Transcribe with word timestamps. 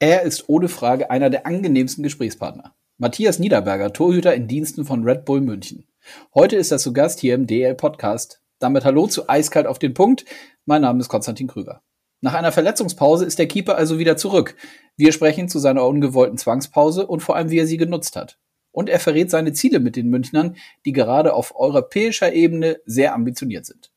Er 0.00 0.22
ist 0.22 0.48
ohne 0.48 0.68
Frage 0.68 1.10
einer 1.10 1.28
der 1.28 1.44
angenehmsten 1.44 2.04
Gesprächspartner. 2.04 2.76
Matthias 2.98 3.40
Niederberger, 3.40 3.92
Torhüter 3.92 4.32
in 4.32 4.46
Diensten 4.46 4.84
von 4.84 5.02
Red 5.02 5.24
Bull 5.24 5.40
München. 5.40 5.88
Heute 6.32 6.54
ist 6.54 6.70
er 6.70 6.78
zu 6.78 6.92
Gast 6.92 7.18
hier 7.18 7.34
im 7.34 7.48
DL 7.48 7.74
Podcast. 7.74 8.40
Damit 8.60 8.84
hallo 8.84 9.08
zu 9.08 9.28
Eiskalt 9.28 9.66
auf 9.66 9.80
den 9.80 9.94
Punkt. 9.94 10.24
Mein 10.66 10.82
Name 10.82 11.00
ist 11.00 11.08
Konstantin 11.08 11.48
Krüger. 11.48 11.82
Nach 12.20 12.34
einer 12.34 12.52
Verletzungspause 12.52 13.24
ist 13.24 13.40
der 13.40 13.48
Keeper 13.48 13.76
also 13.76 13.98
wieder 13.98 14.16
zurück. 14.16 14.54
Wir 14.96 15.10
sprechen 15.10 15.48
zu 15.48 15.58
seiner 15.58 15.84
ungewollten 15.84 16.38
Zwangspause 16.38 17.04
und 17.04 17.18
vor 17.18 17.34
allem, 17.34 17.50
wie 17.50 17.58
er 17.58 17.66
sie 17.66 17.76
genutzt 17.76 18.14
hat. 18.14 18.38
Und 18.70 18.88
er 18.88 19.00
verrät 19.00 19.32
seine 19.32 19.52
Ziele 19.52 19.80
mit 19.80 19.96
den 19.96 20.10
Münchnern, 20.10 20.54
die 20.84 20.92
gerade 20.92 21.34
auf 21.34 21.56
europäischer 21.56 22.32
Ebene 22.32 22.78
sehr 22.86 23.14
ambitioniert 23.14 23.66
sind. 23.66 23.90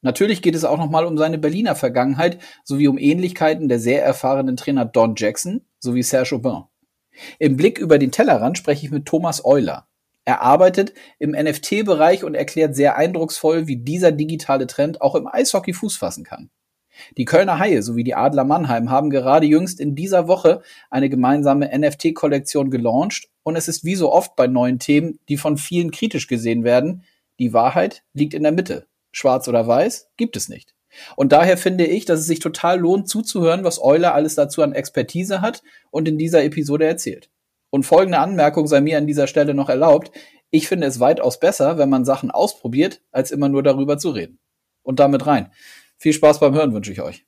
Natürlich 0.00 0.42
geht 0.42 0.54
es 0.54 0.64
auch 0.64 0.78
nochmal 0.78 1.04
um 1.06 1.18
seine 1.18 1.38
Berliner 1.38 1.74
Vergangenheit 1.74 2.38
sowie 2.64 2.88
um 2.88 2.98
Ähnlichkeiten 2.98 3.68
der 3.68 3.80
sehr 3.80 4.04
erfahrenen 4.04 4.56
Trainer 4.56 4.84
Don 4.84 5.14
Jackson 5.16 5.62
sowie 5.80 6.02
Serge 6.02 6.36
Aubin. 6.36 6.64
Im 7.38 7.56
Blick 7.56 7.78
über 7.78 7.98
den 7.98 8.12
Tellerrand 8.12 8.58
spreche 8.58 8.86
ich 8.86 8.92
mit 8.92 9.06
Thomas 9.06 9.44
Euler. 9.44 9.88
Er 10.24 10.42
arbeitet 10.42 10.92
im 11.18 11.30
NFT-Bereich 11.30 12.22
und 12.22 12.34
erklärt 12.34 12.76
sehr 12.76 12.96
eindrucksvoll, 12.96 13.66
wie 13.66 13.76
dieser 13.76 14.12
digitale 14.12 14.66
Trend 14.66 15.00
auch 15.00 15.14
im 15.14 15.26
Eishockey 15.26 15.72
Fuß 15.72 15.96
fassen 15.96 16.22
kann. 16.22 16.50
Die 17.16 17.24
Kölner 17.24 17.58
Haie 17.58 17.82
sowie 17.82 18.04
die 18.04 18.14
Adler 18.14 18.44
Mannheim 18.44 18.90
haben 18.90 19.10
gerade 19.10 19.46
jüngst 19.46 19.80
in 19.80 19.94
dieser 19.94 20.28
Woche 20.28 20.62
eine 20.90 21.08
gemeinsame 21.08 21.70
NFT-Kollektion 21.76 22.70
gelauncht 22.70 23.28
und 23.42 23.56
es 23.56 23.68
ist 23.68 23.84
wie 23.84 23.94
so 23.94 24.12
oft 24.12 24.36
bei 24.36 24.46
neuen 24.46 24.78
Themen, 24.78 25.18
die 25.28 25.36
von 25.36 25.56
vielen 25.56 25.90
kritisch 25.90 26.26
gesehen 26.26 26.64
werden, 26.64 27.04
die 27.38 27.52
Wahrheit 27.52 28.04
liegt 28.12 28.34
in 28.34 28.42
der 28.42 28.52
Mitte. 28.52 28.86
Schwarz 29.18 29.48
oder 29.48 29.66
weiß 29.66 30.08
gibt 30.16 30.36
es 30.36 30.48
nicht. 30.48 30.74
Und 31.16 31.32
daher 31.32 31.56
finde 31.56 31.86
ich, 31.86 32.04
dass 32.04 32.20
es 32.20 32.26
sich 32.26 32.38
total 32.38 32.78
lohnt 32.80 33.08
zuzuhören, 33.08 33.64
was 33.64 33.82
Euler 33.82 34.14
alles 34.14 34.34
dazu 34.34 34.62
an 34.62 34.72
Expertise 34.72 35.40
hat 35.40 35.62
und 35.90 36.08
in 36.08 36.18
dieser 36.18 36.42
Episode 36.44 36.86
erzählt. 36.86 37.30
Und 37.70 37.84
folgende 37.84 38.18
Anmerkung 38.18 38.66
sei 38.66 38.80
mir 38.80 38.96
an 38.96 39.06
dieser 39.06 39.26
Stelle 39.26 39.54
noch 39.54 39.68
erlaubt. 39.68 40.10
Ich 40.50 40.68
finde 40.68 40.86
es 40.86 41.00
weitaus 41.00 41.38
besser, 41.38 41.76
wenn 41.76 41.90
man 41.90 42.04
Sachen 42.04 42.30
ausprobiert, 42.30 43.02
als 43.12 43.30
immer 43.30 43.48
nur 43.48 43.62
darüber 43.62 43.98
zu 43.98 44.10
reden. 44.10 44.38
Und 44.82 45.00
damit 45.00 45.26
rein. 45.26 45.52
Viel 45.98 46.14
Spaß 46.14 46.40
beim 46.40 46.54
Hören 46.54 46.72
wünsche 46.72 46.92
ich 46.92 47.02
euch. 47.02 47.26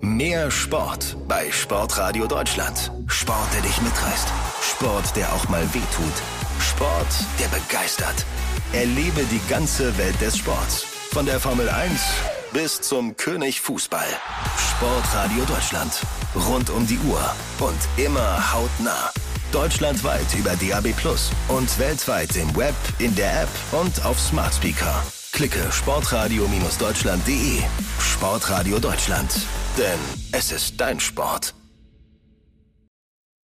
Mehr 0.00 0.50
Sport 0.50 1.16
bei 1.28 1.50
Sportradio 1.50 2.26
Deutschland. 2.26 2.90
Sport, 3.06 3.54
der 3.54 3.60
dich 3.60 3.80
mitreißt. 3.82 4.28
Sport, 4.62 5.16
der 5.16 5.32
auch 5.34 5.48
mal 5.48 5.62
wehtut. 5.74 6.22
Sport, 6.60 7.26
der 7.38 7.48
begeistert. 7.48 8.24
Erlebe 8.72 9.22
die 9.30 9.40
ganze 9.50 9.96
Welt 9.98 10.18
des 10.20 10.38
Sports. 10.38 10.91
Von 11.12 11.26
der 11.26 11.38
Formel 11.38 11.68
1 11.68 12.00
bis 12.54 12.80
zum 12.80 13.14
König 13.18 13.60
Fußball. 13.60 14.06
Sportradio 14.56 15.44
Deutschland. 15.44 15.92
Rund 16.34 16.70
um 16.70 16.86
die 16.86 16.98
Uhr 17.00 17.20
und 17.60 17.76
immer 18.02 18.54
hautnah. 18.54 19.12
Deutschlandweit 19.52 20.34
über 20.34 20.52
DAB 20.56 20.96
Plus 20.96 21.30
und 21.48 21.78
weltweit 21.78 22.34
im 22.36 22.56
Web, 22.56 22.74
in 22.98 23.14
der 23.14 23.42
App 23.42 23.50
und 23.72 24.02
auf 24.06 24.18
Smart 24.18 24.54
Speaker. 24.54 25.02
Klicke 25.32 25.70
sportradio-deutschland.de. 25.70 27.60
Sportradio 28.00 28.78
Deutschland. 28.78 29.30
Denn 29.76 29.98
es 30.32 30.50
ist 30.50 30.80
dein 30.80 30.98
Sport. 30.98 31.54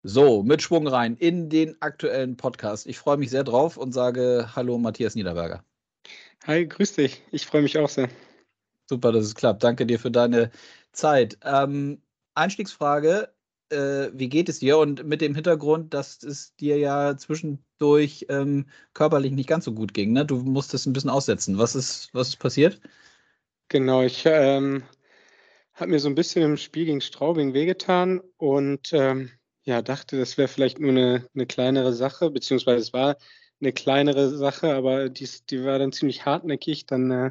So, 0.02 0.42
mit 0.42 0.60
Schwung 0.60 0.86
rein 0.86 1.16
in 1.16 1.48
den 1.48 1.80
aktuellen 1.80 2.36
Podcast. 2.36 2.86
Ich 2.86 2.98
freue 2.98 3.16
mich 3.16 3.30
sehr 3.30 3.42
drauf 3.42 3.78
und 3.78 3.92
sage 3.92 4.50
Hallo 4.54 4.76
Matthias 4.76 5.14
Niederberger. 5.14 5.64
Hi, 6.46 6.66
grüß 6.66 6.92
dich. 6.92 7.22
Ich 7.30 7.46
freue 7.46 7.62
mich 7.62 7.78
auch 7.78 7.88
sehr. 7.88 8.10
Super, 8.86 9.12
dass 9.12 9.24
es 9.24 9.34
klappt. 9.34 9.64
Danke 9.64 9.86
dir 9.86 9.98
für 9.98 10.10
deine 10.10 10.50
Zeit. 10.92 11.38
Ähm, 11.42 12.02
Einstiegsfrage: 12.34 13.32
äh, 13.70 14.10
Wie 14.12 14.28
geht 14.28 14.50
es 14.50 14.58
dir? 14.58 14.76
Und 14.78 15.04
mit 15.04 15.22
dem 15.22 15.34
Hintergrund, 15.34 15.94
dass 15.94 16.22
es 16.22 16.54
dir 16.56 16.76
ja 16.78 17.16
zwischendurch 17.16 18.26
ähm, 18.28 18.66
körperlich 18.92 19.32
nicht 19.32 19.48
ganz 19.48 19.64
so 19.64 19.72
gut 19.72 19.94
ging. 19.94 20.12
Ne? 20.12 20.26
Du 20.26 20.36
musstest 20.36 20.86
ein 20.86 20.92
bisschen 20.92 21.08
aussetzen. 21.08 21.56
Was 21.56 21.74
ist, 21.74 22.10
was 22.12 22.28
ist 22.28 22.36
passiert? 22.36 22.78
Genau, 23.68 24.02
ich 24.02 24.24
ähm, 24.26 24.82
habe 25.74 25.90
mir 25.92 25.98
so 25.98 26.08
ein 26.08 26.14
bisschen 26.14 26.42
im 26.42 26.56
Spiel 26.58 26.84
gegen 26.86 27.00
Straubing 27.00 27.54
wehgetan 27.54 28.20
und 28.36 28.92
ähm, 28.92 29.30
ja, 29.62 29.82
dachte, 29.82 30.18
das 30.18 30.36
wäre 30.36 30.48
vielleicht 30.48 30.78
nur 30.78 30.90
eine, 30.90 31.26
eine 31.34 31.46
kleinere 31.46 31.94
Sache, 31.94 32.30
beziehungsweise 32.30 32.82
es 32.82 32.92
war 32.92 33.16
eine 33.64 33.72
kleinere 33.72 34.30
Sache, 34.30 34.74
aber 34.74 35.08
die, 35.08 35.28
die 35.50 35.64
war 35.64 35.78
dann 35.78 35.92
ziemlich 35.92 36.24
hartnäckig. 36.24 36.86
Dann 36.86 37.10
äh, 37.10 37.30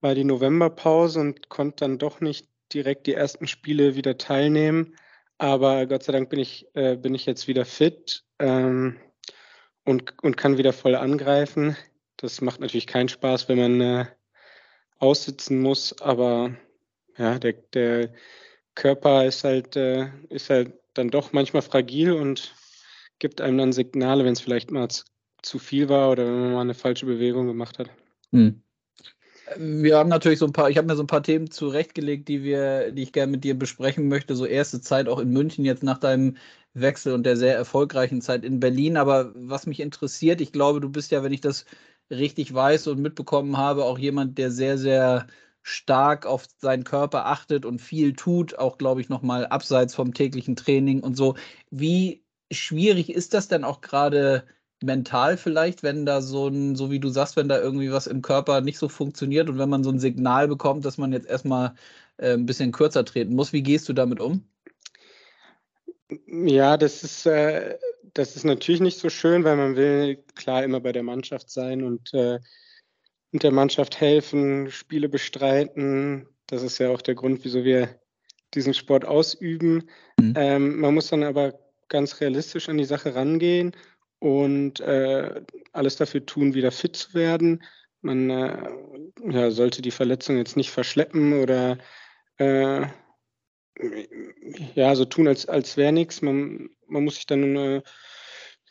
war 0.00 0.14
die 0.14 0.24
Novemberpause 0.24 1.20
und 1.20 1.48
konnte 1.48 1.84
dann 1.84 1.98
doch 1.98 2.20
nicht 2.20 2.48
direkt 2.72 3.06
die 3.06 3.14
ersten 3.14 3.46
Spiele 3.46 3.96
wieder 3.96 4.16
teilnehmen. 4.16 4.96
Aber 5.38 5.86
Gott 5.86 6.04
sei 6.04 6.12
Dank 6.12 6.30
bin 6.30 6.38
ich, 6.38 6.66
äh, 6.74 6.96
bin 6.96 7.14
ich 7.14 7.26
jetzt 7.26 7.48
wieder 7.48 7.64
fit 7.64 8.24
ähm, 8.38 8.98
und, 9.84 10.14
und 10.22 10.36
kann 10.36 10.58
wieder 10.58 10.72
voll 10.72 10.94
angreifen. 10.94 11.76
Das 12.16 12.40
macht 12.40 12.60
natürlich 12.60 12.86
keinen 12.86 13.08
Spaß, 13.08 13.48
wenn 13.48 13.58
man 13.58 13.80
äh, 13.80 14.06
aussitzen 14.98 15.60
muss, 15.60 16.00
aber 16.00 16.54
ja, 17.16 17.38
der, 17.38 17.54
der 17.54 18.12
Körper 18.74 19.24
ist 19.24 19.44
halt, 19.44 19.76
äh, 19.76 20.10
ist 20.28 20.50
halt 20.50 20.74
dann 20.94 21.08
doch 21.08 21.32
manchmal 21.32 21.62
fragil 21.62 22.12
und 22.12 22.54
gibt 23.18 23.40
einem 23.40 23.58
dann 23.58 23.72
Signale, 23.72 24.24
wenn 24.24 24.34
es 24.34 24.40
vielleicht 24.40 24.70
mal 24.70 24.88
zu 25.42 25.58
viel 25.58 25.88
war 25.88 26.10
oder 26.10 26.26
wenn 26.26 26.40
man 26.40 26.52
mal 26.52 26.60
eine 26.62 26.74
falsche 26.74 27.06
Bewegung 27.06 27.46
gemacht 27.46 27.78
hat. 27.78 27.90
Hm. 28.32 28.62
Wir 29.56 29.96
haben 29.96 30.08
natürlich 30.08 30.38
so 30.38 30.46
ein 30.46 30.52
paar, 30.52 30.70
ich 30.70 30.76
habe 30.76 30.86
mir 30.86 30.94
so 30.94 31.02
ein 31.02 31.08
paar 31.08 31.24
Themen 31.24 31.50
zurechtgelegt, 31.50 32.28
die 32.28 32.44
wir, 32.44 32.92
die 32.92 33.02
ich 33.02 33.12
gerne 33.12 33.32
mit 33.32 33.42
dir 33.42 33.58
besprechen 33.58 34.08
möchte. 34.08 34.36
So 34.36 34.46
erste 34.46 34.80
Zeit 34.80 35.08
auch 35.08 35.18
in 35.18 35.30
München 35.30 35.64
jetzt 35.64 35.82
nach 35.82 35.98
deinem 35.98 36.36
Wechsel 36.72 37.14
und 37.14 37.24
der 37.24 37.36
sehr 37.36 37.56
erfolgreichen 37.56 38.20
Zeit 38.20 38.44
in 38.44 38.60
Berlin. 38.60 38.96
Aber 38.96 39.32
was 39.34 39.66
mich 39.66 39.80
interessiert, 39.80 40.40
ich 40.40 40.52
glaube, 40.52 40.80
du 40.80 40.88
bist 40.88 41.10
ja, 41.10 41.24
wenn 41.24 41.32
ich 41.32 41.40
das 41.40 41.64
richtig 42.10 42.54
weiß 42.54 42.86
und 42.88 43.00
mitbekommen 43.00 43.56
habe, 43.56 43.84
auch 43.84 43.98
jemand, 43.98 44.38
der 44.38 44.52
sehr, 44.52 44.78
sehr 44.78 45.26
stark 45.62 46.26
auf 46.26 46.46
seinen 46.58 46.84
Körper 46.84 47.26
achtet 47.26 47.64
und 47.64 47.80
viel 47.80 48.14
tut, 48.14 48.58
auch 48.58 48.78
glaube 48.78 49.00
ich 49.00 49.08
nochmal 49.08 49.46
abseits 49.46 49.94
vom 49.94 50.14
täglichen 50.14 50.56
Training 50.56 51.00
und 51.00 51.16
so. 51.16 51.36
Wie 51.70 52.24
schwierig 52.50 53.10
ist 53.10 53.34
das 53.34 53.48
denn 53.48 53.64
auch 53.64 53.80
gerade? 53.80 54.44
Mental 54.82 55.36
vielleicht, 55.36 55.82
wenn 55.82 56.06
da 56.06 56.20
so 56.20 56.48
ein, 56.48 56.74
so 56.74 56.90
wie 56.90 57.00
du 57.00 57.08
sagst, 57.08 57.36
wenn 57.36 57.48
da 57.48 57.60
irgendwie 57.60 57.92
was 57.92 58.06
im 58.06 58.22
Körper 58.22 58.60
nicht 58.60 58.78
so 58.78 58.88
funktioniert 58.88 59.48
und 59.48 59.58
wenn 59.58 59.68
man 59.68 59.84
so 59.84 59.90
ein 59.90 59.98
Signal 59.98 60.48
bekommt, 60.48 60.84
dass 60.84 60.98
man 60.98 61.12
jetzt 61.12 61.28
erstmal 61.28 61.74
äh, 62.16 62.32
ein 62.32 62.46
bisschen 62.46 62.72
kürzer 62.72 63.04
treten 63.04 63.34
muss. 63.34 63.52
Wie 63.52 63.62
gehst 63.62 63.88
du 63.88 63.92
damit 63.92 64.20
um? 64.20 64.44
Ja, 66.26 66.76
das 66.76 67.04
ist, 67.04 67.26
äh, 67.26 67.78
das 68.14 68.36
ist 68.36 68.44
natürlich 68.44 68.80
nicht 68.80 68.98
so 68.98 69.10
schön, 69.10 69.44
weil 69.44 69.56
man 69.56 69.76
will 69.76 70.16
klar 70.34 70.64
immer 70.64 70.80
bei 70.80 70.92
der 70.92 71.02
Mannschaft 71.02 71.50
sein 71.50 71.82
und, 71.84 72.12
äh, 72.14 72.40
und 73.32 73.42
der 73.42 73.52
Mannschaft 73.52 74.00
helfen, 74.00 74.70
Spiele 74.70 75.08
bestreiten. 75.08 76.26
Das 76.46 76.62
ist 76.62 76.78
ja 76.78 76.90
auch 76.90 77.02
der 77.02 77.14
Grund, 77.14 77.44
wieso 77.44 77.64
wir 77.64 78.00
diesen 78.54 78.74
Sport 78.74 79.04
ausüben. 79.04 79.88
Mhm. 80.18 80.34
Ähm, 80.36 80.80
man 80.80 80.94
muss 80.94 81.08
dann 81.08 81.22
aber 81.22 81.60
ganz 81.88 82.20
realistisch 82.20 82.68
an 82.68 82.78
die 82.78 82.84
Sache 82.84 83.14
rangehen 83.14 83.72
und 84.20 84.80
äh, 84.80 85.42
alles 85.72 85.96
dafür 85.96 86.24
tun, 86.24 86.54
wieder 86.54 86.70
fit 86.70 86.94
zu 86.94 87.14
werden. 87.14 87.64
Man 88.02 88.30
äh, 88.30 88.70
ja, 89.28 89.50
sollte 89.50 89.82
die 89.82 89.90
Verletzung 89.90 90.36
jetzt 90.36 90.56
nicht 90.56 90.70
verschleppen 90.70 91.40
oder 91.42 91.78
äh, 92.36 92.86
ja, 94.74 94.94
so 94.94 95.04
tun, 95.06 95.26
als, 95.26 95.46
als 95.46 95.76
wäre 95.76 95.92
nichts. 95.92 96.22
Man, 96.22 96.70
man 96.86 97.04
muss 97.04 97.16
sich 97.16 97.26
dann 97.26 97.56
äh, 97.56 97.82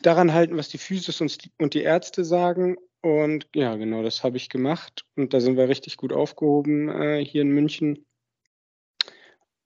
daran 0.01 0.33
halten, 0.33 0.57
was 0.57 0.69
die 0.69 0.77
Physis 0.77 1.19
und, 1.19 1.35
und 1.57 1.73
die 1.73 1.81
Ärzte 1.81 2.23
sagen. 2.23 2.77
Und 3.01 3.47
ja, 3.55 3.75
genau, 3.75 4.03
das 4.03 4.23
habe 4.23 4.37
ich 4.37 4.49
gemacht. 4.49 5.05
Und 5.15 5.33
da 5.33 5.39
sind 5.39 5.57
wir 5.57 5.67
richtig 5.67 5.97
gut 5.97 6.13
aufgehoben 6.13 6.89
äh, 6.89 7.23
hier 7.25 7.41
in 7.41 7.49
München. 7.49 8.05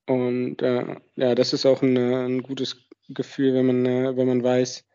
Und 0.05 0.61
äh, 0.61 0.97
ja, 1.15 1.35
das 1.35 1.53
ist 1.53 1.65
auch 1.65 1.81
ein, 1.81 1.97
ein 1.97 2.43
gutes 2.43 2.77
Gefühl, 3.09 3.53
wenn 3.53 3.65
man, 3.65 4.17
wenn 4.17 4.27
man 4.27 4.43
weiß, 4.43 4.85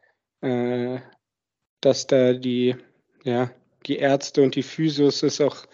äh, 0.40 1.00
dass 1.80 2.06
da 2.06 2.32
die, 2.32 2.76
ja, 3.24 3.50
die 3.86 3.96
Ärzte 3.96 4.42
und 4.42 4.54
die 4.54 4.62
Physios 4.62 5.22
es 5.22 5.40
auch 5.40 5.66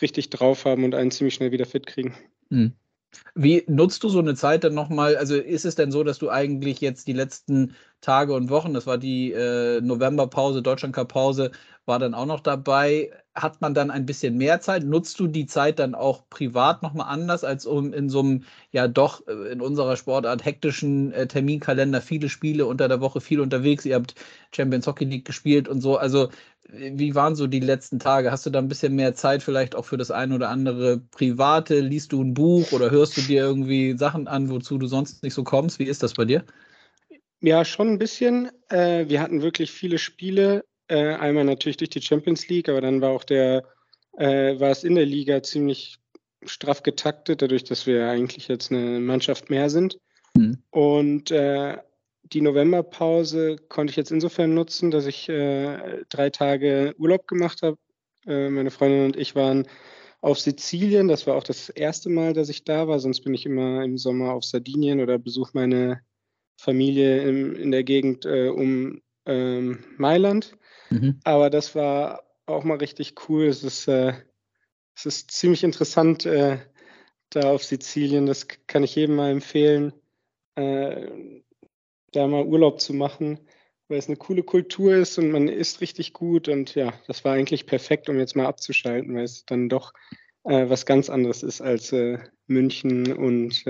richtig 0.00 0.30
drauf 0.30 0.64
haben 0.64 0.84
und 0.84 0.94
einen 0.94 1.10
ziemlich 1.10 1.34
schnell 1.34 1.52
wieder 1.52 1.66
fit 1.66 1.86
kriegen. 1.86 2.16
Hm. 2.50 2.72
Wie 3.34 3.64
nutzt 3.66 4.02
du 4.04 4.08
so 4.08 4.18
eine 4.18 4.34
Zeit 4.34 4.64
dann 4.64 4.74
nochmal? 4.74 5.16
Also 5.16 5.36
ist 5.36 5.64
es 5.64 5.74
denn 5.74 5.90
so, 5.90 6.04
dass 6.04 6.18
du 6.18 6.30
eigentlich 6.30 6.80
jetzt 6.80 7.08
die 7.08 7.14
letzten 7.14 7.74
Tage 8.00 8.34
und 8.34 8.50
Wochen, 8.50 8.74
das 8.74 8.86
war 8.86 8.98
die 8.98 9.32
äh, 9.32 9.80
Novemberpause, 9.80 10.62
Deutschlandcup-Pause, 10.62 11.50
war 11.86 11.98
dann 11.98 12.14
auch 12.14 12.26
noch 12.26 12.40
dabei. 12.40 13.10
Hat 13.34 13.60
man 13.60 13.74
dann 13.74 13.90
ein 13.90 14.06
bisschen 14.06 14.36
mehr 14.36 14.60
Zeit? 14.60 14.84
Nutzt 14.84 15.18
du 15.20 15.26
die 15.26 15.46
Zeit 15.46 15.78
dann 15.78 15.94
auch 15.94 16.28
privat 16.30 16.82
nochmal 16.82 17.08
anders, 17.08 17.44
als 17.44 17.66
um 17.66 17.92
in 17.92 18.08
so 18.10 18.20
einem, 18.20 18.44
ja 18.72 18.88
doch 18.88 19.26
äh, 19.26 19.52
in 19.52 19.60
unserer 19.60 19.96
Sportart 19.96 20.44
hektischen 20.44 21.12
äh, 21.12 21.26
Terminkalender 21.26 22.00
viele 22.00 22.28
Spiele 22.28 22.66
unter 22.66 22.88
der 22.88 23.00
Woche, 23.00 23.20
viel 23.20 23.40
unterwegs. 23.40 23.84
Ihr 23.84 23.94
habt 23.96 24.14
Champions 24.54 24.86
Hockey 24.86 25.04
League 25.04 25.24
gespielt 25.24 25.68
und 25.68 25.80
so. 25.80 25.96
Also 25.96 26.28
wie 26.70 27.14
waren 27.14 27.34
so 27.34 27.46
die 27.46 27.60
letzten 27.60 27.98
Tage? 27.98 28.30
Hast 28.30 28.44
du 28.46 28.50
da 28.50 28.58
ein 28.58 28.68
bisschen 28.68 28.94
mehr 28.94 29.14
Zeit 29.14 29.42
vielleicht 29.42 29.74
auch 29.74 29.84
für 29.86 29.96
das 29.96 30.10
eine 30.10 30.34
oder 30.34 30.50
andere 30.50 30.98
Private? 30.98 31.80
Liest 31.80 32.12
du 32.12 32.22
ein 32.22 32.34
Buch 32.34 32.72
oder 32.72 32.90
hörst 32.90 33.16
du 33.16 33.22
dir 33.22 33.40
irgendwie 33.42 33.96
Sachen 33.96 34.28
an, 34.28 34.50
wozu 34.50 34.76
du 34.78 34.86
sonst 34.86 35.22
nicht 35.22 35.34
so 35.34 35.44
kommst? 35.44 35.78
Wie 35.78 35.84
ist 35.84 36.02
das 36.02 36.14
bei 36.14 36.24
dir? 36.26 36.44
Ja, 37.40 37.64
schon 37.64 37.88
ein 37.88 37.98
bisschen. 37.98 38.50
Äh, 38.68 39.08
wir 39.08 39.20
hatten 39.20 39.42
wirklich 39.42 39.70
viele 39.70 39.98
Spiele. 39.98 40.64
Äh, 40.88 41.14
einmal 41.14 41.44
natürlich 41.44 41.76
durch 41.76 41.90
die 41.90 42.02
Champions 42.02 42.48
League, 42.48 42.68
aber 42.68 42.80
dann 42.80 43.00
war 43.00 43.10
auch 43.10 43.24
der, 43.24 43.64
äh, 44.16 44.58
war 44.58 44.70
es 44.70 44.84
in 44.84 44.94
der 44.94 45.06
Liga 45.06 45.42
ziemlich 45.42 45.98
straff 46.44 46.82
getaktet, 46.82 47.42
dadurch, 47.42 47.64
dass 47.64 47.86
wir 47.86 48.08
eigentlich 48.08 48.48
jetzt 48.48 48.72
eine 48.72 48.98
Mannschaft 49.00 49.50
mehr 49.50 49.70
sind. 49.70 49.98
Mhm. 50.34 50.62
Und 50.70 51.30
äh, 51.30 51.76
die 52.22 52.40
Novemberpause 52.40 53.56
konnte 53.68 53.90
ich 53.90 53.96
jetzt 53.96 54.12
insofern 54.12 54.54
nutzen, 54.54 54.90
dass 54.90 55.06
ich 55.06 55.28
äh, 55.28 56.04
drei 56.08 56.30
Tage 56.30 56.94
Urlaub 56.98 57.26
gemacht 57.26 57.62
habe. 57.62 57.78
Äh, 58.26 58.50
meine 58.50 58.70
Freundin 58.70 59.04
und 59.06 59.16
ich 59.16 59.34
waren 59.34 59.66
auf 60.20 60.40
Sizilien. 60.40 61.08
Das 61.08 61.26
war 61.26 61.36
auch 61.36 61.44
das 61.44 61.68
erste 61.68 62.08
Mal, 62.08 62.32
dass 62.32 62.48
ich 62.48 62.64
da 62.64 62.88
war. 62.88 62.98
Sonst 62.98 63.20
bin 63.20 63.34
ich 63.34 63.46
immer 63.46 63.82
im 63.84 63.96
Sommer 63.96 64.32
auf 64.32 64.44
Sardinien 64.44 65.00
oder 65.00 65.18
besuche 65.18 65.52
meine 65.54 66.00
Familie 66.58 67.22
im, 67.22 67.54
in 67.54 67.70
der 67.70 67.84
Gegend 67.84 68.26
äh, 68.26 68.48
um 68.48 69.00
ähm, 69.26 69.78
Mailand. 69.96 70.52
Mhm. 70.90 71.20
Aber 71.24 71.50
das 71.50 71.74
war 71.74 72.24
auch 72.46 72.64
mal 72.64 72.78
richtig 72.78 73.14
cool. 73.28 73.46
Es 73.46 73.62
ist, 73.62 73.86
äh, 73.86 74.12
es 74.96 75.06
ist 75.06 75.30
ziemlich 75.30 75.62
interessant 75.62 76.26
äh, 76.26 76.58
da 77.30 77.52
auf 77.52 77.62
Sizilien. 77.62 78.26
Das 78.26 78.48
kann 78.66 78.82
ich 78.82 78.96
jedem 78.96 79.16
mal 79.16 79.30
empfehlen 79.30 79.92
äh, 80.56 81.42
da 82.12 82.26
mal 82.26 82.44
Urlaub 82.44 82.80
zu 82.80 82.92
machen, 82.92 83.38
weil 83.86 83.98
es 83.98 84.08
eine 84.08 84.16
coole 84.16 84.42
Kultur 84.42 84.96
ist 84.96 85.18
und 85.18 85.30
man 85.30 85.46
isst 85.46 85.80
richtig 85.80 86.12
gut. 86.12 86.48
Und 86.48 86.74
ja, 86.74 86.92
das 87.06 87.24
war 87.24 87.34
eigentlich 87.34 87.66
perfekt, 87.66 88.08
um 88.08 88.18
jetzt 88.18 88.34
mal 88.34 88.46
abzuschalten, 88.46 89.14
weil 89.14 89.24
es 89.24 89.44
dann 89.44 89.68
doch 89.68 89.92
äh, 90.42 90.68
was 90.68 90.86
ganz 90.86 91.08
anderes 91.08 91.44
ist 91.44 91.60
als 91.60 91.92
äh, 91.92 92.18
München 92.48 93.12
und, 93.12 93.64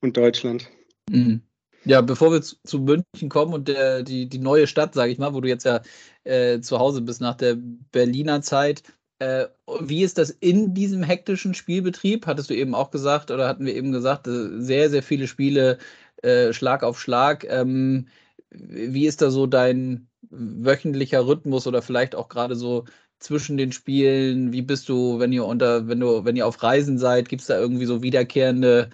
und 0.00 0.16
Deutschland. 0.16 0.70
Mhm. 1.10 1.47
Ja, 1.88 2.02
bevor 2.02 2.32
wir 2.32 2.42
zu, 2.42 2.56
zu, 2.64 2.80
München 2.80 3.30
kommen 3.30 3.54
und 3.54 3.66
der, 3.68 4.02
die, 4.02 4.28
die 4.28 4.38
neue 4.38 4.66
Stadt, 4.66 4.92
sage 4.92 5.10
ich 5.10 5.18
mal, 5.18 5.32
wo 5.32 5.40
du 5.40 5.48
jetzt 5.48 5.64
ja 5.64 5.80
äh, 6.24 6.60
zu 6.60 6.78
Hause 6.78 7.00
bist 7.00 7.22
nach 7.22 7.34
der 7.34 7.56
Berliner 7.92 8.42
Zeit, 8.42 8.82
äh, 9.20 9.46
wie 9.80 10.02
ist 10.02 10.18
das 10.18 10.28
in 10.30 10.74
diesem 10.74 11.02
hektischen 11.02 11.54
Spielbetrieb? 11.54 12.26
Hattest 12.26 12.50
du 12.50 12.54
eben 12.54 12.74
auch 12.74 12.90
gesagt 12.90 13.30
oder 13.30 13.48
hatten 13.48 13.64
wir 13.64 13.74
eben 13.74 13.90
gesagt, 13.92 14.26
äh, 14.26 14.60
sehr, 14.60 14.90
sehr 14.90 15.02
viele 15.02 15.26
Spiele 15.26 15.78
äh, 16.22 16.52
Schlag 16.52 16.82
auf 16.82 17.00
Schlag. 17.00 17.44
Ähm, 17.48 18.08
wie 18.50 19.06
ist 19.06 19.22
da 19.22 19.30
so 19.30 19.46
dein 19.46 20.08
wöchentlicher 20.30 21.26
Rhythmus 21.26 21.66
oder 21.66 21.80
vielleicht 21.82 22.14
auch 22.14 22.28
gerade 22.28 22.54
so 22.54 22.84
zwischen 23.18 23.56
den 23.56 23.72
Spielen? 23.72 24.52
Wie 24.52 24.62
bist 24.62 24.88
du, 24.90 25.18
wenn 25.20 25.32
ihr 25.32 25.46
unter, 25.46 25.88
wenn 25.88 26.00
du, 26.00 26.24
wenn 26.26 26.36
ihr 26.36 26.46
auf 26.46 26.62
Reisen 26.62 26.98
seid, 26.98 27.28
gibt 27.30 27.42
es 27.42 27.48
da 27.48 27.58
irgendwie 27.58 27.86
so 27.86 28.02
wiederkehrende, 28.02 28.90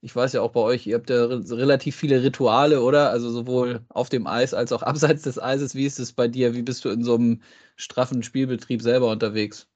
ich 0.00 0.14
weiß 0.14 0.34
ja 0.34 0.42
auch 0.42 0.52
bei 0.52 0.60
euch, 0.60 0.86
ihr 0.86 0.96
habt 0.96 1.10
ja 1.10 1.24
relativ 1.24 1.96
viele 1.96 2.22
Rituale, 2.22 2.82
oder? 2.82 3.10
Also 3.10 3.30
sowohl 3.30 3.80
auf 3.88 4.08
dem 4.08 4.26
Eis 4.26 4.54
als 4.54 4.72
auch 4.72 4.82
abseits 4.84 5.22
des 5.22 5.42
Eises. 5.42 5.74
Wie 5.74 5.86
ist 5.86 5.98
es 5.98 6.12
bei 6.12 6.28
dir? 6.28 6.54
Wie 6.54 6.62
bist 6.62 6.84
du 6.84 6.90
in 6.90 7.02
so 7.02 7.14
einem 7.14 7.42
straffen 7.76 8.22
Spielbetrieb 8.22 8.82
selber 8.82 9.10
unterwegs? 9.10 9.68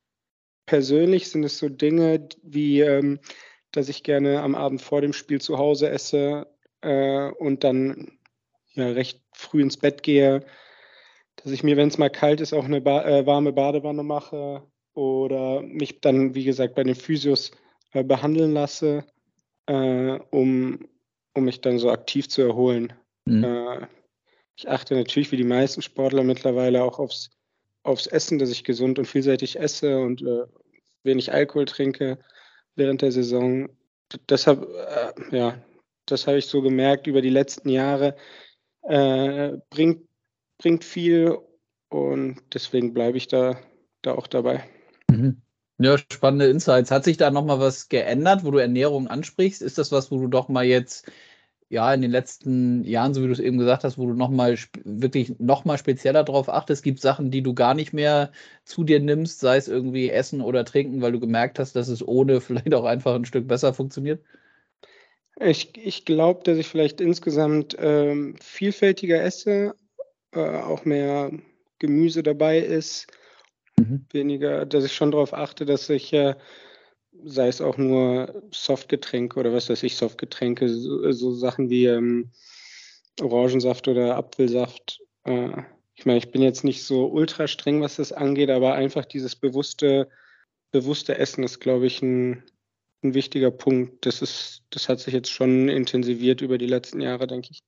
Persönlich 0.67 1.31
sind 1.31 1.45
es 1.45 1.59
so 1.59 1.69
Dinge 1.69 2.29
wie, 2.43 2.81
ähm, 2.81 3.19
dass 3.73 3.89
ich 3.89 4.03
gerne 4.03 4.43
am 4.43 4.55
Abend 4.55 4.83
vor 4.83 5.01
dem 5.01 5.13
Spiel 5.13 5.41
zu 5.41 5.59
Hause 5.59 5.89
esse 5.89 6.47
äh, 6.83 7.31
und 7.31 7.65
dann 7.65 8.19
ja, 8.75 8.89
recht 8.91 9.21
früh 9.33 9.63
ins 9.63 9.77
Bett 9.77 10.03
gehe, 10.03 10.45
dass 11.37 11.53
ich 11.53 11.63
mir, 11.63 11.77
wenn 11.77 11.89
es 11.89 11.99
mal 11.99 12.11
kalt 12.11 12.41
ist, 12.41 12.53
auch 12.53 12.65
eine 12.65 12.81
ba 12.81 13.05
äh, 13.05 13.27
warme 13.27 13.53
Badewanne 13.53 14.03
mache 14.03 14.63
oder 14.95 15.63
mich 15.63 16.01
dann, 16.01 16.35
wie 16.35 16.45
gesagt, 16.45 16.75
bei 16.75 16.85
den 16.85 16.95
Physios 16.95 17.51
äh, 17.93 18.05
behandeln 18.05 18.53
lasse, 18.53 19.05
äh, 19.67 20.19
um, 20.31 20.89
um 21.35 21.45
mich 21.45 21.61
dann 21.61 21.79
so 21.79 21.91
aktiv 21.91 22.29
zu 22.29 22.43
erholen. 22.43 22.93
Mhm. 23.25 23.45
Äh, 23.45 23.87
ich 24.57 24.69
achte 24.69 24.95
natürlich 24.95 25.33
wie 25.33 25.37
die 25.37 25.45
meisten 25.45 25.83
Sportler 25.83 26.23
mittlerweile 26.23 26.83
auch 26.85 26.99
aufs 26.99 27.31
aufs 27.83 28.07
Essen, 28.07 28.39
dass 28.39 28.51
ich 28.51 28.65
gesund 28.65 28.99
und 28.99 29.07
vielseitig 29.07 29.59
esse 29.59 29.99
und 29.99 30.23
äh, 30.23 30.45
wenig 31.03 31.33
Alkohol 31.33 31.65
trinke 31.65 32.19
während 32.77 33.03
der 33.03 33.13
Saison. 33.13 33.69
Deshalb, 34.29 34.69
äh, 34.69 35.37
ja, 35.37 35.63
das 36.07 36.27
habe 36.27 36.39
ich 36.39 36.47
so 36.47 36.63
gemerkt 36.63 37.07
über 37.07 37.23
die 37.23 37.31
letzten 37.31 37.69
Jahre, 37.69 38.17
äh, 38.83 39.53
bringt, 39.71 40.09
bringt 40.59 40.85
viel 40.85 41.39
und 41.89 42.41
deswegen 42.53 42.93
bleibe 42.93 43.17
ich 43.17 43.29
da, 43.29 43.59
da 44.03 44.15
auch 44.15 44.27
dabei. 44.27 44.69
Mhm. 45.11 45.41
Ja, 45.83 45.97
spannende 45.97 46.47
Insights. 46.47 46.91
Hat 46.91 47.05
sich 47.05 47.17
da 47.17 47.31
nochmal 47.31 47.59
was 47.59 47.89
geändert, 47.89 48.45
wo 48.45 48.51
du 48.51 48.59
Ernährung 48.59 49.09
ansprichst? 49.09 49.63
Ist 49.63 49.79
das 49.79 49.91
was, 49.91 50.11
wo 50.11 50.19
du 50.19 50.27
doch 50.29 50.51
mal 50.51 50.67
jetzt 50.67 51.11
ja, 51.71 51.95
in 51.95 52.03
den 52.03 52.11
letzten 52.11 52.85
Jahren, 52.85 53.15
so 53.15 53.23
wie 53.23 53.27
du 53.29 53.33
es 53.33 53.39
eben 53.41 53.57
gesagt 53.57 53.85
hast, 53.85 53.97
wo 53.97 54.07
du 54.07 54.13
nochmal 54.13 54.59
wirklich 54.85 55.39
nochmal 55.39 55.79
spezieller 55.79 56.23
darauf 56.23 56.51
achtest, 56.51 56.83
gibt 56.83 57.01
Sachen, 57.01 57.31
die 57.31 57.43
du 57.43 57.55
gar 57.55 57.73
nicht 57.73 57.95
mehr 57.95 58.31
zu 58.65 58.85
dir 58.85 59.01
nimmst, 59.01 59.41
sei 59.41 59.57
es 59.57 59.69
irgendwie 59.69 60.11
Essen 60.11 60.43
oder 60.43 60.67
Trinken, 60.67 61.01
weil 61.01 61.13
du 61.13 61.21
gemerkt 61.21 61.59
hast, 61.59 61.75
dass 61.77 61.89
es 61.89 62.07
ohne 62.07 62.41
vielleicht 62.43 62.75
auch 62.75 62.85
einfach 62.85 63.15
ein 63.15 63.25
Stück 63.25 63.49
besser 63.49 63.73
funktioniert? 63.73 64.23
Ich, 65.41 65.79
ich 65.79 66.05
glaube, 66.05 66.43
dass 66.45 66.59
ich 66.59 66.67
vielleicht 66.67 67.01
insgesamt 67.01 67.75
ähm, 67.79 68.37
vielfältiger 68.39 69.23
esse, 69.23 69.75
äh, 70.33 70.41
auch 70.41 70.85
mehr 70.85 71.31
Gemüse 71.79 72.23
dabei 72.23 72.59
ist, 72.59 73.07
mhm. 73.81 74.07
weniger, 74.11 74.67
dass 74.67 74.85
ich 74.85 74.95
schon 74.95 75.11
darauf 75.11 75.35
achte, 75.35 75.65
dass 75.65 75.89
ich 75.89 76.13
äh, 76.13 76.35
sei 77.25 77.49
es 77.49 77.61
auch 77.61 77.77
nur 77.77 78.43
Softgetränke 78.53 79.39
oder 79.39 79.53
was 79.53 79.69
weiß 79.69 79.83
ich, 79.83 79.97
Softgetränke, 79.97 80.69
so, 80.69 81.11
so 81.13 81.33
Sachen 81.33 81.71
wie 81.71 81.87
ähm, 81.87 82.31
Orangensaft 83.21 83.89
oder 83.89 84.17
Apfelsaft. 84.17 85.01
Äh, 85.25 85.63
ich 85.95 86.07
meine, 86.07 86.19
ich 86.19 86.31
bin 86.31 86.43
jetzt 86.43 86.65
nicht 86.65 86.85
so 86.85 87.07
ultra 87.07 87.47
streng, 87.47 87.83
was 87.83 87.97
das 87.97 88.13
angeht, 88.13 88.51
aber 88.51 88.75
einfach 88.75 89.05
dieses 89.05 89.37
bewusste, 89.37 90.09
bewusste 90.71 91.19
Essen 91.19 91.45
ist, 91.45 91.61
glaube 91.61 91.87
ich, 91.87 92.01
ein, 92.01 92.45
ein 93.03 93.15
wichtiger 93.15 93.51
Punkt. 93.51 94.07
Das 94.07 94.23
ist, 94.23 94.63
das 94.71 94.89
hat 94.89 95.01
sich 95.01 95.13
jetzt 95.13 95.31
schon 95.31 95.69
intensiviert 95.69 96.41
über 96.41 96.59
die 96.59 96.67
letzten 96.67 97.01
Jahre, 97.01 97.27
denke 97.27 97.49
ich. 97.51 97.61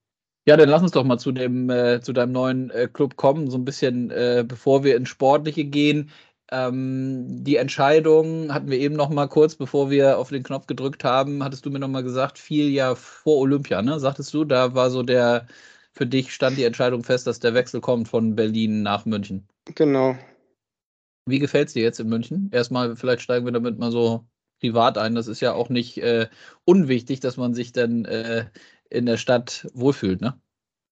Ja, 0.46 0.56
dann 0.56 0.68
lass 0.68 0.82
uns 0.82 0.90
doch 0.90 1.04
mal 1.04 1.18
zu 1.18 1.30
dem, 1.30 1.70
äh, 1.70 2.00
zu 2.00 2.12
deinem 2.12 2.32
neuen 2.32 2.70
äh, 2.70 2.88
Club 2.92 3.16
kommen, 3.16 3.48
so 3.48 3.56
ein 3.56 3.64
bisschen, 3.64 4.10
äh, 4.10 4.44
bevor 4.46 4.82
wir 4.82 4.96
ins 4.96 5.08
Sportliche 5.08 5.64
gehen. 5.64 6.10
Ähm, 6.50 7.44
die 7.44 7.56
Entscheidung 7.56 8.52
hatten 8.52 8.68
wir 8.70 8.78
eben 8.78 8.96
noch 8.96 9.08
mal 9.08 9.28
kurz, 9.28 9.54
bevor 9.54 9.90
wir 9.90 10.18
auf 10.18 10.30
den 10.30 10.42
Knopf 10.42 10.66
gedrückt 10.66 11.04
haben, 11.04 11.44
hattest 11.44 11.64
du 11.64 11.70
mir 11.70 11.78
noch 11.78 11.88
mal 11.88 12.02
gesagt, 12.02 12.38
viel 12.38 12.68
ja 12.70 12.94
vor 12.94 13.38
Olympia, 13.38 13.82
ne? 13.82 14.00
Sagtest 14.00 14.34
du, 14.34 14.44
da 14.44 14.74
war 14.74 14.90
so 14.90 15.02
der, 15.02 15.46
für 15.92 16.06
dich 16.06 16.34
stand 16.34 16.58
die 16.58 16.64
Entscheidung 16.64 17.04
fest, 17.04 17.26
dass 17.26 17.38
der 17.38 17.54
Wechsel 17.54 17.80
kommt 17.80 18.08
von 18.08 18.34
Berlin 18.34 18.82
nach 18.82 19.06
München. 19.06 19.46
Genau. 19.76 20.16
Wie 21.24 21.38
gefällt 21.38 21.68
es 21.68 21.74
dir 21.74 21.84
jetzt 21.84 22.00
in 22.00 22.08
München? 22.08 22.50
Erstmal, 22.52 22.96
vielleicht 22.96 23.22
steigen 23.22 23.46
wir 23.46 23.52
damit 23.52 23.78
mal 23.78 23.92
so 23.92 24.26
privat 24.60 24.98
ein. 24.98 25.14
Das 25.14 25.28
ist 25.28 25.40
ja 25.40 25.54
auch 25.54 25.68
nicht 25.68 25.98
äh, 25.98 26.28
unwichtig, 26.64 27.20
dass 27.20 27.36
man 27.36 27.54
sich 27.54 27.72
dann 27.72 28.04
äh, 28.04 28.46
in 28.92 29.06
der 29.06 29.16
Stadt 29.16 29.66
wohlfühlt, 29.74 30.20
ne? 30.20 30.40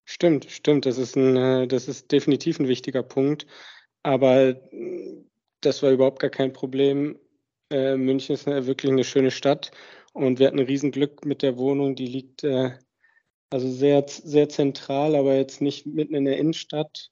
Stimmt, 0.05 0.47
stimmt. 0.51 0.87
Das 0.87 0.99
ist 0.99 1.17
ein, 1.17 1.37
äh, 1.37 1.69
das 1.69 1.87
ist 1.87 2.11
definitiv 2.11 2.59
ein 2.59 2.69
wichtiger 2.69 3.03
Punkt. 3.03 3.47
Aber 4.03 4.57
das 5.61 5.83
war 5.83 5.91
überhaupt 5.91 6.21
gar 6.21 6.31
kein 6.31 6.53
Problem. 6.53 7.19
Äh, 7.71 7.97
München 7.97 8.35
ist 8.35 8.49
eine, 8.49 8.67
wirklich 8.67 8.91
eine 8.91 9.05
schöne 9.05 9.31
Stadt 9.31 9.71
und 10.13 10.39
wir 10.39 10.47
hatten 10.49 10.59
Riesenglück 10.59 11.25
mit 11.25 11.43
der 11.43 11.59
Wohnung. 11.59 11.95
Die 11.95 12.07
liegt 12.07 12.43
äh, 12.45 12.73
also 13.51 13.69
sehr, 13.71 14.05
sehr 14.09 14.49
zentral, 14.49 15.15
aber 15.15 15.37
jetzt 15.37 15.61
nicht 15.61 15.87
mitten 15.87 16.15
in 16.15 16.25
der 16.25 16.39
Innenstadt, 16.39 17.11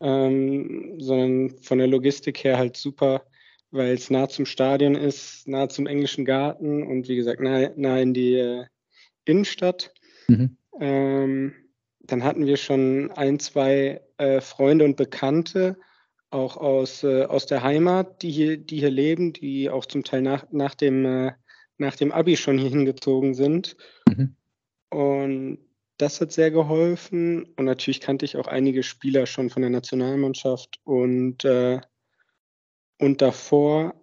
ähm, 0.00 1.00
sondern 1.00 1.58
von 1.58 1.78
der 1.78 1.86
Logistik 1.86 2.42
her 2.42 2.58
halt 2.58 2.76
super, 2.76 3.26
weil 3.70 3.94
es 3.94 4.10
nah 4.10 4.28
zum 4.28 4.46
Stadion 4.46 4.94
ist, 4.94 5.46
nah 5.46 5.68
zum 5.68 5.86
englischen 5.86 6.24
Garten 6.24 6.82
und 6.84 7.08
wie 7.08 7.16
gesagt, 7.16 7.40
nah, 7.40 7.70
nah 7.76 7.98
in 8.00 8.14
die 8.14 8.34
äh, 8.34 8.66
Innenstadt. 9.24 9.93
Mhm. 10.28 10.56
Ähm, 10.80 11.54
dann 12.00 12.24
hatten 12.24 12.46
wir 12.46 12.56
schon 12.56 13.10
ein, 13.12 13.38
zwei 13.38 14.02
äh, 14.18 14.40
Freunde 14.40 14.84
und 14.84 14.96
Bekannte, 14.96 15.76
auch 16.30 16.56
aus, 16.56 17.04
äh, 17.04 17.24
aus 17.24 17.46
der 17.46 17.62
Heimat, 17.62 18.22
die 18.22 18.30
hier, 18.30 18.56
die 18.56 18.80
hier 18.80 18.90
leben, 18.90 19.32
die 19.32 19.70
auch 19.70 19.86
zum 19.86 20.04
Teil 20.04 20.22
nach, 20.22 20.46
nach, 20.50 20.74
dem, 20.74 21.04
äh, 21.04 21.32
nach 21.78 21.96
dem 21.96 22.12
Abi 22.12 22.36
schon 22.36 22.58
hier 22.58 22.70
hingezogen 22.70 23.34
sind. 23.34 23.76
Mhm. 24.08 24.36
Und 24.90 25.58
das 25.96 26.20
hat 26.20 26.32
sehr 26.32 26.50
geholfen. 26.50 27.44
Und 27.56 27.64
natürlich 27.64 28.00
kannte 28.00 28.24
ich 28.24 28.36
auch 28.36 28.48
einige 28.48 28.82
Spieler 28.82 29.26
schon 29.26 29.48
von 29.48 29.62
der 29.62 29.70
Nationalmannschaft. 29.70 30.80
Und, 30.84 31.44
äh, 31.44 31.80
und 32.98 33.22
davor, 33.22 33.94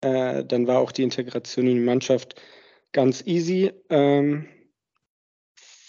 äh, 0.00 0.44
dann 0.44 0.66
war 0.66 0.78
auch 0.80 0.92
die 0.92 1.02
Integration 1.02 1.66
in 1.66 1.76
die 1.76 1.84
Mannschaft 1.84 2.40
ganz 2.92 3.26
easy. 3.26 3.72
Ähm, 3.88 4.46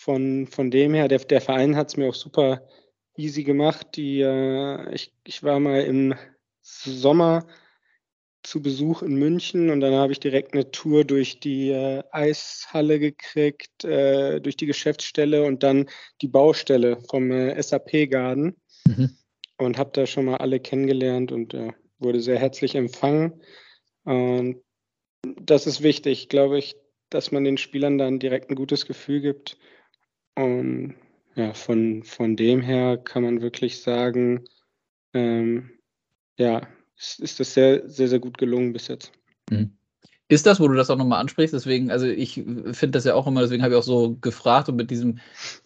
von, 0.10 0.48
von 0.48 0.72
dem 0.72 0.96
her, 0.96 1.08
der, 1.08 1.20
der 1.20 1.40
Verein 1.40 1.76
hat 1.76 1.90
es 1.90 1.98
mir 1.98 2.10
auch 2.10 2.16
super 2.16 2.68
easy 3.16 3.44
gemacht. 3.44 3.90
Die, 3.96 4.22
äh, 4.22 4.92
ich, 4.92 5.14
ich 5.24 5.44
war 5.44 5.60
mal 5.60 5.84
im 5.84 6.16
Sommer 6.64 7.46
zu 8.42 8.60
Besuch 8.60 9.04
in 9.04 9.20
München 9.20 9.70
und 9.70 9.82
dann 9.82 9.94
habe 9.94 10.12
ich 10.12 10.20
direkt 10.20 10.54
eine 10.54 10.72
Tour 10.72 11.06
durch 11.06 11.40
die 11.40 11.70
äh, 11.70 12.02
Eishalle 12.12 13.00
gekriegt, 13.00 13.84
äh, 13.84 14.42
durch 14.42 14.58
die 14.58 14.66
Geschäftsstelle 14.66 15.44
und 15.44 15.62
dann 15.62 15.88
die 16.24 16.28
Baustelle 16.28 17.00
vom 17.08 17.30
äh, 17.30 17.62
SAP-Garden 17.62 18.56
mhm. 18.88 19.12
und 19.60 19.78
habe 19.78 19.92
da 19.94 20.08
schon 20.08 20.26
mal 20.26 20.38
alle 20.38 20.60
kennengelernt 20.60 21.32
und 21.32 21.54
äh, 21.54 21.72
wurde 22.00 22.20
sehr 22.20 22.40
herzlich 22.40 22.74
empfangen. 22.74 23.44
Und 24.06 24.64
das 25.40 25.68
ist 25.68 25.84
wichtig, 25.84 26.30
glaube 26.30 26.58
ich, 26.58 26.76
dass 27.12 27.32
man 27.32 27.44
den 27.44 27.58
Spielern 27.58 28.00
dann 28.00 28.18
direkt 28.18 28.50
ein 28.50 28.56
gutes 28.56 28.88
Gefühl 28.88 29.22
gibt. 29.22 29.60
Und 30.40 30.96
ja, 31.36 31.54
von, 31.54 32.04
von 32.04 32.38
dem 32.38 32.62
her 32.62 32.96
kann 32.98 33.24
man 33.24 33.42
wirklich 33.42 33.82
sagen, 33.82 34.46
ähm, 35.14 35.70
ja, 36.38 36.62
ist, 36.98 37.20
ist 37.20 37.42
das 37.42 37.54
sehr, 37.54 37.90
sehr, 37.90 38.08
sehr 38.08 38.20
gut 38.20 38.38
gelungen 38.38 38.72
bis 38.72 38.88
jetzt. 38.88 39.12
Mhm. 39.50 39.74
Ist 40.30 40.46
das, 40.46 40.62
wo 40.62 40.68
du 40.70 40.76
das 40.76 40.90
auch 40.90 40.96
nochmal 40.96 41.20
ansprichst? 41.20 41.54
Deswegen, 41.54 41.92
also 41.92 42.06
ich 42.06 42.36
finde 42.36 42.92
das 42.92 43.04
ja 43.04 43.16
auch 43.16 43.28
immer, 43.28 43.42
deswegen 43.42 43.64
habe 43.64 43.74
ich 43.74 43.80
auch 43.80 43.84
so 43.84 44.16
gefragt, 44.22 44.70
um 44.70 44.78
mit 44.78 44.92
diesem 44.92 45.20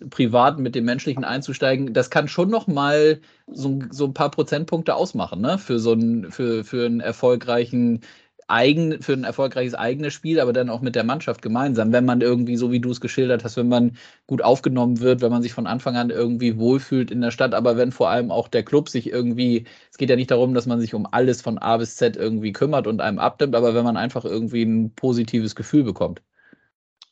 Privaten, 0.09 0.63
mit 0.63 0.73
dem 0.73 0.85
Menschlichen 0.85 1.23
einzusteigen. 1.23 1.93
Das 1.93 2.09
kann 2.09 2.27
schon 2.27 2.49
nochmal 2.49 3.21
so, 3.45 3.79
so 3.91 4.05
ein 4.05 4.13
paar 4.15 4.31
Prozentpunkte 4.31 4.95
ausmachen, 4.95 5.41
ne? 5.41 5.59
Für 5.59 5.77
so 5.77 5.91
einen, 5.91 6.31
für, 6.31 6.63
für 6.63 6.85
einen 6.87 7.01
erfolgreichen 7.01 8.01
eigen, 8.47 9.01
für 9.01 9.13
ein 9.13 9.23
erfolgreiches 9.23 9.75
eigenes 9.75 10.13
Spiel, 10.13 10.39
aber 10.39 10.53
dann 10.53 10.69
auch 10.69 10.81
mit 10.81 10.95
der 10.95 11.03
Mannschaft 11.03 11.41
gemeinsam, 11.41 11.91
wenn 11.91 12.05
man 12.05 12.21
irgendwie, 12.21 12.57
so 12.57 12.71
wie 12.71 12.79
du 12.79 12.91
es 12.91 13.01
geschildert 13.01 13.43
hast, 13.43 13.57
wenn 13.57 13.67
man 13.67 13.97
gut 14.27 14.41
aufgenommen 14.41 14.99
wird, 14.99 15.21
wenn 15.21 15.31
man 15.31 15.41
sich 15.41 15.53
von 15.53 15.67
Anfang 15.67 15.95
an 15.95 16.09
irgendwie 16.09 16.57
wohlfühlt 16.57 17.11
in 17.11 17.21
der 17.21 17.31
Stadt, 17.31 17.53
aber 17.53 17.77
wenn 17.77 17.91
vor 17.91 18.09
allem 18.09 18.31
auch 18.31 18.47
der 18.47 18.63
Club 18.63 18.89
sich 18.89 19.09
irgendwie, 19.09 19.65
es 19.91 19.97
geht 19.97 20.09
ja 20.09 20.15
nicht 20.15 20.31
darum, 20.31 20.53
dass 20.53 20.65
man 20.65 20.79
sich 20.79 20.93
um 20.93 21.07
alles 21.09 21.41
von 21.41 21.57
A 21.57 21.77
bis 21.77 21.95
Z 21.95 22.15
irgendwie 22.15 22.51
kümmert 22.51 22.87
und 22.87 23.01
einem 23.01 23.19
abnimmt, 23.19 23.55
aber 23.55 23.73
wenn 23.73 23.83
man 23.83 23.97
einfach 23.97 24.25
irgendwie 24.25 24.63
ein 24.63 24.93
positives 24.95 25.55
Gefühl 25.55 25.83
bekommt. 25.83 26.21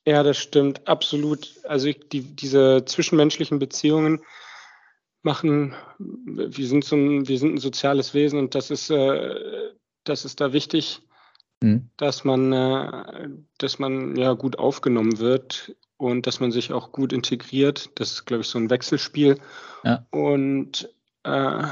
Ja, 0.06 0.24
das 0.24 0.38
stimmt, 0.38 0.88
absolut. 0.88 1.60
Also 1.64 1.88
ich, 1.88 2.10
die, 2.10 2.22
diese 2.22 2.84
zwischenmenschlichen 2.86 3.60
Beziehungen 3.60 4.22
machen, 5.22 5.76
wir 6.00 6.68
sind 6.68 6.84
so 6.84 6.96
ein, 6.96 7.28
wir 7.28 7.38
sind 7.38 7.56
ein 7.56 7.60
soziales 7.60 8.14
Wesen 8.14 8.40
und 8.40 8.56
das 8.56 8.72
ist, 8.72 8.90
äh, 8.90 9.72
das 10.04 10.26
ist 10.26 10.42
da 10.42 10.54
wichtig, 10.54 11.02
mhm. 11.62 11.89
dass 11.98 12.24
man, 12.24 12.51
äh, 12.51 13.30
dass 13.58 13.80
man 13.80 14.15
ja 14.15 14.34
gut 14.34 14.60
aufgenommen 14.60 15.20
wird 15.20 15.75
und 15.98 16.27
dass 16.27 16.39
man 16.39 16.51
sich 16.51 16.74
auch 16.74 16.91
gut 16.91 17.13
integriert. 17.13 17.91
Das 17.96 18.12
ist, 18.12 18.25
glaube 18.25 18.41
ich, 18.41 18.48
so 18.48 18.58
ein 18.58 18.70
Wechselspiel. 18.70 19.39
Ja. 19.84 20.06
Und 20.10 20.89
äh, 21.24 21.63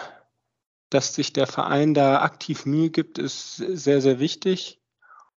dass 0.90 1.16
sich 1.16 1.34
der 1.34 1.48
Verein 1.48 1.94
da 1.94 2.22
aktiv 2.22 2.66
Mühe 2.66 2.90
gibt, 2.90 3.18
ist 3.18 3.58
sehr, 3.58 4.02
sehr 4.02 4.20
wichtig. 4.20 4.80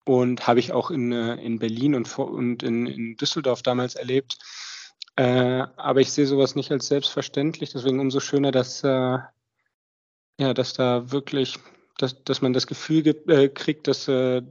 Und 0.05 0.47
habe 0.47 0.61
ich 0.61 0.73
auch 0.73 0.91
in, 0.91 1.13
äh, 1.13 1.37
in 1.37 1.59
Berlin 1.59 1.95
und, 1.95 2.19
und 2.19 2.63
in, 2.63 2.87
in 2.87 3.17
Düsseldorf 3.17 3.63
damals 3.63 3.95
erlebt. 3.95 4.39
Äh, 5.17 5.67
aber 5.77 6.01
ich 6.01 6.13
sehe 6.13 6.27
sowas 6.27 6.57
nicht 6.57 6.73
als 6.73 6.89
selbstverständlich. 6.89 7.71
Deswegen 7.73 8.01
umso 8.01 8.21
schöner, 8.21 8.51
dass, 8.51 8.83
äh, 8.83 9.19
ja, 10.39 10.55
dass 10.55 10.73
da 10.73 11.13
wirklich 11.13 11.59
dass, 12.03 12.23
dass 12.25 12.43
man 12.43 12.53
das 12.53 12.67
Gefühl 12.67 13.03
gibt, 13.03 13.29
äh, 13.31 13.49
kriegt, 13.49 13.87
dass, 13.87 14.09
äh, 14.09 14.43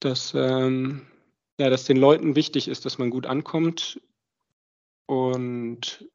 dass, 0.00 0.32
ähm, 0.34 1.06
ja, 1.58 1.70
dass 1.70 1.84
den 1.84 1.96
Leuten 1.96 2.36
wichtig 2.36 2.68
ist, 2.68 2.84
dass 2.84 2.98
man 2.98 3.10
gut 3.10 3.26
ankommt. 3.26 4.00
Und 5.06 6.08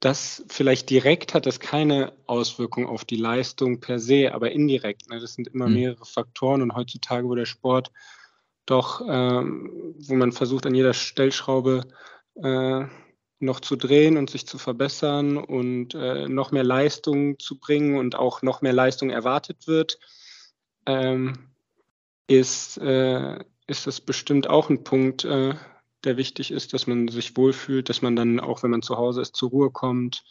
das 0.00 0.44
vielleicht 0.48 0.90
direkt 0.90 1.32
hat 1.32 1.46
das 1.46 1.60
keine 1.60 2.12
Auswirkung 2.26 2.86
auf 2.86 3.04
die 3.04 3.16
Leistung 3.16 3.80
per 3.80 3.98
se, 3.98 4.32
aber 4.34 4.52
indirekt. 4.52 5.08
Ne? 5.08 5.18
Das 5.18 5.34
sind 5.34 5.48
immer 5.48 5.68
mhm. 5.68 5.74
mehrere 5.74 6.04
Faktoren 6.04 6.62
und 6.62 6.74
heutzutage, 6.74 7.26
wo 7.26 7.34
der 7.34 7.46
Sport 7.46 7.90
doch, 8.66 9.02
ähm, 9.08 9.94
wo 9.98 10.14
man 10.14 10.32
versucht, 10.32 10.66
an 10.66 10.74
jeder 10.74 10.94
Stellschraube 10.94 11.86
äh, 12.36 12.84
noch 13.44 13.60
zu 13.60 13.76
drehen 13.76 14.16
und 14.16 14.30
sich 14.30 14.46
zu 14.46 14.58
verbessern 14.58 15.36
und 15.36 15.94
äh, 15.94 16.28
noch 16.28 16.52
mehr 16.52 16.64
Leistung 16.64 17.38
zu 17.38 17.58
bringen 17.58 17.96
und 17.96 18.16
auch 18.16 18.42
noch 18.42 18.62
mehr 18.62 18.72
Leistung 18.72 19.10
erwartet 19.10 19.66
wird, 19.66 19.98
ähm, 20.86 21.50
ist, 22.26 22.78
äh, 22.78 23.38
ist 23.66 23.86
das 23.86 24.00
bestimmt 24.00 24.48
auch 24.48 24.70
ein 24.70 24.84
Punkt, 24.84 25.24
äh, 25.24 25.54
der 26.04 26.16
wichtig 26.16 26.50
ist, 26.50 26.72
dass 26.72 26.86
man 26.86 27.08
sich 27.08 27.36
wohlfühlt, 27.36 27.88
dass 27.88 28.02
man 28.02 28.16
dann 28.16 28.40
auch, 28.40 28.62
wenn 28.62 28.70
man 28.70 28.82
zu 28.82 28.96
Hause 28.96 29.22
ist, 29.22 29.36
zur 29.36 29.50
Ruhe 29.50 29.70
kommt. 29.70 30.24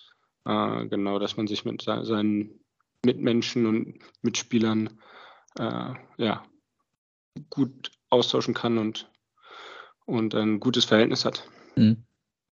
Äh, 0.45 0.87
genau, 0.87 1.19
dass 1.19 1.37
man 1.37 1.47
sich 1.47 1.65
mit 1.65 1.81
seinen 1.83 2.59
Mitmenschen 3.03 3.65
und 3.65 3.99
Mitspielern 4.21 4.99
äh, 5.57 5.93
ja, 6.17 6.43
gut 7.49 7.91
austauschen 8.09 8.53
kann 8.53 8.77
und, 8.77 9.09
und 10.05 10.35
ein 10.35 10.59
gutes 10.59 10.85
Verhältnis 10.85 11.25
hat. 11.25 11.47
Mhm. 11.75 12.03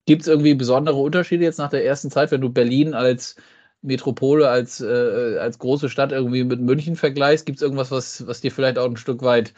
Gibt 0.10 0.24
es 0.24 0.28
irgendwie 0.28 0.56
besondere 0.56 0.96
Unterschiede 0.96 1.44
jetzt 1.44 1.60
nach 1.60 1.70
der 1.70 1.86
ersten 1.86 2.10
Zeit, 2.10 2.32
wenn 2.32 2.42
du 2.42 2.50
Berlin 2.50 2.96
als 2.96 3.36
Metropole, 3.84 4.50
als, 4.50 4.82
äh, 4.82 5.38
als 5.38 5.60
große 5.60 5.88
Stadt 5.88 6.12
irgendwie 6.12 6.44
mit 6.44 6.60
München 6.60 6.96
vergleichst? 6.96 7.46
Gibt 7.46 7.60
es 7.60 7.62
irgendwas, 7.62 7.92
was, 7.92 8.26
was 8.26 8.42
dir 8.42 8.52
vielleicht 8.52 8.80
auch 8.80 8.90
ein 8.90 8.98
Stück 8.98 9.22
weit 9.22 9.54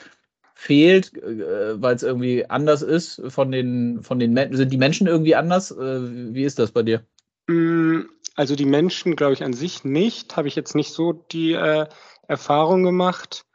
fehlt, 0.53 1.15
äh, 1.15 1.81
weil 1.81 1.95
es 1.95 2.03
irgendwie 2.03 2.49
anders 2.49 2.81
ist 2.81 3.21
von 3.29 3.49
den, 3.49 4.03
von 4.03 4.19
den 4.19 4.33
Menschen? 4.33 4.57
Sind 4.57 4.73
die 4.73 4.77
Menschen 4.77 5.07
irgendwie 5.07 5.35
anders? 5.35 5.71
Äh, 5.71 6.33
wie 6.35 6.43
ist 6.43 6.59
das 6.59 6.73
bei 6.73 6.83
dir? 6.83 7.05
Mm, 7.47 8.01
also 8.35 8.53
die 8.57 8.65
Menschen, 8.65 9.15
glaube 9.15 9.31
ich, 9.31 9.45
an 9.45 9.53
sich 9.53 9.85
nicht. 9.85 10.35
Habe 10.35 10.49
ich 10.49 10.57
jetzt 10.57 10.75
nicht 10.75 10.91
so 10.91 11.13
die 11.13 11.53
äh, 11.53 11.85
Erfahrung 12.27 12.83
gemacht. 12.83 13.45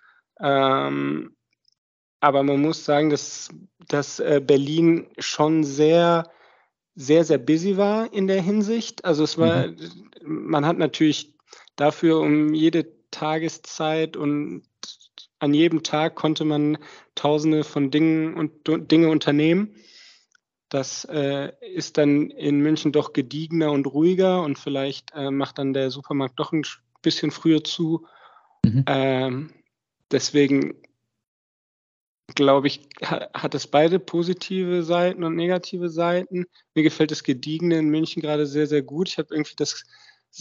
Ähm, 0.40 1.36
aber 2.20 2.42
man 2.42 2.62
muss 2.62 2.86
sagen, 2.86 3.10
dass, 3.10 3.50
dass 3.86 4.18
äh, 4.18 4.40
Berlin 4.42 5.08
schon 5.18 5.62
sehr 5.62 6.30
sehr, 6.96 7.24
sehr 7.24 7.38
busy 7.38 7.76
war 7.76 8.12
in 8.12 8.26
der 8.26 8.42
Hinsicht. 8.42 9.04
Also 9.04 9.22
es 9.22 9.38
war, 9.38 9.68
mhm. 9.68 9.76
man 10.24 10.66
hat 10.66 10.78
natürlich 10.78 11.34
dafür 11.76 12.18
um 12.20 12.54
jede 12.54 12.86
Tageszeit 13.10 14.16
und 14.16 14.62
an 15.38 15.52
jedem 15.52 15.82
Tag 15.82 16.14
konnte 16.16 16.44
man 16.44 16.78
tausende 17.14 17.62
von 17.62 17.90
Dingen 17.90 18.34
und 18.34 18.52
Dinge 18.90 19.10
unternehmen. 19.10 19.76
Das 20.70 21.04
äh, 21.04 21.52
ist 21.60 21.98
dann 21.98 22.30
in 22.30 22.60
München 22.60 22.90
doch 22.90 23.12
gediegener 23.12 23.70
und 23.70 23.86
ruhiger 23.86 24.42
und 24.42 24.58
vielleicht 24.58 25.12
äh, 25.14 25.30
macht 25.30 25.58
dann 25.58 25.74
der 25.74 25.90
Supermarkt 25.90 26.40
doch 26.40 26.52
ein 26.52 26.64
bisschen 27.02 27.30
früher 27.30 27.62
zu. 27.62 28.06
Mhm. 28.64 28.84
Ähm, 28.86 29.50
deswegen 30.10 30.74
glaube 32.34 32.66
ich, 32.66 32.88
hat 33.02 33.54
es 33.54 33.66
beide 33.66 33.98
positive 33.98 34.82
Seiten 34.82 35.24
und 35.24 35.36
negative 35.36 35.88
Seiten. 35.88 36.46
Mir 36.74 36.82
gefällt 36.82 37.10
das 37.10 37.22
Gediegene 37.22 37.78
in 37.78 37.88
München 37.88 38.20
gerade 38.20 38.46
sehr, 38.46 38.66
sehr 38.66 38.82
gut. 38.82 39.08
Ich 39.08 39.18
habe 39.18 39.34
irgendwie 39.34 39.54
das, 39.56 39.84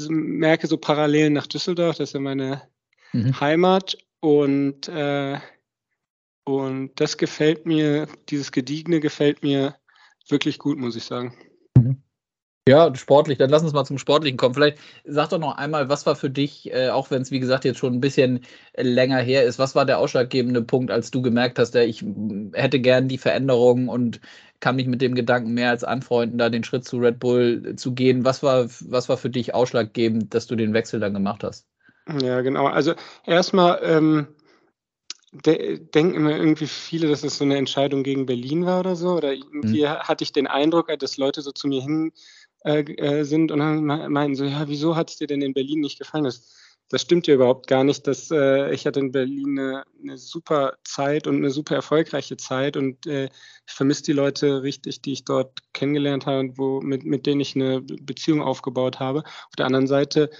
merke 0.09 0.67
so 0.67 0.77
Parallelen 0.77 1.33
nach 1.33 1.47
Düsseldorf, 1.47 1.97
das 1.97 2.09
ist 2.09 2.13
ja 2.13 2.19
meine 2.19 2.63
mhm. 3.13 3.39
Heimat. 3.39 3.97
Und, 4.19 4.87
äh, 4.87 5.39
und 6.43 6.99
das 6.99 7.17
gefällt 7.17 7.65
mir, 7.65 8.07
dieses 8.29 8.51
Gediegene 8.51 8.99
gefällt 8.99 9.43
mir 9.43 9.75
wirklich 10.27 10.57
gut, 10.57 10.77
muss 10.77 10.95
ich 10.95 11.03
sagen. 11.03 11.37
Ja, 12.67 12.95
sportlich, 12.95 13.37
dann 13.37 13.51
lass 13.51 13.61
uns 13.61 13.73
mal 13.73 13.85
zum 13.85 13.99
Sportlichen 13.99 14.37
kommen. 14.37 14.55
Vielleicht 14.55 14.79
sag 15.03 15.29
doch 15.29 15.37
noch 15.37 15.55
einmal, 15.55 15.87
was 15.87 16.07
war 16.07 16.15
für 16.15 16.31
dich, 16.31 16.73
äh, 16.73 16.89
auch 16.89 17.11
wenn 17.11 17.21
es 17.21 17.29
wie 17.29 17.39
gesagt 17.39 17.63
jetzt 17.63 17.77
schon 17.77 17.93
ein 17.93 18.01
bisschen 18.01 18.39
länger 18.75 19.19
her 19.19 19.43
ist, 19.43 19.59
was 19.59 19.75
war 19.75 19.85
der 19.85 19.99
ausschlaggebende 19.99 20.63
Punkt, 20.63 20.89
als 20.89 21.11
du 21.11 21.21
gemerkt 21.21 21.59
hast, 21.59 21.75
ich 21.75 22.03
hätte 22.53 22.79
gern 22.79 23.07
die 23.07 23.19
Veränderung 23.19 23.87
und 23.87 24.19
kann 24.61 24.77
mich 24.77 24.87
mit 24.87 24.99
dem 25.01 25.13
Gedanken 25.13 25.53
mehr 25.53 25.69
als 25.69 25.83
anfreunden, 25.83 26.39
da 26.39 26.49
den 26.49 26.63
Schritt 26.63 26.85
zu 26.85 26.97
Red 26.97 27.19
Bull 27.19 27.75
zu 27.75 27.93
gehen. 27.93 28.25
Was 28.25 28.41
war, 28.41 28.65
was 28.65 29.09
war 29.09 29.17
für 29.17 29.29
dich 29.29 29.53
ausschlaggebend, 29.53 30.33
dass 30.33 30.47
du 30.47 30.55
den 30.55 30.73
Wechsel 30.73 30.99
dann 30.99 31.13
gemacht 31.13 31.43
hast? 31.43 31.67
Ja, 32.19 32.41
genau. 32.41 32.65
Also 32.65 32.95
erstmal 33.27 33.79
ähm, 33.83 34.27
de 35.31 35.79
denken 35.79 36.15
immer 36.15 36.35
irgendwie 36.35 36.67
viele, 36.67 37.09
dass 37.09 37.23
es 37.23 37.37
so 37.37 37.43
eine 37.43 37.57
Entscheidung 37.57 38.03
gegen 38.03 38.25
Berlin 38.25 38.65
war 38.65 38.79
oder 38.79 38.95
so. 38.95 39.11
Oder 39.11 39.33
irgendwie 39.33 39.87
hm. 39.87 39.99
hatte 39.99 40.23
ich 40.23 40.31
den 40.31 40.47
Eindruck, 40.47 40.87
dass 40.99 41.17
Leute 41.17 41.41
so 41.41 41.51
zu 41.51 41.67
mir 41.67 41.81
hin 41.81 42.11
äh, 42.65 42.81
äh, 42.81 43.23
sind 43.23 43.51
und 43.51 43.59
dann 43.59 43.85
meinten 43.85 44.35
so, 44.35 44.43
ja, 44.43 44.67
wieso 44.67 44.95
hat 44.95 45.11
es 45.11 45.17
dir 45.17 45.27
denn 45.27 45.43
in 45.43 45.53
Berlin 45.53 45.81
nicht 45.81 45.99
gefallen? 45.99 46.23
Das, 46.23 46.51
das 46.89 47.01
stimmt 47.01 47.27
ja 47.27 47.35
überhaupt 47.35 47.67
gar 47.67 47.83
nicht. 47.83 48.07
Das, 48.07 48.31
äh, 48.31 48.73
ich 48.73 48.87
hatte 48.87 48.99
in 49.01 49.11
Berlin 49.11 49.59
eine, 49.59 49.83
eine, 50.01 50.17
super 50.17 50.73
Zeit 50.83 51.27
und 51.27 51.35
eine 51.35 51.51
super 51.51 51.75
erfolgreiche 51.75 52.37
Zeit 52.37 52.75
und 52.75 53.05
äh, 53.05 53.25
ich 53.25 53.73
vermisse 53.73 54.01
die 54.03 54.13
Leute 54.13 54.63
richtig, 54.63 55.03
die 55.03 55.13
ich 55.13 55.25
dort 55.25 55.59
kennengelernt 55.73 56.25
habe 56.25 56.39
und 56.39 56.57
wo, 56.57 56.81
mit, 56.81 57.03
mit 57.05 57.27
denen 57.27 57.41
ich 57.41 57.55
eine 57.55 57.81
Beziehung 57.81 58.41
aufgebaut 58.41 58.99
habe. 58.99 59.19
Auf 59.19 59.55
der 59.57 59.67
anderen 59.67 59.85
Seite 59.87 60.31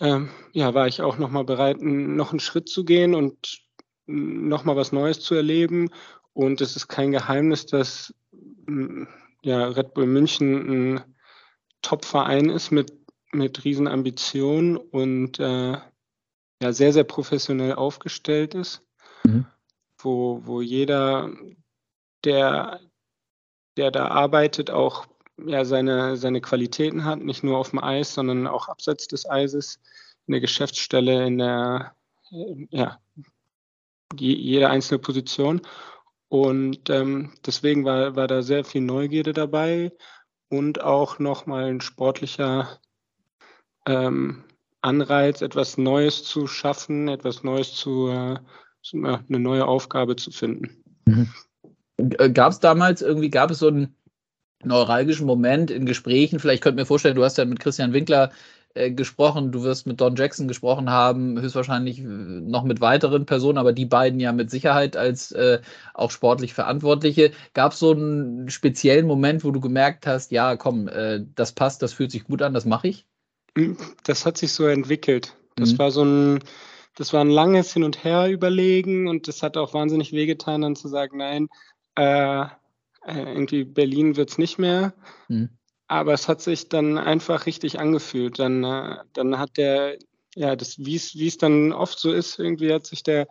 ähm, 0.00 0.28
ja, 0.52 0.74
war 0.74 0.88
ich 0.88 1.02
auch 1.02 1.18
nochmal 1.18 1.44
bereit, 1.44 1.80
noch 1.80 2.30
einen 2.30 2.40
Schritt 2.40 2.68
zu 2.68 2.84
gehen 2.84 3.14
und 3.14 3.60
nochmal 4.06 4.74
was 4.74 4.90
Neues 4.90 5.20
zu 5.20 5.36
erleben. 5.36 5.90
Und 6.32 6.60
es 6.60 6.74
ist 6.74 6.88
kein 6.88 7.12
Geheimnis, 7.12 7.66
dass 7.66 8.12
ja, 9.42 9.68
Red 9.68 9.94
Bull 9.94 10.06
München 10.06 10.96
ein 10.96 11.04
Top-Verein 11.82 12.50
ist 12.50 12.70
mit 12.70 13.00
mit 13.32 13.64
riesen 13.64 13.88
Ambitionen 13.88 14.76
und 14.76 15.38
äh, 15.38 15.78
ja, 16.62 16.72
sehr, 16.72 16.92
sehr 16.92 17.04
professionell 17.04 17.74
aufgestellt 17.74 18.54
ist, 18.54 18.82
mhm. 19.24 19.46
wo, 19.98 20.42
wo 20.44 20.60
jeder, 20.60 21.30
der, 22.24 22.80
der 23.76 23.90
da 23.90 24.08
arbeitet, 24.08 24.70
auch 24.70 25.06
ja, 25.46 25.64
seine, 25.64 26.16
seine 26.16 26.40
Qualitäten 26.40 27.04
hat, 27.04 27.20
nicht 27.20 27.42
nur 27.42 27.56
auf 27.56 27.70
dem 27.70 27.82
Eis, 27.82 28.12
sondern 28.14 28.46
auch 28.46 28.68
abseits 28.68 29.08
des 29.08 29.28
Eises, 29.28 29.80
in 30.26 30.32
der 30.32 30.40
Geschäftsstelle, 30.40 31.26
in 31.26 31.38
der, 31.38 31.94
ja, 32.70 32.98
jede 34.14 34.68
einzelne 34.68 34.98
Position. 34.98 35.62
Und 36.28 36.90
ähm, 36.90 37.32
deswegen 37.44 37.84
war, 37.84 38.14
war 38.16 38.28
da 38.28 38.42
sehr 38.42 38.64
viel 38.64 38.82
Neugierde 38.82 39.32
dabei 39.32 39.92
und 40.50 40.82
auch 40.82 41.18
nochmal 41.18 41.64
ein 41.66 41.80
sportlicher 41.80 42.78
ähm, 43.86 44.44
Anreiz, 44.82 45.40
etwas 45.40 45.78
Neues 45.78 46.24
zu 46.24 46.46
schaffen, 46.46 47.08
etwas 47.08 47.42
Neues 47.42 47.74
zu, 47.74 48.08
äh, 48.08 48.36
eine 48.92 49.38
neue 49.38 49.66
Aufgabe 49.66 50.16
zu 50.16 50.30
finden. 50.30 50.82
Mhm. 51.06 51.28
Äh, 51.96 52.30
gab 52.30 52.52
es 52.52 52.60
damals 52.60 53.00
irgendwie, 53.00 53.30
gab 53.30 53.50
es 53.50 53.60
so 53.60 53.68
einen 53.68 53.94
neuralgischen 54.62 55.26
Moment 55.26 55.70
in 55.70 55.86
Gesprächen? 55.86 56.40
Vielleicht 56.40 56.62
könnt 56.62 56.76
ihr 56.76 56.82
mir 56.82 56.86
vorstellen, 56.86 57.16
du 57.16 57.24
hast 57.24 57.38
ja 57.38 57.44
mit 57.44 57.60
Christian 57.60 57.92
Winkler 57.92 58.30
äh, 58.74 58.92
gesprochen, 58.92 59.50
du 59.50 59.64
wirst 59.64 59.86
mit 59.86 60.00
Don 60.00 60.14
Jackson 60.14 60.46
gesprochen 60.46 60.90
haben, 60.90 61.40
höchstwahrscheinlich 61.40 61.98
äh, 61.98 62.02
noch 62.04 62.62
mit 62.62 62.80
weiteren 62.80 63.26
Personen, 63.26 63.58
aber 63.58 63.72
die 63.72 63.84
beiden 63.84 64.20
ja 64.20 64.32
mit 64.32 64.50
Sicherheit 64.50 64.96
als 64.96 65.32
äh, 65.32 65.60
auch 65.92 66.12
sportlich 66.12 66.54
Verantwortliche. 66.54 67.32
Gab 67.52 67.72
es 67.72 67.80
so 67.80 67.90
einen 67.90 68.48
speziellen 68.48 69.06
Moment, 69.06 69.42
wo 69.42 69.50
du 69.50 69.60
gemerkt 69.60 70.06
hast, 70.06 70.30
ja, 70.30 70.56
komm, 70.56 70.86
äh, 70.86 71.20
das 71.34 71.52
passt, 71.52 71.82
das 71.82 71.92
fühlt 71.92 72.12
sich 72.12 72.24
gut 72.24 72.42
an, 72.42 72.54
das 72.54 72.64
mache 72.64 72.86
ich? 72.86 73.06
Hm, 73.58 73.76
das 74.04 74.24
hat 74.24 74.38
sich 74.38 74.52
so 74.52 74.66
entwickelt. 74.66 75.36
Das 75.56 75.72
mhm. 75.72 75.78
war 75.78 75.90
so 75.90 76.04
ein, 76.04 76.38
das 76.94 77.12
war 77.12 77.22
ein 77.22 77.30
langes 77.30 77.72
Hin 77.72 77.82
und 77.82 78.04
Her 78.04 78.30
überlegen 78.30 79.08
und 79.08 79.26
das 79.26 79.42
hat 79.42 79.56
auch 79.56 79.74
wahnsinnig 79.74 80.12
wehgetan, 80.12 80.62
dann 80.62 80.76
zu 80.76 80.86
sagen, 80.86 81.18
nein, 81.18 81.48
äh, 81.96 82.42
äh 82.42 82.46
irgendwie 83.06 83.64
Berlin 83.64 84.16
wird 84.16 84.30
es 84.30 84.38
nicht 84.38 84.58
mehr. 84.58 84.94
Mhm. 85.28 85.50
Aber 85.90 86.12
es 86.12 86.28
hat 86.28 86.40
sich 86.40 86.68
dann 86.68 86.98
einfach 86.98 87.46
richtig 87.46 87.80
angefühlt. 87.80 88.38
Dann, 88.38 88.62
äh, 88.62 88.98
dann 89.12 89.40
hat 89.40 89.56
der, 89.56 89.98
ja, 90.36 90.54
das, 90.54 90.78
wie 90.78 90.94
es 90.94 91.36
dann 91.36 91.72
oft 91.72 91.98
so 91.98 92.12
ist, 92.12 92.38
irgendwie 92.38 92.72
hat 92.72 92.86
sich 92.86 93.02
der, 93.02 93.26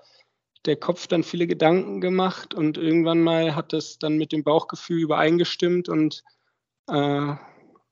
der 0.66 0.76
Kopf 0.76 1.08
dann 1.08 1.24
viele 1.24 1.48
Gedanken 1.48 2.02
gemacht 2.02 2.54
und 2.54 2.78
irgendwann 2.78 3.22
mal 3.22 3.56
hat 3.56 3.72
das 3.72 3.98
dann 3.98 4.18
mit 4.18 4.34
dem 4.34 4.44
Bauchgefühl 4.44 5.00
übereingestimmt 5.00 5.88
und 5.88 6.22
äh, 6.90 7.34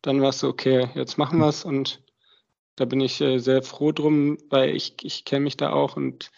dann 0.02 0.22
war 0.22 0.30
es 0.30 0.40
so, 0.40 0.50
okay, 0.50 0.90
jetzt 0.96 1.18
machen 1.18 1.40
wir 1.40 1.48
es 1.48 1.64
und 1.64 2.04
da 2.76 2.84
bin 2.84 3.00
ich 3.00 3.22
äh, 3.22 3.38
sehr 3.38 3.64
froh 3.64 3.94
drum, 3.94 4.38
weil 4.50 4.76
ich, 4.76 4.96
ich 5.02 5.24
kenne 5.24 5.46
mich 5.46 5.56
da 5.56 5.72
auch 5.72 5.96
und 5.96 6.30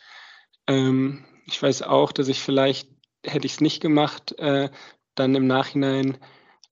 ähm, 0.68 1.26
ich 1.48 1.60
weiß 1.60 1.82
auch, 1.82 2.12
dass 2.12 2.28
ich 2.28 2.42
vielleicht, 2.42 2.92
hätte 3.26 3.48
ich 3.48 3.54
es 3.54 3.62
nicht 3.62 3.82
gemacht, 3.82 4.38
äh, 4.38 4.70
dann 5.16 5.34
im 5.34 5.48
Nachhinein, 5.48 6.20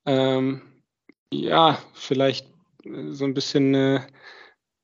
ähm, 0.05 0.61
ja, 1.33 1.77
vielleicht 1.93 2.47
äh, 2.83 3.11
so 3.11 3.25
ein 3.25 3.33
bisschen, 3.33 3.73
äh, 3.73 4.01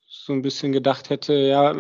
so 0.08 0.34
ein 0.34 0.42
bisschen 0.42 0.72
gedacht 0.72 1.10
hätte, 1.10 1.34
ja, 1.34 1.76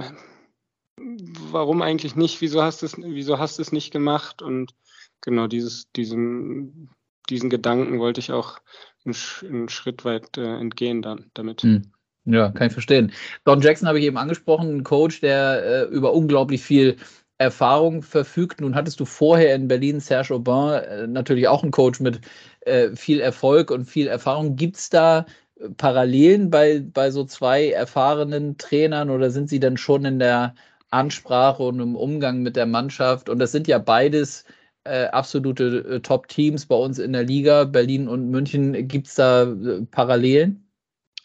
warum 0.97 1.81
eigentlich 1.81 2.15
nicht? 2.15 2.41
Wieso 2.41 2.61
hast 2.61 2.81
du 2.81 2.85
es, 2.85 2.97
wieso 2.97 3.39
hast 3.39 3.59
es 3.59 3.71
nicht 3.71 3.91
gemacht? 3.91 4.41
Und 4.41 4.73
genau 5.21 5.47
dieses, 5.47 5.91
diesen, 5.95 6.89
diesen 7.29 7.49
Gedanken 7.49 7.99
wollte 7.99 8.19
ich 8.19 8.31
auch 8.31 8.59
einen, 9.05 9.15
einen 9.43 9.69
Schritt 9.69 10.05
weit 10.05 10.37
äh, 10.37 10.57
entgehen 10.57 11.01
dann 11.01 11.29
damit. 11.33 11.61
Hm. 11.61 11.91
Ja, 12.25 12.51
kann 12.51 12.67
ich 12.67 12.73
verstehen. 12.73 13.11
Don 13.43 13.59
Jackson 13.59 13.87
habe 13.87 13.99
ich 13.99 14.05
eben 14.05 14.17
angesprochen, 14.17 14.77
ein 14.77 14.83
Coach, 14.83 15.19
der 15.19 15.63
äh, 15.63 15.93
über 15.93 16.13
unglaublich 16.13 16.61
viel 16.61 16.95
Erfahrung 17.37 18.01
verfügt. 18.01 18.61
Nun 18.61 18.75
hattest 18.75 18.99
du 18.99 19.05
vorher 19.05 19.55
in 19.55 19.67
Berlin 19.67 19.99
Serge 19.99 20.33
Aubin, 20.33 20.83
äh, 20.83 21.07
natürlich 21.07 21.47
auch 21.47 21.63
ein 21.63 21.71
Coach 21.71 21.99
mit 21.99 22.21
äh, 22.65 22.95
viel 22.95 23.19
Erfolg 23.19 23.71
und 23.71 23.85
viel 23.85 24.07
Erfahrung. 24.07 24.55
Gibt 24.55 24.77
es 24.77 24.89
da 24.89 25.25
äh, 25.59 25.69
Parallelen 25.69 26.49
bei, 26.49 26.79
bei 26.81 27.11
so 27.11 27.25
zwei 27.25 27.69
erfahrenen 27.69 28.57
Trainern 28.57 29.09
oder 29.09 29.31
sind 29.31 29.49
sie 29.49 29.59
dann 29.59 29.77
schon 29.77 30.05
in 30.05 30.19
der 30.19 30.55
Ansprache 30.89 31.63
und 31.63 31.79
im 31.79 31.95
Umgang 31.95 32.41
mit 32.41 32.55
der 32.55 32.65
Mannschaft? 32.65 33.29
Und 33.29 33.39
das 33.39 33.51
sind 33.51 33.67
ja 33.67 33.79
beides 33.79 34.45
äh, 34.85 35.05
absolute 35.05 35.85
äh, 35.89 35.99
Top-Teams 36.01 36.65
bei 36.65 36.75
uns 36.75 36.99
in 36.99 37.13
der 37.13 37.23
Liga, 37.23 37.63
Berlin 37.63 38.07
und 38.07 38.29
München. 38.29 38.87
Gibt 38.87 39.07
es 39.07 39.15
da 39.15 39.43
äh, 39.43 39.81
Parallelen? 39.89 40.69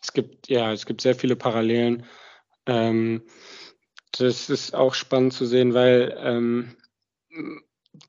Es 0.02 0.12
gibt, 0.12 0.48
ja, 0.48 0.72
es 0.72 0.86
gibt 0.86 1.00
sehr 1.00 1.14
viele 1.14 1.36
Parallelen. 1.36 2.04
Ähm, 2.66 3.22
das 4.12 4.48
ist 4.48 4.74
auch 4.74 4.94
spannend 4.94 5.32
zu 5.32 5.44
sehen, 5.44 5.74
weil, 5.74 6.16
ähm, 6.18 6.76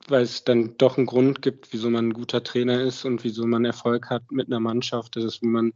weil 0.08 0.24
es 0.24 0.44
dann 0.44 0.78
doch 0.78 0.98
einen 0.98 1.06
Grund 1.06 1.42
gibt, 1.42 1.74
wieso 1.74 1.90
man 1.90 2.10
ein 2.10 2.14
guter 2.14 2.44
Trainer 2.44 2.82
ist 2.82 3.06
und 3.06 3.24
wieso 3.24 3.46
man 3.46 3.66
Erfolg 3.66 4.10
hat 4.10 4.32
mit 4.32 4.48
einer 4.48 4.60
Mannschaft. 4.60 5.16
Das 5.16 5.24
ist, 5.24 5.42
wie 5.42 5.48
man 5.48 5.74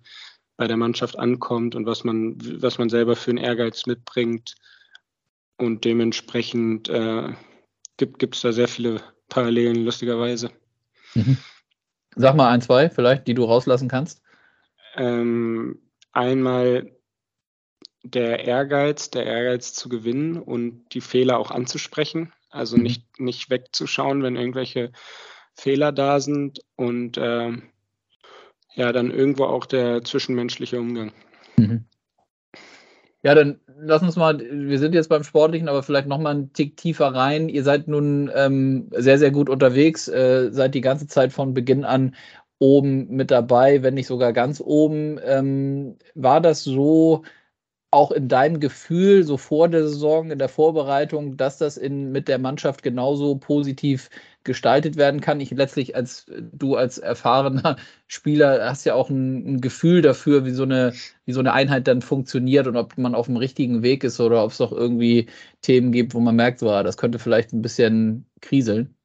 bei 0.58 0.68
der 0.68 0.78
Mannschaft 0.78 1.18
ankommt 1.18 1.76
und 1.76 1.86
was 1.86 2.04
man, 2.04 2.38
was 2.62 2.78
man 2.78 2.90
selber 2.90 3.16
für 3.16 3.32
einen 3.32 3.44
Ehrgeiz 3.44 3.86
mitbringt. 3.86 4.56
Und 5.58 5.86
dementsprechend 5.86 6.90
äh, 6.90 7.34
gibt 7.98 8.36
es 8.36 8.42
da 8.42 8.52
sehr 8.52 8.68
viele 8.68 9.02
Parallelen, 9.30 9.86
lustigerweise. 9.86 10.52
Mhm. 11.16 11.38
Sag 12.16 12.36
mal 12.36 12.50
ein, 12.50 12.62
zwei 12.62 12.90
vielleicht, 12.90 13.28
die 13.28 13.34
du 13.34 13.46
rauslassen 13.46 13.88
kannst. 13.88 14.22
Ähm, 14.96 15.82
einmal 16.12 16.92
der 18.04 18.46
Ehrgeiz, 18.46 19.10
der 19.10 19.26
Ehrgeiz 19.26 19.74
zu 19.74 19.90
gewinnen 19.90 20.38
und 20.38 20.94
die 20.94 21.02
Fehler 21.02 21.40
auch 21.40 21.52
anzusprechen. 21.52 22.32
Also 22.54 22.78
mhm. 22.78 22.84
nicht, 22.84 23.20
nicht 23.20 23.50
wegzuschauen, 23.50 24.24
wenn 24.24 24.36
irgendwelche 24.36 24.92
Fehler 25.56 25.92
da 25.92 26.20
sind 26.20 26.62
und 26.76 27.18
äh, 27.18 27.52
ja, 28.76 28.92
dann 28.92 29.12
irgendwo 29.12 29.46
auch 29.46 29.66
der 29.66 30.04
zwischenmenschliche 30.04 30.80
Umgang. 30.80 31.12
Mhm. 31.58 31.86
Ja, 33.24 33.36
dann 33.36 33.60
lass 33.80 34.02
uns 34.02 34.16
mal, 34.18 34.40
wir 34.40 34.80
sind 34.80 34.94
jetzt 34.94 35.08
beim 35.10 35.24
Sportlichen, 35.24 35.70
aber 35.70 35.82
vielleicht 35.82 36.08
nochmal 36.08 36.34
einen 36.34 36.54
Tick 36.54 36.76
tiefer 36.76 37.08
rein. 37.08 37.48
Ihr 37.48 37.64
seid 37.64 37.88
nun 37.88 38.30
ähm, 38.36 38.90
sehr, 38.92 39.18
sehr 39.18 39.32
gut 39.32 39.50
unterwegs, 39.50 40.08
äh, 40.08 40.50
seid 40.52 40.76
die 40.76 40.82
ganze 40.82 41.08
Zeit 41.08 41.32
von 41.32 41.54
Beginn 41.54 41.86
an 41.86 42.16
oben 42.60 43.08
mit 43.08 43.32
dabei, 43.32 43.82
wenn 43.82 43.94
nicht 43.94 44.08
sogar 44.08 44.34
ganz 44.34 44.62
oben. 44.62 45.20
Ähm, 45.24 45.98
war 46.16 46.42
das 46.42 46.64
so 46.64 47.24
auch 47.94 48.12
in 48.12 48.28
deinem 48.28 48.60
Gefühl, 48.60 49.24
so 49.24 49.38
vor 49.38 49.70
der 49.70 49.88
Saison, 49.88 50.32
in 50.32 50.40
der 50.40 50.50
Vorbereitung, 50.50 51.38
dass 51.38 51.58
das 51.58 51.78
in, 51.78 52.12
mit 52.12 52.28
der 52.28 52.40
Mannschaft 52.40 52.84
genauso 52.84 53.36
positiv 53.36 54.10
gestaltet 54.44 54.98
werden 54.98 55.22
kann? 55.22 55.40
Ich 55.40 55.52
letztlich 55.52 55.96
als 55.96 56.26
du 56.52 56.76
als 56.76 56.98
erfahrener 56.98 57.78
Spieler 58.08 58.68
hast 58.68 58.86
ja 58.86 58.96
auch 58.96 59.10
ein, 59.10 59.56
ein, 59.56 59.62
Gefühl 59.62 60.02
dafür, 60.02 60.44
wie 60.46 60.52
so, 60.52 60.64
eine, 60.64 60.94
wie 61.26 61.34
so 61.34 61.40
eine 61.40 61.54
Einheit 61.54 61.88
dann 61.88 62.02
funktioniert 62.02 62.68
und 62.68 62.78
ob 62.78 62.98
man 62.98 63.16
auf 63.16 63.28
dem 63.28 63.38
richtigen 63.38 63.84
Weg 63.84 64.04
ist 64.04 64.20
oder 64.20 64.44
ob 64.44 64.52
es 64.52 64.58
doch 64.58 64.72
irgendwie 64.72 65.28
Themen 65.62 65.92
gibt, 65.92 66.14
wo 66.16 66.20
man 66.20 66.36
merkt, 66.36 66.60
so, 66.60 66.70
ah, 66.72 66.84
das 66.84 66.98
könnte 66.98 67.20
vielleicht 67.20 67.54
ein 67.54 67.62
bisschen 67.62 68.26
kriseln. 68.42 68.96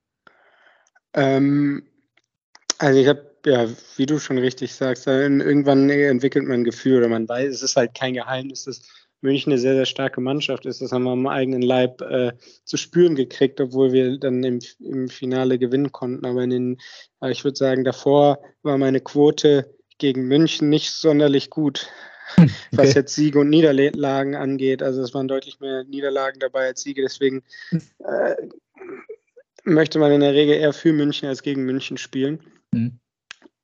Ähm, 1.15 1.83
also 2.79 2.99
ich 2.99 3.09
habe 3.09 3.28
ja, 3.45 3.69
wie 3.97 4.07
du 4.07 4.19
schon 4.19 4.39
richtig 4.39 4.75
sagst, 4.75 5.07
irgendwann 5.07 5.89
entwickelt 5.91 6.45
man 6.45 6.61
ein 6.61 6.65
Gefühl 6.65 6.99
oder 6.99 7.09
man 7.09 7.29
weiß, 7.29 7.55
es 7.55 7.63
ist 7.63 7.77
halt 7.77 7.95
kein 7.95 8.15
Geheimnis, 8.15 8.65
dass 8.65 8.83
München 9.21 9.53
eine 9.53 9.61
sehr, 9.61 9.75
sehr 9.75 9.87
starke 9.87 10.21
Mannschaft 10.21 10.67
ist. 10.67 10.81
Das 10.81 10.93
haben 10.93 11.05
wir 11.05 11.11
am 11.11 11.27
eigenen 11.27 11.63
Leib 11.63 12.01
äh, 12.03 12.33
zu 12.65 12.77
spüren 12.77 13.17
gekriegt, 13.17 13.61
obwohl 13.61 13.93
wir 13.93 14.19
dann 14.19 14.45
im, 14.45 14.61
im 14.79 15.09
Finale 15.09 15.59
gewinnen 15.59 15.91
konnten. 15.91 16.25
Aber 16.25 16.43
in 16.43 16.51
den, 16.51 16.81
ich 17.29 17.45
würde 17.45 17.57
sagen, 17.57 17.85
davor 17.85 18.39
war 18.63 18.79
meine 18.79 19.01
Quote 19.01 19.75
gegen 19.99 20.29
München 20.29 20.69
nicht 20.69 20.93
sonderlich 20.93 21.51
gut, 21.51 21.89
okay. 22.37 22.51
was 22.73 22.95
jetzt 22.95 23.15
Siege 23.15 23.41
und 23.41 23.51
Niederlagen 23.51 24.37
angeht. 24.37 24.83
Also 24.83 25.03
es 25.03 25.15
waren 25.15 25.29
deutlich 25.29 25.59
mehr 25.59 25.85
Niederlagen 25.85 26.39
dabei 26.39 26.67
als 26.67 26.83
Siege. 26.83 27.03
Deswegen 27.03 27.43
äh, 27.73 28.37
möchte 29.65 29.99
man 29.99 30.13
in 30.13 30.21
der 30.21 30.35
Regel 30.35 30.55
eher 30.55 30.73
für 30.73 30.93
München 30.93 31.29
als 31.29 31.43
gegen 31.43 31.65
München 31.65 31.99
spielen. 31.99 32.41
Mhm. 32.73 33.01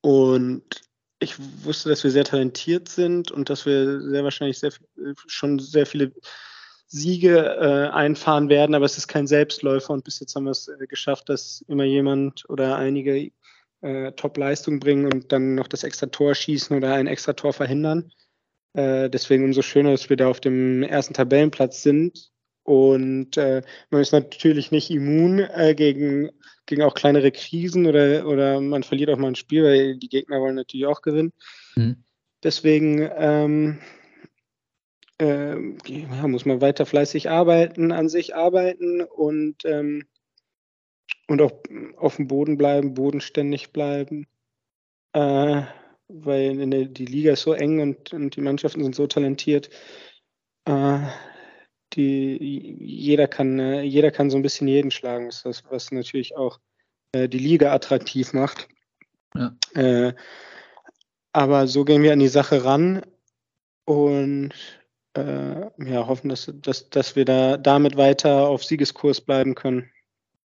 Und 0.04 0.82
ich 1.18 1.34
wusste, 1.64 1.88
dass 1.88 2.04
wir 2.04 2.10
sehr 2.10 2.24
talentiert 2.24 2.90
sind 2.90 3.30
und 3.30 3.48
dass 3.48 3.64
wir 3.64 4.02
sehr 4.02 4.22
wahrscheinlich 4.22 4.58
sehr, 4.58 4.70
schon 5.26 5.58
sehr 5.58 5.86
viele 5.86 6.12
Siege 6.88 7.38
äh, 7.38 7.88
einfahren 7.90 8.50
werden, 8.50 8.74
aber 8.74 8.84
es 8.84 8.98
ist 8.98 9.08
kein 9.08 9.26
Selbstläufer 9.26 9.94
und 9.94 10.04
bis 10.04 10.20
jetzt 10.20 10.34
haben 10.36 10.44
wir 10.44 10.50
es 10.50 10.68
äh, 10.68 10.86
geschafft, 10.88 11.30
dass 11.30 11.64
immer 11.68 11.84
jemand 11.84 12.46
oder 12.50 12.76
einige 12.76 13.30
äh, 13.80 14.12
Top-Leistung 14.12 14.78
bringen 14.78 15.10
und 15.10 15.32
dann 15.32 15.54
noch 15.54 15.68
das 15.68 15.84
extra 15.84 16.04
Tor 16.08 16.34
schießen 16.34 16.76
oder 16.76 16.92
ein 16.92 17.06
extra 17.06 17.32
Tor 17.32 17.54
verhindern. 17.54 18.12
Äh, 18.74 19.08
deswegen 19.08 19.44
umso 19.44 19.62
schöner, 19.62 19.92
dass 19.92 20.10
wir 20.10 20.18
da 20.18 20.28
auf 20.28 20.40
dem 20.40 20.82
ersten 20.82 21.14
Tabellenplatz 21.14 21.82
sind 21.82 22.30
und 22.64 23.36
äh, 23.36 23.62
man 23.90 24.00
ist 24.00 24.12
natürlich 24.12 24.70
nicht 24.70 24.90
immun 24.90 25.38
äh, 25.38 25.74
gegen, 25.76 26.30
gegen 26.66 26.82
auch 26.82 26.94
kleinere 26.94 27.30
Krisen 27.30 27.86
oder, 27.86 28.26
oder 28.26 28.60
man 28.60 28.82
verliert 28.82 29.10
auch 29.10 29.18
mal 29.18 29.28
ein 29.28 29.34
Spiel, 29.34 29.64
weil 29.64 29.96
die 29.96 30.08
Gegner 30.08 30.40
wollen 30.40 30.56
natürlich 30.56 30.86
auch 30.86 31.02
gewinnen. 31.02 31.32
Mhm. 31.76 31.96
Deswegen, 32.42 33.08
ähm, 33.16 33.78
äh, 35.20 35.56
ja, 35.86 36.26
muss 36.26 36.46
man 36.46 36.62
weiter 36.62 36.86
fleißig 36.86 37.28
arbeiten, 37.28 37.92
an 37.92 38.08
sich 38.08 38.34
arbeiten 38.34 39.02
und, 39.02 39.64
ähm, 39.66 40.06
und 41.28 41.42
auch 41.42 41.52
auf 41.96 42.16
dem 42.16 42.28
Boden 42.28 42.56
bleiben, 42.56 42.94
bodenständig 42.94 43.72
bleiben. 43.72 44.26
Äh, 45.12 45.62
weil 46.08 46.70
der, 46.70 46.86
die 46.86 47.06
Liga 47.06 47.32
ist 47.32 47.42
so 47.42 47.52
eng 47.52 47.80
und, 47.80 48.12
und 48.12 48.36
die 48.36 48.40
Mannschaften 48.40 48.82
sind 48.82 48.94
so 48.94 49.06
talentiert. 49.06 49.68
Die, 51.94 52.76
jeder, 52.80 53.28
kann, 53.28 53.58
äh, 53.58 53.82
jeder 53.82 54.10
kann 54.10 54.30
so 54.30 54.36
ein 54.36 54.42
bisschen 54.42 54.68
jeden 54.68 54.90
schlagen, 54.90 55.28
was, 55.28 55.64
was 55.70 55.92
natürlich 55.92 56.36
auch 56.36 56.58
äh, 57.12 57.28
die 57.28 57.38
Liga 57.38 57.72
attraktiv 57.72 58.32
macht. 58.32 58.68
Ja. 59.34 59.56
Äh, 59.74 60.14
aber 61.32 61.66
so 61.66 61.84
gehen 61.84 62.02
wir 62.02 62.12
an 62.12 62.20
die 62.20 62.28
Sache 62.28 62.64
ran 62.64 63.02
und 63.84 64.52
äh, 65.14 65.60
ja, 65.60 66.06
hoffen, 66.06 66.28
dass, 66.28 66.50
dass, 66.52 66.90
dass 66.90 67.16
wir 67.16 67.24
da 67.24 67.56
damit 67.56 67.96
weiter 67.96 68.48
auf 68.48 68.64
Siegeskurs 68.64 69.20
bleiben 69.20 69.54
können. 69.54 69.90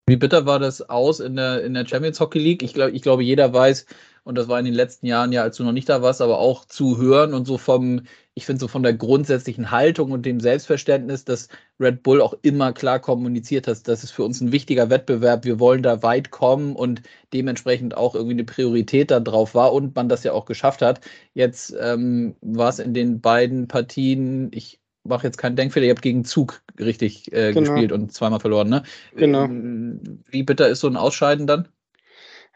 Wie 0.10 0.15
bitter 0.15 0.46
war 0.46 0.58
das 0.60 0.89
aus 0.89 1.20
in 1.20 1.36
der, 1.36 1.63
in 1.65 1.74
der 1.74 1.86
Champions 1.86 2.22
Hockey 2.22 2.39
League? 2.39 2.63
Ich, 2.63 2.74
glaub, 2.74 2.93
ich 2.93 3.02
glaube, 3.02 3.24
jeder 3.24 3.52
weiß, 3.54 3.86
und 4.24 4.38
das 4.38 4.48
war 4.48 4.58
in 4.58 4.63
den 4.63 4.74
letzten 4.74 5.06
Jahren 5.06 5.34
ja, 5.34 5.41
als 5.43 5.58
du 5.58 5.65
noch 5.65 5.74
nicht 5.74 5.89
da 5.89 6.02
warst, 6.02 6.22
aber 6.22 6.39
auch 6.39 6.63
zu 6.63 6.98
hören 6.98 7.34
und 7.34 7.46
so 7.46 7.58
vom, 7.58 8.04
ich 8.34 8.46
finde 8.46 8.62
so 8.62 8.70
von 8.70 8.84
der 8.84 8.93
grundsätzlichen 8.93 9.70
Haltung 9.70 10.12
und 10.12 10.26
dem 10.26 10.39
Selbstverständnis, 10.39 11.26
dass 11.26 11.50
Red 11.78 12.04
Bull 12.04 12.22
auch 12.22 12.36
immer 12.41 12.72
klar 12.72 13.00
kommuniziert 13.00 13.67
hat, 13.67 13.86
das 13.89 14.06
ist 14.06 14.12
für 14.12 14.24
uns 14.24 14.39
ein 14.39 14.54
wichtiger 14.54 14.89
Wettbewerb, 14.89 15.43
wir 15.43 15.60
wollen 15.60 15.84
da 15.84 16.02
weit 16.04 16.32
kommen 16.32 16.78
und 16.78 17.02
dementsprechend 17.34 17.98
auch 17.98 18.15
irgendwie 18.15 18.36
eine 18.36 18.46
Priorität 18.46 19.12
da 19.12 19.20
drauf 19.20 19.56
war 19.56 19.74
und 19.74 19.93
man 19.96 20.08
das 20.08 20.24
ja 20.24 20.32
auch 20.32 20.46
geschafft 20.46 20.82
hat. 20.82 21.02
Jetzt 21.34 21.76
ähm, 21.78 22.38
war 22.41 22.70
es 22.70 22.80
in 22.80 22.93
den 22.93 23.20
beiden 23.20 23.67
Partien, 23.67 24.52
ich 24.54 24.80
mache 25.08 25.28
jetzt 25.28 25.38
keinen 25.38 25.56
Denkfehler, 25.56 25.86
ihr 25.86 25.91
habt 25.91 26.02
gegen 26.02 26.26
Zug 26.26 26.62
richtig 26.80 27.32
äh, 27.32 27.54
genau. 27.54 27.72
gespielt 27.72 27.91
und 27.91 28.13
zweimal 28.13 28.39
verloren, 28.39 28.70
ne? 28.70 28.84
Genau. 29.15 29.46
Ähm, 29.46 30.24
wie 30.30 30.43
bitter 30.43 30.67
ist 30.67 30.82
so 30.82 30.88
ein 30.88 30.98
Ausscheiden 30.98 31.48
dann? 31.48 31.67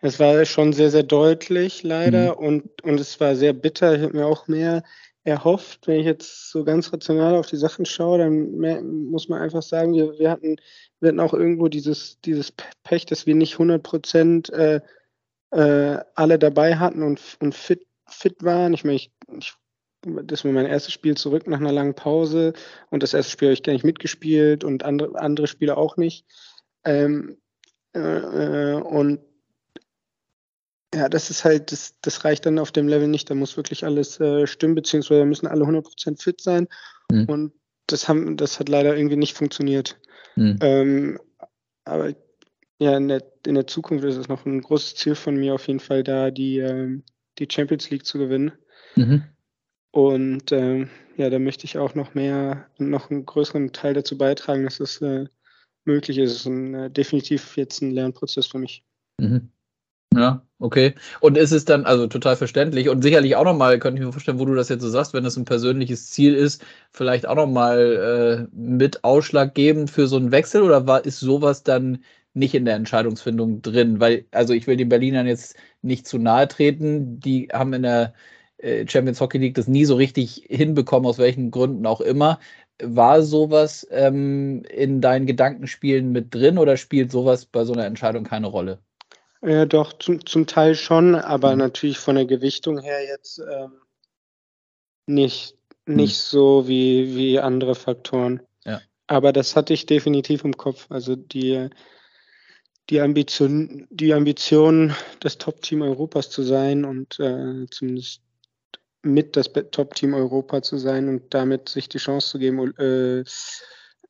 Es 0.02 0.20
war 0.20 0.44
schon 0.46 0.74
sehr, 0.74 0.90
sehr 0.90 1.04
deutlich, 1.04 1.84
leider, 1.84 2.34
mhm. 2.34 2.46
und, 2.46 2.82
und 2.84 3.00
es 3.00 3.20
war 3.20 3.36
sehr 3.36 3.54
bitter. 3.54 3.96
Ich 3.96 4.02
habe 4.02 4.18
mir 4.18 4.26
auch 4.26 4.48
mehr 4.48 4.84
erhofft. 5.24 5.88
Wenn 5.88 6.00
ich 6.00 6.06
jetzt 6.06 6.50
so 6.50 6.64
ganz 6.64 6.92
rational 6.92 7.36
auf 7.36 7.48
die 7.48 7.58
Sachen 7.58 7.86
schaue, 7.86 8.18
dann 8.18 8.58
mehr, 8.58 8.82
muss 8.82 9.30
man 9.30 9.42
einfach 9.42 9.62
sagen, 9.62 9.94
wir, 9.94 10.18
wir, 10.18 10.32
hatten, 10.32 10.58
wir 11.00 11.10
hatten 11.10 11.20
auch 11.20 11.34
irgendwo 11.34 11.68
dieses, 11.68 12.20
dieses 12.22 12.52
Pech, 12.84 13.06
dass 13.06 13.28
wir 13.28 13.36
nicht 13.36 13.54
100 13.54 13.84
Prozent 13.84 14.50
äh, 14.52 14.82
äh, 15.52 16.00
alle 16.16 16.40
dabei 16.40 16.78
hatten 16.78 17.04
und, 17.04 17.22
und 17.40 17.54
fit, 17.54 17.86
fit 18.08 18.44
waren. 18.44 18.74
Ich 18.74 18.84
meine, 18.84 18.96
ich, 18.96 19.12
ich 19.38 19.54
das 20.04 20.44
war 20.44 20.52
mein 20.52 20.66
erstes 20.66 20.94
Spiel 20.94 21.16
zurück 21.16 21.48
nach 21.48 21.60
einer 21.60 21.72
langen 21.72 21.94
Pause 21.94 22.54
und 22.90 23.04
das 23.04 23.14
erste 23.14 23.32
Spiel 23.32 23.50
habe 23.50 23.54
ich 23.54 23.64
gar 23.64 23.74
nicht 23.74 23.86
mitgespielt 23.86 24.64
und 24.64 24.84
andere, 24.84 25.20
andere 25.20 25.48
Spiele 25.48 25.78
auch 25.78 25.98
nicht. 25.98 26.26
Ähm, 26.84 27.38
äh, 27.94 28.00
äh, 28.00 28.82
und 28.82 29.20
ja, 30.94 31.08
das 31.08 31.30
ist 31.30 31.46
halt, 31.46 31.72
das, 31.72 31.96
das 32.02 32.26
reicht 32.26 32.46
dann 32.46 32.60
auf 32.60 32.72
dem 32.72 32.88
Level 32.88 33.08
nicht. 33.08 33.30
Da 33.30 33.36
muss 33.36 33.58
wirklich 33.58 33.86
alles 33.86 34.20
äh, 34.20 34.46
stimmen, 34.46 34.76
beziehungsweise 34.76 35.26
müssen 35.26 35.48
alle 35.48 35.64
100% 35.64 36.22
fit 36.22 36.42
sein. 36.42 36.68
Mhm. 37.10 37.26
Und 37.26 37.54
das, 37.88 38.10
haben, 38.10 38.36
das 38.38 38.60
hat 38.60 38.68
leider 38.68 38.96
irgendwie 38.96 39.16
nicht 39.16 39.38
funktioniert. 39.38 39.98
Mhm. 40.36 40.60
Ähm, 40.62 41.20
aber 41.86 42.14
ja, 42.80 42.98
in 42.98 43.08
der, 43.08 43.24
in 43.46 43.56
der 43.56 43.68
Zukunft 43.68 44.04
ist 44.04 44.18
es 44.18 44.28
noch 44.28 44.46
ein 44.46 44.62
großes 44.62 44.96
Ziel 44.96 45.16
von 45.16 45.36
mir, 45.36 45.54
auf 45.54 45.68
jeden 45.68 45.80
Fall 45.80 46.04
da 46.04 46.32
die, 46.32 46.58
ähm, 46.58 47.04
die 47.40 47.48
Champions 47.50 47.90
League 47.90 48.06
zu 48.06 48.18
gewinnen. 48.18 48.52
Mhm. 48.96 49.24
Und 49.92 50.52
ähm, 50.52 50.90
ja, 51.18 51.30
da 51.30 51.40
möchte 51.40 51.66
ich 51.66 51.78
auch 51.78 51.96
noch 51.96 52.14
mehr 52.14 52.66
noch 52.78 53.12
einen 53.12 53.26
größeren 53.26 53.74
Teil 53.74 53.94
dazu 53.94 54.18
beitragen, 54.18 54.64
dass 54.64 54.80
es 54.80 55.02
äh, 55.02 55.26
möglich 55.86 56.18
ist. 56.18 56.32
Es 56.32 56.38
ist 56.38 56.46
ein, 56.46 56.74
äh, 56.74 56.90
definitiv 56.90 57.58
jetzt 57.58 57.82
ein 57.82 57.92
Lernprozess 57.92 58.48
für 58.48 58.60
mich. 58.60 58.84
Mhm. 59.20 59.50
Ja, 60.14 60.46
okay. 60.60 60.94
Und 61.22 61.38
ist 61.38 61.52
es 61.52 61.64
dann, 61.64 61.86
also 61.86 62.08
total 62.08 62.36
verständlich 62.36 62.90
und 62.90 63.02
sicherlich 63.02 63.36
auch 63.38 63.46
nochmal, 63.46 63.80
könnte 63.80 64.02
ich 64.02 64.06
mir 64.06 64.12
vorstellen, 64.12 64.40
wo 64.40 64.46
du 64.46 64.56
das 64.56 64.68
jetzt 64.68 64.82
so 64.82 64.90
sagst, 64.90 65.14
wenn 65.14 65.24
das 65.24 65.38
ein 65.38 65.46
persönliches 65.46 66.10
Ziel 66.10 66.36
ist, 66.36 66.66
vielleicht 66.92 67.26
auch 67.26 67.36
nochmal 67.36 68.50
äh, 68.52 68.56
mit 68.56 69.04
ausschlaggebend 69.06 69.90
für 69.90 70.08
so 70.08 70.18
einen 70.18 70.32
Wechsel 70.32 70.64
oder 70.64 70.86
war, 70.86 71.06
ist 71.06 71.20
sowas 71.22 71.64
dann 71.64 72.04
nicht 72.34 72.56
in 72.56 72.66
der 72.66 72.76
Entscheidungsfindung 72.76 73.62
drin? 73.62 74.02
Weil, 74.02 74.26
also 74.32 74.54
ich 74.54 74.68
will 74.68 74.76
den 74.76 74.90
Berlinern 74.90 75.28
jetzt 75.28 75.56
nicht 75.82 76.06
zu 76.08 76.18
nahe 76.18 76.48
treten, 76.48 77.20
die 77.22 77.48
haben 77.54 77.74
in 77.74 77.84
der 77.84 78.14
Champions 78.88 79.20
Hockey 79.20 79.38
League 79.38 79.56
das 79.56 79.68
nie 79.68 79.86
so 79.86 79.96
richtig 79.96 80.44
hinbekommen, 80.48 81.08
aus 81.08 81.18
welchen 81.18 81.52
Gründen 81.52 81.86
auch 81.86 82.02
immer. 82.02 82.40
War 82.82 83.22
sowas 83.22 83.88
ähm, 83.92 84.64
in 84.70 85.02
deinen 85.02 85.26
Gedankenspielen 85.26 86.12
mit 86.12 86.34
drin 86.34 86.58
oder 86.58 86.78
spielt 86.78 87.12
sowas 87.12 87.46
bei 87.46 87.64
so 87.64 87.74
einer 87.74 87.86
Entscheidung 87.86 88.24
keine 88.24 88.48
Rolle? 88.48 88.80
Ja, 89.44 89.66
doch, 89.66 89.94
zum, 89.94 90.26
zum 90.26 90.46
Teil 90.46 90.76
schon, 90.76 91.16
aber 91.16 91.54
mhm. 91.54 91.60
natürlich 91.60 91.98
von 91.98 92.16
der 92.16 92.26
Gewichtung 92.26 92.80
her 92.80 93.04
jetzt 93.04 93.40
ähm, 93.40 93.72
nicht, 95.08 95.56
nicht 95.88 96.18
mhm. 96.18 96.38
so 96.38 96.68
wie, 96.68 97.16
wie 97.16 97.40
andere 97.40 97.74
Faktoren. 97.74 98.42
Ja. 98.66 98.82
Aber 99.08 99.34
das 99.34 99.56
hatte 99.56 99.74
ich 99.74 99.88
definitiv 99.88 100.44
im 100.44 100.58
Kopf. 100.58 100.86
Also 100.90 101.16
die, 101.16 101.70
die 102.90 103.02
Ambition, 103.02 103.88
die 103.90 104.14
Ambition, 104.14 104.94
das 105.20 105.38
Top-Team 105.38 105.82
Europas 105.82 106.30
zu 106.30 106.44
sein 106.44 106.86
und 106.86 107.20
äh, 107.20 107.66
zumindest 107.72 108.22
mit 109.04 109.36
das 109.36 109.52
Top-Team 109.72 110.14
Europa 110.14 110.62
zu 110.62 110.78
sein 110.78 111.10
und 111.10 111.34
damit 111.34 111.70
sich 111.70 111.90
die 111.90 111.98
Chance 111.98 112.30
zu 112.30 112.40
geben, 112.40 112.78
äh, 112.78 113.24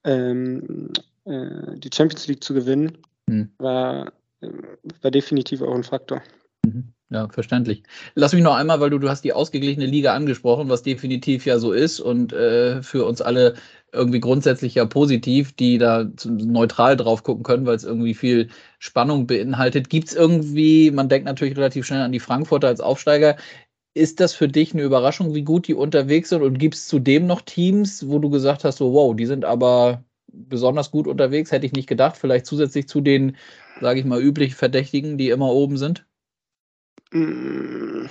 ähm, 0.04 0.92
äh, 1.26 1.78
die 1.78 1.90
Champions 1.94 2.28
League 2.28 2.44
zu 2.44 2.54
gewinnen, 2.54 2.98
mhm. 3.28 3.52
war, 3.58 4.12
war 5.02 5.12
definitiv 5.12 5.62
auch 5.62 5.76
ein 5.76 5.84
Faktor. 5.84 6.22
Mhm. 6.66 6.94
Ja, 7.12 7.28
verständlich. 7.28 7.84
Lass 8.16 8.32
mich 8.32 8.42
noch 8.42 8.56
einmal, 8.56 8.80
weil 8.80 8.90
du, 8.90 8.98
du 8.98 9.10
hast 9.10 9.26
die 9.26 9.34
ausgeglichene 9.34 9.86
Liga 9.86 10.14
angesprochen, 10.14 10.70
was 10.70 10.82
definitiv 10.82 11.46
ja 11.46 11.60
so 11.60 11.74
ist 11.74 12.00
und 12.00 12.32
äh, 12.32 12.82
für 12.82 13.06
uns 13.06 13.22
alle 13.22 13.56
irgendwie 13.92 14.22
grundsätzlich 14.22 14.76
ja 14.76 14.86
positiv, 14.86 15.54
die 15.54 15.78
da 15.78 16.10
neutral 16.24 16.96
drauf 16.96 17.24
gucken 17.24 17.44
können, 17.44 17.66
weil 17.66 17.76
es 17.76 17.84
irgendwie 17.84 18.14
viel 18.14 18.48
Spannung 18.80 19.28
beinhaltet. 19.28 19.90
Gibt 19.90 20.08
es 20.08 20.16
irgendwie, 20.16 20.90
man 20.90 21.10
denkt 21.10 21.26
natürlich 21.26 21.58
relativ 21.58 21.86
schnell 21.86 22.02
an 22.02 22.14
die 22.14 22.22
Frankfurter 22.22 22.70
als 22.70 22.80
Aufsteiger, 22.80 23.36
ist 23.94 24.20
das 24.20 24.34
für 24.34 24.48
dich 24.48 24.74
eine 24.74 24.84
Überraschung, 24.84 25.34
wie 25.34 25.44
gut 25.44 25.68
die 25.68 25.74
unterwegs 25.74 26.30
sind? 26.30 26.44
Und 26.44 26.60
gibt 26.60 26.76
es 26.76 26.88
zudem 26.88 27.28
noch 27.28 27.42
Teams, 27.42 28.08
wo 28.08 28.20
du 28.20 28.30
gesagt 28.30 28.64
hast, 28.64 28.78
so, 28.78 28.94
wow, 28.94 29.16
die 29.16 29.26
sind 29.26 29.44
aber 29.44 30.04
besonders 30.28 30.92
gut 30.92 31.08
unterwegs? 31.08 31.52
Hätte 31.52 31.66
ich 31.66 31.74
nicht 31.74 31.90
gedacht. 31.90 32.18
Vielleicht 32.18 32.46
zusätzlich 32.46 32.88
zu 32.88 33.02
den, 33.02 33.36
sage 33.82 34.00
ich 34.00 34.06
mal, 34.06 34.22
üblichen 34.22 34.56
Verdächtigen, 34.56 35.18
die 35.18 35.30
immer 35.30 35.50
oben 35.50 35.78
sind? 35.78 36.06
Mm, 37.12 38.06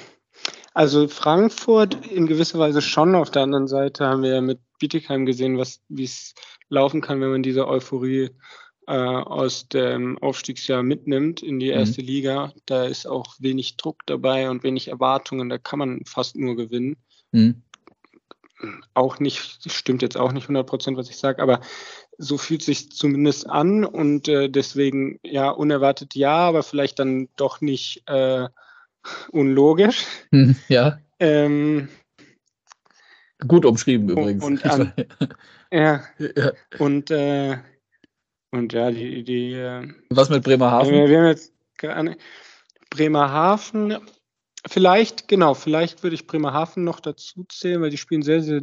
also 0.74 1.08
Frankfurt 1.08 2.06
in 2.06 2.26
gewisser 2.26 2.58
Weise 2.58 2.82
schon. 2.82 3.14
Auf 3.14 3.30
der 3.30 3.42
anderen 3.42 3.66
Seite 3.66 4.06
haben 4.06 4.22
wir 4.22 4.34
ja 4.34 4.40
mit 4.42 4.60
Bietigheim 4.78 5.24
gesehen, 5.24 5.62
wie 5.88 6.04
es 6.04 6.34
laufen 6.68 7.00
kann, 7.00 7.20
wenn 7.20 7.30
man 7.30 7.42
diese 7.42 7.66
Euphorie 7.66 8.30
äh, 8.90 8.92
aus 8.92 9.68
dem 9.68 10.18
Aufstiegsjahr 10.18 10.82
mitnimmt 10.82 11.44
in 11.44 11.60
die 11.60 11.66
mhm. 11.70 11.78
erste 11.78 12.02
mhm. 12.02 12.08
Liga. 12.08 12.52
Da 12.66 12.86
ist 12.86 13.06
auch 13.06 13.36
wenig 13.38 13.76
Druck 13.76 14.04
dabei 14.06 14.50
und 14.50 14.64
wenig 14.64 14.88
Erwartungen. 14.88 15.48
Da 15.48 15.58
kann 15.58 15.78
man 15.78 16.04
fast 16.06 16.34
nur 16.34 16.56
gewinnen. 16.56 16.96
Mhm. 17.30 17.62
Auch 18.92 19.20
nicht, 19.20 19.70
stimmt 19.70 20.02
jetzt 20.02 20.16
auch 20.16 20.32
nicht 20.32 20.44
100 20.44 20.66
Prozent, 20.66 20.96
was 20.96 21.08
ich 21.08 21.18
sage, 21.18 21.40
aber 21.40 21.60
so 22.18 22.36
fühlt 22.36 22.62
sich 22.62 22.90
zumindest 22.90 23.48
an 23.48 23.84
und 23.84 24.26
äh, 24.26 24.50
deswegen 24.50 25.20
ja 25.22 25.50
unerwartet 25.50 26.16
ja, 26.16 26.36
aber 26.36 26.64
vielleicht 26.64 26.98
dann 26.98 27.28
doch 27.36 27.60
nicht 27.60 28.02
äh, 28.06 28.48
unlogisch. 29.30 30.04
Mhm, 30.32 30.56
ja. 30.68 30.98
Ähm, 31.20 31.88
Gut 33.46 33.64
umschrieben 33.64 34.08
übrigens. 34.08 34.44
Und, 34.44 34.64
an, 34.70 34.92
ja. 35.70 36.02
ja. 36.18 36.52
Und 36.78 37.10
äh, 37.12 37.58
und 38.50 38.72
ja, 38.72 38.90
die. 38.90 39.22
die 39.24 39.52
äh, 39.52 39.88
Was 40.10 40.28
mit 40.30 40.44
Bremerhaven? 40.44 40.92
Wir, 40.92 41.08
wir 41.08 41.18
haben 41.18 41.26
jetzt 41.26 41.52
Bremerhaven, 42.90 43.98
vielleicht, 44.66 45.28
genau, 45.28 45.54
vielleicht 45.54 46.02
würde 46.02 46.14
ich 46.14 46.26
Bremerhaven 46.26 46.84
noch 46.84 47.00
dazu 47.00 47.44
zählen, 47.48 47.80
weil 47.80 47.90
die 47.90 47.96
spielen 47.96 48.22
sehr, 48.22 48.42
sehr 48.42 48.62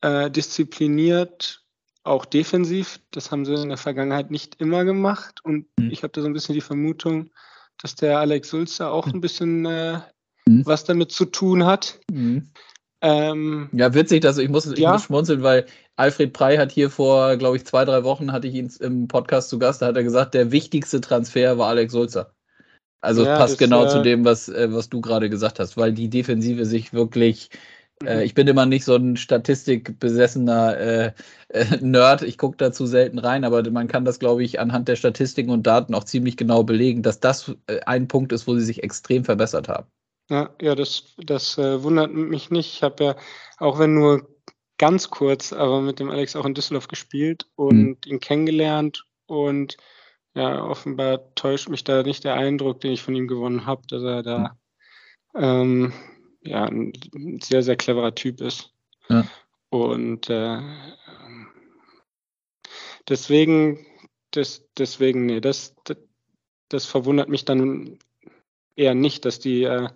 äh, 0.00 0.30
diszipliniert, 0.30 1.64
auch 2.04 2.24
defensiv. 2.24 3.00
Das 3.10 3.30
haben 3.30 3.44
sie 3.44 3.54
in 3.54 3.68
der 3.68 3.76
Vergangenheit 3.76 4.30
nicht 4.30 4.60
immer 4.60 4.84
gemacht. 4.84 5.40
Und 5.44 5.66
mhm. 5.78 5.90
ich 5.90 6.02
habe 6.02 6.12
da 6.12 6.22
so 6.22 6.28
ein 6.28 6.32
bisschen 6.32 6.54
die 6.54 6.60
Vermutung, 6.60 7.30
dass 7.82 7.96
der 7.96 8.18
Alex 8.20 8.48
Sulzer 8.50 8.92
auch 8.92 9.06
ein 9.06 9.20
bisschen 9.20 9.66
äh, 9.66 10.00
mhm. 10.46 10.64
was 10.64 10.84
damit 10.84 11.12
zu 11.12 11.26
tun 11.26 11.66
hat. 11.66 12.00
Mhm. 12.10 12.50
Ähm, 13.02 13.70
ja, 13.72 13.94
witzig, 13.94 14.20
dass 14.20 14.38
ich 14.38 14.48
muss, 14.48 14.66
ich 14.66 14.78
ja. 14.78 14.92
muss 14.92 15.04
schmunzeln, 15.04 15.42
weil 15.42 15.66
Alfred 16.00 16.32
Prey 16.32 16.56
hat 16.56 16.72
hier 16.72 16.90
vor, 16.90 17.36
glaube 17.36 17.56
ich, 17.56 17.64
zwei, 17.66 17.84
drei 17.84 18.02
Wochen 18.04 18.32
hatte 18.32 18.48
ich 18.48 18.54
ihn 18.54 18.70
im 18.80 19.06
Podcast 19.06 19.50
zu 19.50 19.58
Gast, 19.58 19.82
da 19.82 19.86
hat 19.86 19.96
er 19.96 20.02
gesagt, 20.02 20.34
der 20.34 20.50
wichtigste 20.50 21.00
Transfer 21.00 21.58
war 21.58 21.68
Alex 21.68 21.92
Sulzer. 21.92 22.32
Also 23.02 23.24
ja, 23.24 23.32
es 23.34 23.38
passt 23.38 23.52
das, 23.52 23.58
genau 23.58 23.84
äh, 23.84 23.88
zu 23.88 24.02
dem, 24.02 24.24
was, 24.24 24.48
äh, 24.48 24.72
was 24.72 24.88
du 24.88 25.00
gerade 25.00 25.30
gesagt 25.30 25.58
hast, 25.58 25.76
weil 25.76 25.92
die 25.92 26.08
Defensive 26.08 26.64
sich 26.64 26.92
wirklich 26.92 27.50
Äh, 28.02 28.16
mhm. 28.16 28.22
ich 28.22 28.34
bin 28.34 28.48
immer 28.48 28.64
nicht 28.64 28.84
so 28.84 28.96
ein 28.96 29.16
statistikbesessener 29.16 30.76
äh, 30.78 31.12
äh, 31.48 31.76
Nerd. 31.82 32.22
Ich 32.22 32.38
gucke 32.38 32.56
da 32.56 32.72
zu 32.72 32.86
selten 32.86 33.18
rein, 33.18 33.44
aber 33.44 33.68
man 33.70 33.88
kann 33.88 34.06
das, 34.06 34.18
glaube 34.18 34.42
ich, 34.42 34.58
anhand 34.58 34.88
der 34.88 34.96
Statistiken 34.96 35.50
und 35.50 35.66
Daten 35.66 35.94
auch 35.94 36.04
ziemlich 36.04 36.38
genau 36.38 36.64
belegen, 36.64 37.02
dass 37.02 37.20
das 37.20 37.54
äh, 37.66 37.80
ein 37.84 38.08
Punkt 38.08 38.32
ist, 38.32 38.46
wo 38.46 38.54
sie 38.54 38.64
sich 38.64 38.82
extrem 38.82 39.24
verbessert 39.24 39.68
haben. 39.68 39.86
Ja, 40.30 40.48
ja, 40.62 40.74
das, 40.74 41.16
das 41.18 41.58
wundert 41.58 42.14
mich 42.14 42.50
nicht. 42.50 42.72
Ich 42.72 42.82
habe 42.82 43.04
ja, 43.04 43.16
auch 43.58 43.78
wenn 43.78 43.94
nur 43.94 44.26
ganz 44.80 45.10
kurz, 45.10 45.52
aber 45.52 45.82
mit 45.82 46.00
dem 46.00 46.08
Alex 46.08 46.34
auch 46.34 46.46
in 46.46 46.54
Düsseldorf 46.54 46.88
gespielt 46.88 47.46
und 47.54 47.76
mhm. 47.76 47.96
ihn 48.06 48.18
kennengelernt 48.18 49.04
und 49.26 49.76
ja, 50.34 50.64
offenbar 50.64 51.34
täuscht 51.34 51.68
mich 51.68 51.84
da 51.84 52.02
nicht 52.02 52.24
der 52.24 52.34
Eindruck, 52.34 52.80
den 52.80 52.92
ich 52.92 53.02
von 53.02 53.14
ihm 53.14 53.28
gewonnen 53.28 53.66
habe, 53.66 53.82
dass 53.88 54.02
er 54.02 54.22
da 54.22 54.56
mhm. 55.34 55.42
ähm, 55.42 55.92
ja, 56.40 56.64
ein 56.64 56.94
sehr, 57.42 57.62
sehr 57.62 57.76
cleverer 57.76 58.14
Typ 58.14 58.40
ist. 58.40 58.72
Ja. 59.10 59.26
Und 59.68 60.30
äh, 60.30 60.62
deswegen, 63.06 63.84
das, 64.30 64.64
deswegen, 64.78 65.26
nee, 65.26 65.42
das, 65.42 65.74
das, 65.84 65.98
das, 66.70 66.86
verwundert 66.86 67.28
mich 67.28 67.44
dann 67.44 67.98
eher 68.76 68.94
nicht, 68.94 69.26
dass 69.26 69.40
die, 69.40 69.64
äh, 69.64 69.90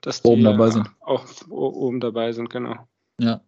dass 0.00 0.22
die 0.22 0.28
oben 0.28 0.44
dabei 0.44 0.70
sind. 0.70 0.88
auch 1.00 1.26
oben 1.48 1.98
dabei 1.98 2.30
sind, 2.30 2.50
genau. 2.50 2.86
Ja. 3.18 3.40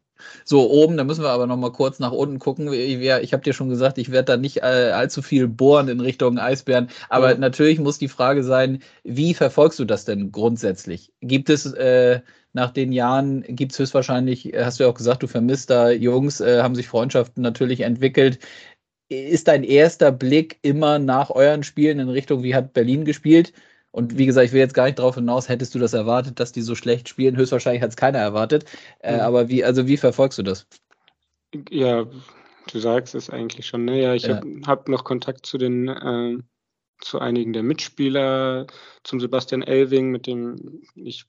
So, 0.44 0.70
oben, 0.70 0.96
da 0.96 1.04
müssen 1.04 1.22
wir 1.22 1.30
aber 1.30 1.46
noch 1.46 1.56
mal 1.56 1.72
kurz 1.72 1.98
nach 1.98 2.12
unten 2.12 2.38
gucken. 2.38 2.72
Ich, 2.72 3.33
habe 3.33 3.42
dir 3.42 3.52
schon 3.52 3.68
gesagt, 3.68 3.98
ich 3.98 4.11
werde 4.11 4.33
da 4.33 4.37
nicht 4.37 4.59
äh, 4.59 4.92
allzu 4.92 5.22
viel 5.22 5.48
bohren 5.48 5.88
in 5.88 6.00
Richtung 6.00 6.38
Eisbären. 6.38 6.88
Aber 7.09 7.35
mhm. 7.35 7.40
natürlich 7.40 7.78
muss 7.78 7.98
die 7.98 8.09
Frage 8.09 8.42
sein, 8.42 8.80
wie 9.04 9.35
verfolgst 9.35 9.78
du 9.78 9.85
das 9.85 10.04
denn 10.04 10.33
grundsätzlich? 10.33 11.12
Gibt 11.20 11.50
es 11.50 11.72
äh, 11.72 12.20
nach 12.52 12.70
den 12.70 12.92
Jahren, 12.92 13.42
gibt 13.42 13.72
es 13.72 13.78
höchstwahrscheinlich, 13.78 14.52
hast 14.56 14.80
du 14.80 14.85
ja 14.85 14.90
auch 14.90 14.94
gesagt, 14.94 15.22
du 15.22 15.26
vermisst 15.26 15.70
da 15.70 15.90
Jungs, 15.90 16.40
äh, 16.40 16.62
haben 16.62 16.74
sich 16.74 16.88
Freundschaften 16.88 17.42
natürlich 17.42 17.80
entwickelt. 17.80 18.38
Ist 19.09 19.48
dein 19.48 19.64
erster 19.64 20.12
Blick 20.12 20.59
immer 20.62 20.98
nach 20.98 21.30
euren 21.30 21.62
Spielen 21.62 21.98
in 21.98 22.09
Richtung, 22.09 22.42
wie 22.42 22.54
hat 22.54 22.72
Berlin 22.72 23.04
gespielt? 23.04 23.52
Und 23.92 24.18
wie 24.18 24.26
gesagt, 24.26 24.46
ich 24.46 24.53
will 24.53 24.61
jetzt 24.61 24.74
gar 24.74 24.85
nicht 24.85 24.98
darauf 24.98 25.16
hinaus, 25.16 25.48
hättest 25.48 25.74
du 25.74 25.79
das 25.79 25.94
erwartet, 25.94 26.38
dass 26.38 26.53
die 26.53 26.62
so 26.62 26.74
schlecht 26.74 27.09
spielen? 27.09 27.37
Höchstwahrscheinlich 27.37 27.83
hat 27.83 27.90
es 27.90 27.96
keiner 27.96 28.18
erwartet. 28.18 28.64
Äh, 29.00 29.14
mhm. 29.14 29.20
Aber 29.20 29.48
wie, 29.48 29.64
also 29.64 29.87
wie 29.87 29.96
verfolgst 29.96 30.38
du 30.38 30.42
das? 30.42 30.66
Ja, 31.70 32.07
du 32.72 32.79
sagst 32.79 33.14
es 33.14 33.31
eigentlich 33.31 33.66
schon. 33.66 33.85
Ne? 33.85 34.00
Ja, 34.00 34.14
ich 34.14 34.24
ja. 34.24 34.37
habe 34.37 34.61
hab 34.66 34.88
noch 34.88 35.03
Kontakt 35.03 35.44
zu 35.44 35.59
den 35.59 35.88
äh, 35.88 36.38
zu 37.00 37.18
einigen 37.18 37.53
der 37.53 37.62
Mitspieler, 37.62 38.66
zum 39.05 39.20
Sebastian 39.20 39.62
Elving, 39.62 40.11
mit 40.11 40.26
dem 40.26 40.83
ich 40.94 41.24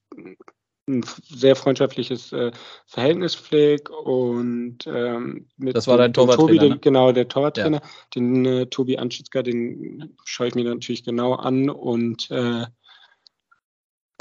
ein 1.00 1.06
sehr 1.28 1.56
freundschaftliches 1.56 2.32
äh, 2.34 2.52
Verhältnis 2.86 3.36
pflegt 3.36 3.90
und 3.90 4.80
ähm, 4.86 5.48
mit 5.58 5.76
das 5.76 5.88
war 5.88 5.98
dein 5.98 6.14
Torwarttrainer, 6.14 6.48
Tobi, 6.48 6.60
den, 6.60 6.70
ne? 6.74 6.80
genau 6.80 7.12
der 7.12 7.28
Torwarttrainer, 7.28 7.82
ja. 7.82 7.90
den 8.16 8.46
äh, 8.46 8.66
Tobi 8.68 8.98
Anschitzka, 8.98 9.42
den 9.42 10.16
schaue 10.26 10.48
ich 10.48 10.56
mir 10.56 10.66
natürlich 10.66 11.04
genau 11.04 11.34
an 11.34 11.70
und 11.70 12.30
äh, 12.32 12.66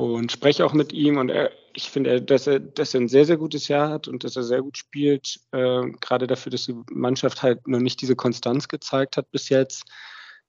und 0.00 0.33
spreche 0.33 0.64
auch 0.64 0.72
mit 0.72 0.92
ihm 0.94 1.18
und 1.18 1.28
er, 1.28 1.50
ich 1.74 1.90
finde, 1.90 2.22
dass 2.22 2.46
er, 2.46 2.59
dass 2.59 2.94
er 2.94 3.02
ein 3.02 3.09
sehr, 3.09 3.26
sehr 3.26 3.37
gutes 3.37 3.68
Jahr 3.68 3.90
hat 3.90 4.09
und 4.09 4.24
dass 4.24 4.35
er 4.35 4.42
sehr 4.42 4.62
gut 4.62 4.78
spielt, 4.78 5.40
äh, 5.52 5.83
gerade 6.00 6.26
dafür, 6.26 6.50
dass 6.50 6.64
die 6.64 6.76
Mannschaft 6.90 7.42
halt 7.42 7.68
noch 7.68 7.80
nicht 7.80 8.00
diese 8.00 8.16
Konstanz 8.16 8.66
gezeigt 8.68 9.18
hat 9.18 9.30
bis 9.30 9.50
jetzt. 9.50 9.85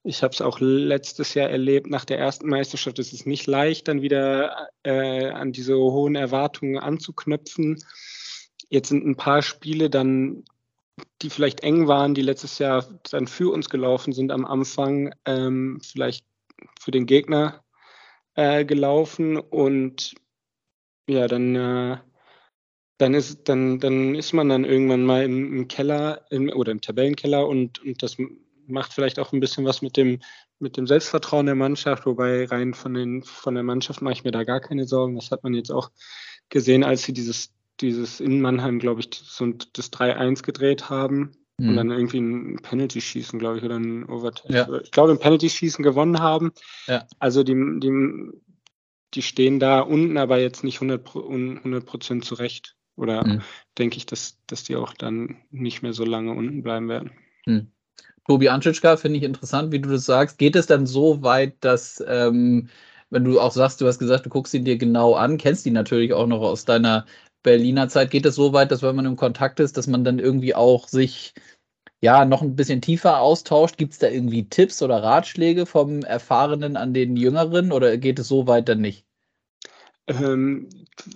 Ich 0.03 0.23
habe 0.23 0.33
es 0.33 0.41
auch 0.41 0.59
letztes 0.59 1.35
Jahr 1.35 1.49
erlebt, 1.49 1.87
nach 1.87 2.05
der 2.05 2.17
ersten 2.17 2.49
Meisterschaft 2.49 2.97
ist 2.97 3.13
es 3.13 3.27
nicht 3.27 3.45
leicht, 3.45 3.87
dann 3.87 4.01
wieder 4.01 4.69
äh, 4.83 5.29
an 5.29 5.51
diese 5.51 5.75
hohen 5.75 6.15
Erwartungen 6.15 6.79
anzuknüpfen. 6.79 7.83
Jetzt 8.69 8.89
sind 8.89 9.05
ein 9.05 9.15
paar 9.15 9.43
Spiele 9.43 9.91
dann, 9.91 10.43
die 11.21 11.29
vielleicht 11.29 11.61
eng 11.61 11.87
waren, 11.87 12.15
die 12.15 12.23
letztes 12.23 12.57
Jahr 12.57 12.83
dann 13.11 13.27
für 13.27 13.51
uns 13.53 13.69
gelaufen 13.69 14.11
sind 14.11 14.31
am 14.31 14.45
Anfang, 14.45 15.13
ähm, 15.25 15.79
vielleicht 15.83 16.25
für 16.79 16.91
den 16.91 17.05
Gegner 17.05 17.63
äh, 18.35 18.65
gelaufen 18.65 19.37
und 19.37 20.15
ja, 21.07 21.27
dann, 21.27 21.55
äh, 21.55 21.97
dann, 22.97 23.13
ist, 23.13 23.49
dann, 23.49 23.79
dann 23.79 24.15
ist 24.15 24.33
man 24.33 24.49
dann 24.49 24.65
irgendwann 24.65 25.05
mal 25.05 25.23
im, 25.23 25.53
im 25.53 25.67
Keller 25.67 26.25
im, 26.31 26.49
oder 26.49 26.71
im 26.71 26.81
Tabellenkeller 26.81 27.47
und, 27.47 27.83
und 27.83 28.01
das 28.01 28.17
macht 28.67 28.93
vielleicht 28.93 29.19
auch 29.19 29.33
ein 29.33 29.39
bisschen 29.39 29.65
was 29.65 29.81
mit 29.81 29.97
dem, 29.97 30.19
mit 30.59 30.77
dem 30.77 30.87
Selbstvertrauen 30.87 31.45
der 31.45 31.55
Mannschaft, 31.55 32.05
wobei 32.05 32.45
rein 32.45 32.73
von, 32.73 32.93
den, 32.93 33.23
von 33.23 33.55
der 33.55 33.63
Mannschaft 33.63 34.01
mache 34.01 34.13
ich 34.13 34.23
mir 34.23 34.31
da 34.31 34.43
gar 34.43 34.59
keine 34.59 34.85
Sorgen. 34.85 35.15
Das 35.15 35.31
hat 35.31 35.43
man 35.43 35.53
jetzt 35.53 35.71
auch 35.71 35.91
gesehen, 36.49 36.83
als 36.83 37.03
sie 37.03 37.13
dieses, 37.13 37.53
dieses 37.79 38.19
in 38.19 38.41
Mannheim, 38.41 38.79
glaube 38.79 39.01
ich, 39.01 39.09
so 39.11 39.47
das 39.73 39.91
3-1 39.91 40.43
gedreht 40.43 40.89
haben 40.89 41.31
mhm. 41.57 41.69
und 41.69 41.75
dann 41.75 41.91
irgendwie 41.91 42.19
ein 42.19 42.59
Penalty-Schießen, 42.61 43.39
glaube 43.39 43.57
ich, 43.57 43.63
oder 43.63 43.77
ein 43.77 44.05
Overtime. 44.05 44.55
Ja. 44.55 44.79
Ich 44.81 44.91
glaube, 44.91 45.11
ein 45.11 45.19
Penalty-Schießen 45.19 45.83
gewonnen 45.83 46.19
haben. 46.19 46.51
Ja. 46.87 47.07
Also 47.19 47.43
die, 47.43 47.53
die, 47.79 48.31
die 49.13 49.21
stehen 49.21 49.59
da 49.59 49.79
unten, 49.81 50.17
aber 50.17 50.39
jetzt 50.39 50.63
nicht 50.63 50.81
100, 50.81 51.15
100 51.15 52.23
zurecht. 52.23 52.75
Oder 52.95 53.25
mhm. 53.25 53.41
denke 53.77 53.97
ich, 53.97 54.05
dass, 54.05 54.37
dass 54.47 54.63
die 54.63 54.75
auch 54.75 54.93
dann 54.93 55.37
nicht 55.49 55.81
mehr 55.81 55.93
so 55.93 56.05
lange 56.05 56.33
unten 56.33 56.61
bleiben 56.61 56.89
werden. 56.89 57.11
Mhm. 57.45 57.71
Tobi 58.27 58.49
Anschitschka 58.49 58.97
finde 58.97 59.17
ich 59.17 59.23
interessant, 59.23 59.71
wie 59.71 59.79
du 59.79 59.89
das 59.89 60.05
sagst. 60.05 60.37
Geht 60.37 60.55
es 60.55 60.67
dann 60.67 60.85
so 60.85 61.23
weit, 61.23 61.55
dass, 61.61 62.03
ähm, 62.07 62.69
wenn 63.09 63.23
du 63.23 63.39
auch 63.39 63.51
sagst, 63.51 63.81
du 63.81 63.87
hast 63.87 63.99
gesagt, 63.99 64.25
du 64.25 64.29
guckst 64.29 64.53
ihn 64.53 64.65
dir 64.65 64.77
genau 64.77 65.15
an, 65.15 65.37
kennst 65.37 65.65
ihn 65.65 65.73
natürlich 65.73 66.13
auch 66.13 66.27
noch 66.27 66.41
aus 66.41 66.65
deiner 66.65 67.05
Berliner 67.43 67.89
Zeit, 67.89 68.11
geht 68.11 68.25
es 68.25 68.35
so 68.35 68.53
weit, 68.53 68.71
dass 68.71 68.83
wenn 68.83 68.95
man 68.95 69.05
im 69.05 69.15
Kontakt 69.15 69.59
ist, 69.59 69.75
dass 69.77 69.87
man 69.87 70.03
dann 70.03 70.19
irgendwie 70.19 70.53
auch 70.55 70.87
sich 70.87 71.33
ja 72.01 72.25
noch 72.25 72.41
ein 72.41 72.55
bisschen 72.55 72.81
tiefer 72.81 73.19
austauscht? 73.19 73.77
Gibt 73.77 73.93
es 73.93 73.99
da 73.99 74.07
irgendwie 74.07 74.47
Tipps 74.47 74.81
oder 74.81 75.01
Ratschläge 75.01 75.65
vom 75.65 76.03
Erfahrenen 76.03 76.77
an 76.77 76.93
den 76.93 77.17
Jüngeren 77.17 77.71
oder 77.71 77.97
geht 77.97 78.19
es 78.19 78.27
so 78.27 78.47
weit 78.47 78.69
dann 78.69 78.81
nicht? 78.81 79.05
Ähm, 80.07 80.69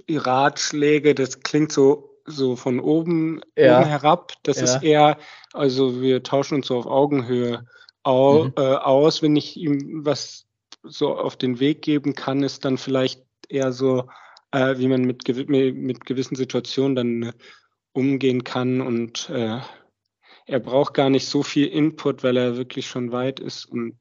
Ratschläge, 0.09 1.15
das 1.15 1.41
klingt 1.41 1.71
so 1.71 2.14
so 2.25 2.55
von 2.55 2.79
oben, 2.79 3.41
ja. 3.57 3.79
oben 3.79 3.89
herab. 3.89 4.33
Das 4.43 4.57
ja. 4.57 4.63
ist 4.63 4.83
eher, 4.83 5.17
also 5.53 6.01
wir 6.01 6.23
tauschen 6.23 6.55
uns 6.55 6.67
so 6.67 6.77
auf 6.77 6.87
Augenhöhe 6.87 7.65
au, 8.03 8.45
mhm. 8.45 8.53
äh, 8.57 8.61
aus. 8.61 9.21
Wenn 9.21 9.35
ich 9.35 9.57
ihm 9.57 10.05
was 10.05 10.45
so 10.83 11.15
auf 11.15 11.35
den 11.35 11.59
Weg 11.59 11.81
geben 11.81 12.13
kann, 12.13 12.43
ist 12.43 12.65
dann 12.65 12.77
vielleicht 12.77 13.23
eher 13.49 13.71
so, 13.71 14.07
äh, 14.51 14.77
wie 14.77 14.87
man 14.87 15.03
mit, 15.03 15.27
mit 15.47 16.05
gewissen 16.05 16.35
Situationen 16.35 16.95
dann 16.95 17.23
äh, 17.23 17.33
umgehen 17.93 18.43
kann 18.43 18.81
und 18.81 19.29
äh, 19.29 19.59
er 20.47 20.59
braucht 20.59 20.93
gar 20.93 21.09
nicht 21.09 21.27
so 21.27 21.41
viel 21.41 21.67
Input, 21.67 22.23
weil 22.23 22.37
er 22.37 22.57
wirklich 22.57 22.87
schon 22.87 23.11
weit 23.11 23.39
ist 23.39 23.65
und 23.65 23.97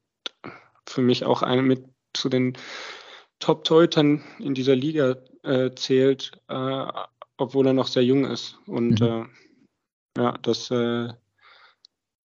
für 0.85 1.01
mich 1.01 1.25
auch 1.25 1.41
eine 1.41 1.63
mit 1.63 1.85
zu 2.13 2.29
den 2.29 2.57
Top-Teutern 3.39 4.23
in 4.39 4.53
dieser 4.53 4.75
Liga 4.75 5.15
äh, 5.43 5.71
zählt. 5.75 6.31
Äh, 6.47 6.85
obwohl 7.37 7.67
er 7.67 7.73
noch 7.73 7.87
sehr 7.87 8.03
jung 8.03 8.25
ist. 8.25 8.57
Und 8.65 9.01
mhm. 9.01 9.27
äh, 10.17 10.21
ja, 10.21 10.37
das, 10.41 10.71
äh, 10.71 11.09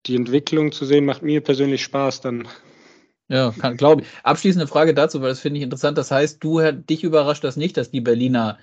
die 0.07 0.17
Entwicklung 0.17 0.73
zu 0.73 0.85
sehen, 0.85 1.05
macht 1.05 1.23
mir 1.23 1.41
persönlich 1.41 1.83
Spaß 1.83 2.21
dann. 2.21 2.49
Ja, 3.29 3.51
glaube 3.77 4.03
ich. 4.03 4.09
Abschließende 4.23 4.67
Frage 4.67 4.95
dazu, 4.95 5.21
weil 5.21 5.31
das 5.31 5.41
finde 5.41 5.59
ich 5.59 5.65
interessant. 5.65 5.99
Das 5.99 6.11
heißt, 6.11 6.43
du 6.43 6.61
dich 6.73 7.03
überrascht 7.03 7.45
das 7.45 7.57
nicht, 7.57 7.77
dass 7.77 7.91
die 7.91 8.01
Berliner 8.01 8.59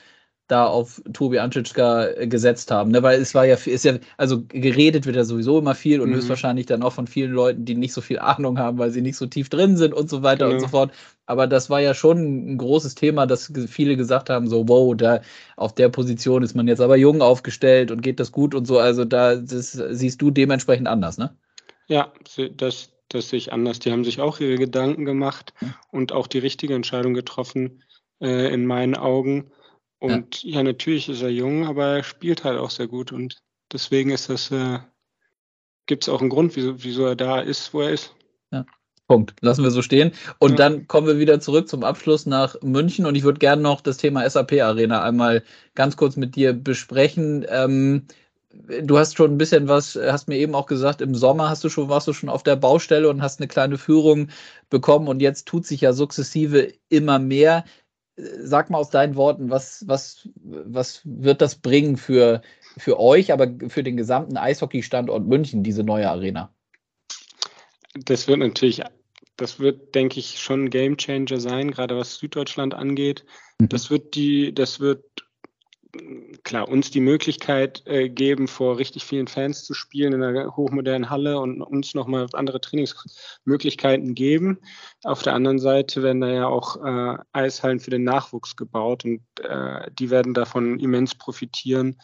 da 0.48 0.68
auf 0.68 1.02
Tobi 1.14 1.40
Anschitschka 1.40 2.08
äh, 2.08 2.28
gesetzt 2.28 2.70
haben. 2.70 2.92
Ne? 2.92 3.02
Weil 3.02 3.20
es 3.22 3.34
war 3.34 3.46
ja, 3.46 3.56
ist 3.56 3.86
ja, 3.86 3.98
also 4.18 4.44
geredet 4.48 5.06
wird 5.06 5.16
ja 5.16 5.24
sowieso 5.24 5.60
immer 5.60 5.74
viel 5.74 6.02
und 6.02 6.10
mhm. 6.10 6.16
höchstwahrscheinlich 6.16 6.66
dann 6.66 6.84
auch 6.84 6.94
von 6.94 7.08
vielen 7.08 7.32
Leuten, 7.32 7.66
die 7.66 7.76
nicht 7.76 7.94
so 7.94 8.02
viel 8.02 8.20
Ahnung 8.20 8.60
haben, 8.60 8.78
weil 8.78 8.92
sie 8.92 9.02
nicht 9.02 9.18
so 9.18 9.26
tief 9.26 9.50
drin 9.50 9.78
sind 9.78 9.94
und 9.94 10.10
so 10.10 10.22
weiter 10.22 10.46
genau. 10.46 10.56
und 10.56 10.60
so 10.60 10.68
fort. 10.68 10.92
Aber 11.26 11.48
das 11.48 11.70
war 11.70 11.80
ja 11.80 11.94
schon 11.94 12.54
ein 12.54 12.58
großes 12.58 12.96
Thema, 12.96 13.26
dass 13.26 13.52
viele 13.68 13.96
gesagt 13.96 14.30
haben: 14.30 14.48
so, 14.48 14.68
wow, 14.68 14.96
da 14.96 15.22
auf 15.56 15.74
der 15.74 15.90
Position 15.90 16.44
ist 16.44 16.56
man 16.56 16.68
jetzt 16.68 16.82
aber 16.82 16.98
jung 16.98 17.22
aufgestellt 17.22 17.92
und 17.92 18.02
geht 18.02 18.20
das 18.20 18.32
gut 18.32 18.54
und 18.54 18.66
so. 18.66 18.80
Also 18.80 19.06
da 19.06 19.36
das 19.36 19.72
siehst 19.72 20.22
du 20.22 20.32
dementsprechend 20.32 20.88
anders, 20.88 21.18
ne? 21.18 21.36
Ja, 21.88 22.14
das, 22.58 22.92
das 23.10 23.30
sehe 23.30 23.38
ich 23.38 23.54
anders. 23.54 23.80
Die 23.80 23.92
haben 23.92 24.04
sich 24.04 24.20
auch 24.20 24.40
ihre 24.40 24.56
Gedanken 24.56 25.06
gemacht 25.06 25.54
und 25.92 26.12
auch 26.12 26.28
die 26.28 26.40
richtige 26.40 26.76
Entscheidung 26.76 27.14
getroffen, 27.14 27.84
äh, 28.22 28.54
in 28.54 28.66
meinen 28.66 28.96
Augen. 28.96 29.52
Und 30.00 30.44
ja. 30.44 30.58
ja. 30.58 30.64
natürlich 30.64 31.08
ist 31.08 31.22
er 31.22 31.30
jung, 31.30 31.66
aber 31.66 31.98
er 31.98 32.04
spielt 32.04 32.44
halt 32.44 32.60
auch 32.60 32.72
sehr 32.72 32.88
gut. 32.88 33.12
Und 33.12 33.42
deswegen 33.72 34.10
ist 34.10 34.30
das, 34.30 34.52
äh, 34.52 34.80
gibt 35.86 36.04
es 36.04 36.10
auch 36.10 36.22
einen 36.22 36.30
Grund, 36.30 36.56
wieso, 36.56 36.84
wieso 36.84 37.06
er 37.06 37.16
da 37.16 37.40
ist, 37.40 37.74
wo 37.74 37.82
er 37.82 37.92
ist. 37.92 38.14
Punkt. 39.14 39.36
Lassen 39.42 39.64
wir 39.64 39.70
so 39.70 39.84
stehen. 39.84 40.12
Und 40.40 40.52
ja. 40.52 40.58
dann 40.58 40.88
kommen 40.88 41.06
wir 41.06 41.20
wieder 41.20 41.40
zurück 41.40 41.70
zum 41.70 41.84
Abschluss 41.84 42.26
nach 42.26 42.60
München. 42.64 43.06
Und 43.06 43.14
ich 43.14 43.22
würde 43.22 43.38
gerne 43.38 43.62
noch 43.62 43.80
das 43.80 43.98
Thema 43.98 44.28
SAP 44.28 44.54
Arena 44.54 45.04
einmal 45.04 45.44
ganz 45.76 45.98
kurz 45.98 46.18
mit 46.18 46.36
dir 46.36 46.54
besprechen. 46.54 47.46
Ähm, 47.48 48.08
du 48.82 48.98
hast 48.98 49.16
schon 49.16 49.32
ein 49.32 49.38
bisschen 49.38 49.68
was, 49.68 49.96
hast 49.96 50.28
mir 50.28 50.38
eben 50.38 50.56
auch 50.56 50.66
gesagt, 50.66 51.00
im 51.00 51.14
Sommer 51.14 51.48
hast 51.48 51.64
du 51.64 51.70
schon, 51.70 51.90
warst 51.90 52.08
du 52.08 52.14
schon 52.14 52.30
auf 52.30 52.42
der 52.42 52.56
Baustelle 52.56 53.08
und 53.08 53.22
hast 53.22 53.40
eine 53.40 53.48
kleine 53.48 53.78
Führung 53.78 54.30
bekommen 54.72 55.08
und 55.08 55.22
jetzt 55.22 55.48
tut 55.48 55.68
sich 55.68 55.82
ja 55.82 55.94
sukzessive 55.94 56.74
immer 56.90 57.20
mehr 57.20 57.66
sag 58.16 58.70
mal 58.70 58.78
aus 58.78 58.90
deinen 58.90 59.16
Worten, 59.16 59.50
was, 59.50 59.84
was, 59.88 60.28
was 60.36 61.02
wird 61.04 61.42
das 61.42 61.56
bringen 61.56 61.98
für, 61.98 62.42
für 62.78 63.00
euch, 63.00 63.32
aber 63.32 63.48
für 63.70 63.84
den 63.84 63.98
gesamten 63.98 64.38
Eishockey-Standort 64.38 65.26
München, 65.26 65.64
diese 65.64 65.84
neue 65.84 66.10
Arena? 66.10 66.54
Das 68.06 68.28
wird 68.28 68.40
natürlich, 68.40 68.82
das 69.38 69.60
wird, 69.60 69.96
denke 69.96 70.20
ich, 70.20 70.40
schon 70.40 70.66
ein 70.66 70.70
Gamechanger 70.70 71.40
sein, 71.40 71.72
gerade 71.72 71.98
was 71.98 72.16
Süddeutschland 72.16 72.74
angeht. 72.74 73.26
Mhm. 73.60 73.70
Das 73.70 73.90
wird 73.90 74.16
die, 74.16 74.54
das 74.54 74.80
wird 74.80 75.04
klar, 76.44 76.68
uns 76.68 76.92
die 76.92 77.00
Möglichkeit 77.00 77.84
äh, 77.86 78.10
geben, 78.10 78.48
vor 78.48 78.78
richtig 78.78 79.06
vielen 79.06 79.28
Fans 79.28 79.64
zu 79.64 79.74
spielen 79.74 80.14
in 80.14 80.24
einer 80.24 80.56
hochmodernen 80.56 81.10
Halle 81.10 81.40
und 81.40 81.62
uns 81.62 81.94
nochmal 81.94 82.28
andere 82.34 82.60
Trainingsmöglichkeiten 82.60 84.16
geben. 84.16 84.60
Auf 85.04 85.22
der 85.22 85.34
anderen 85.34 85.60
Seite 85.60 86.02
werden 86.02 86.22
da 86.22 86.30
ja 86.30 86.48
auch 86.48 86.84
äh, 86.84 87.18
Eishallen 87.32 87.80
für 87.80 87.92
den 87.92 88.04
Nachwuchs 88.04 88.56
gebaut 88.56 89.06
und 89.06 89.22
äh, 89.42 89.92
die 89.92 90.10
werden 90.10 90.34
davon 90.34 90.80
immens 90.80 91.16
profitieren. 91.16 91.98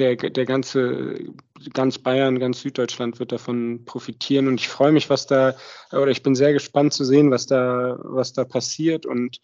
Der, 0.00 0.16
der 0.16 0.46
ganze, 0.46 1.32
ganz 1.74 1.98
Bayern, 1.98 2.38
ganz 2.38 2.62
Süddeutschland 2.62 3.20
wird 3.20 3.32
davon 3.32 3.84
profitieren 3.84 4.48
und 4.48 4.58
ich 4.58 4.68
freue 4.68 4.92
mich, 4.92 5.10
was 5.10 5.26
da, 5.26 5.54
oder 5.92 6.08
ich 6.08 6.22
bin 6.22 6.34
sehr 6.34 6.54
gespannt 6.54 6.94
zu 6.94 7.04
sehen, 7.04 7.30
was 7.30 7.46
da, 7.46 7.98
was 8.02 8.32
da 8.32 8.44
passiert 8.44 9.04
und 9.04 9.40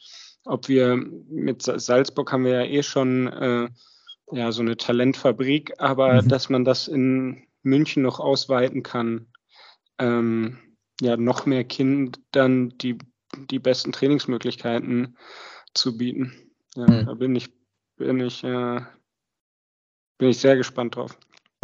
ob 0.47 0.69
wir 0.69 0.97
mit 0.97 1.63
Salzburg 1.63 2.33
haben 2.33 2.45
wir 2.45 2.53
ja 2.53 2.65
eh 2.65 2.83
schon 2.83 3.27
äh, 3.29 3.69
ja, 4.33 4.51
so 4.53 4.63
eine 4.63 4.77
Talentfabrik, 4.77 5.75
aber 5.79 6.23
mhm. 6.23 6.29
dass 6.29 6.49
man 6.49 6.65
das 6.65 6.89
in 6.89 7.47
München 7.63 8.03
noch 8.03 8.19
ausweiten 8.19 8.83
kann, 8.83 9.27
ähm, 9.99 10.59
ja, 11.01 11.17
noch 11.17 11.47
mehr 11.47 11.65
Kindern 11.65 12.71
die, 12.79 12.99
die 13.51 13.59
besten 13.59 13.93
Trainingsmöglichkeiten 13.93 15.19
zu 15.75 15.97
bieten. 15.97 16.33
Ja, 16.75 16.87
mhm. 16.87 17.07
da 17.07 17.15
bin 17.15 17.37
ich, 17.37 17.51
bin 17.97 18.21
ich, 18.21 18.43
äh, 18.43 18.81
bin 20.19 20.29
ich 20.29 20.39
sehr 20.39 20.57
gespannt 20.57 20.97
drauf. 20.97 21.17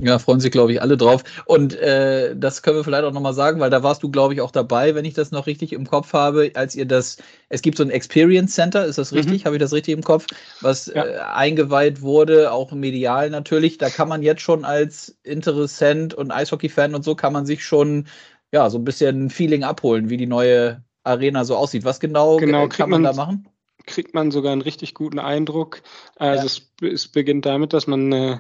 Ja, 0.04 0.18
freuen 0.18 0.40
sich, 0.40 0.50
glaube 0.50 0.72
ich, 0.72 0.82
alle 0.82 0.96
drauf. 0.96 1.22
Und 1.44 1.76
äh, 1.76 2.34
das 2.34 2.62
können 2.62 2.76
wir 2.76 2.82
vielleicht 2.82 3.04
auch 3.04 3.12
nochmal 3.12 3.34
sagen, 3.34 3.60
weil 3.60 3.70
da 3.70 3.84
warst 3.84 4.02
du, 4.02 4.10
glaube 4.10 4.34
ich, 4.34 4.40
auch 4.40 4.50
dabei, 4.50 4.96
wenn 4.96 5.04
ich 5.04 5.14
das 5.14 5.30
noch 5.30 5.46
richtig 5.46 5.72
im 5.72 5.86
Kopf 5.86 6.12
habe, 6.12 6.50
als 6.54 6.74
ihr 6.74 6.86
das, 6.86 7.18
es 7.50 7.62
gibt 7.62 7.76
so 7.76 7.84
ein 7.84 7.90
Experience 7.90 8.52
Center, 8.52 8.84
ist 8.84 8.98
das 8.98 9.12
mhm. 9.12 9.18
richtig? 9.18 9.42
Mhm. 9.42 9.44
Habe 9.46 9.56
ich 9.56 9.60
das 9.60 9.72
richtig 9.72 9.94
im 9.94 10.02
Kopf? 10.02 10.26
Was 10.60 10.86
ja. 10.86 11.04
äh, 11.04 11.18
eingeweiht 11.18 12.02
wurde, 12.02 12.50
auch 12.50 12.72
medial 12.72 13.30
natürlich. 13.30 13.78
Da 13.78 13.90
kann 13.90 14.08
man 14.08 14.22
jetzt 14.22 14.42
schon 14.42 14.64
als 14.64 15.16
Interessent 15.22 16.14
und 16.14 16.32
Eishockey-Fan 16.32 16.96
und 16.96 17.04
so, 17.04 17.14
kann 17.14 17.32
man 17.32 17.46
sich 17.46 17.64
schon, 17.64 18.08
ja, 18.50 18.68
so 18.70 18.78
ein 18.78 18.84
bisschen 18.84 19.30
Feeling 19.30 19.62
abholen, 19.62 20.10
wie 20.10 20.16
die 20.16 20.26
neue 20.26 20.82
Arena 21.04 21.44
so 21.44 21.54
aussieht. 21.54 21.84
Was 21.84 22.00
genau, 22.00 22.38
genau 22.38 22.66
kann 22.66 22.90
man, 22.90 23.02
man 23.02 23.14
da 23.14 23.16
machen? 23.16 23.46
Kriegt 23.86 24.14
man 24.14 24.30
sogar 24.30 24.52
einen 24.52 24.62
richtig 24.62 24.94
guten 24.94 25.18
Eindruck. 25.18 25.82
Also 26.16 26.40
ja. 26.40 26.90
es, 26.90 26.94
es, 26.94 27.08
beginnt 27.08 27.46
damit, 27.46 27.72
dass 27.72 27.86
man 27.86 28.12
äh, 28.12 28.38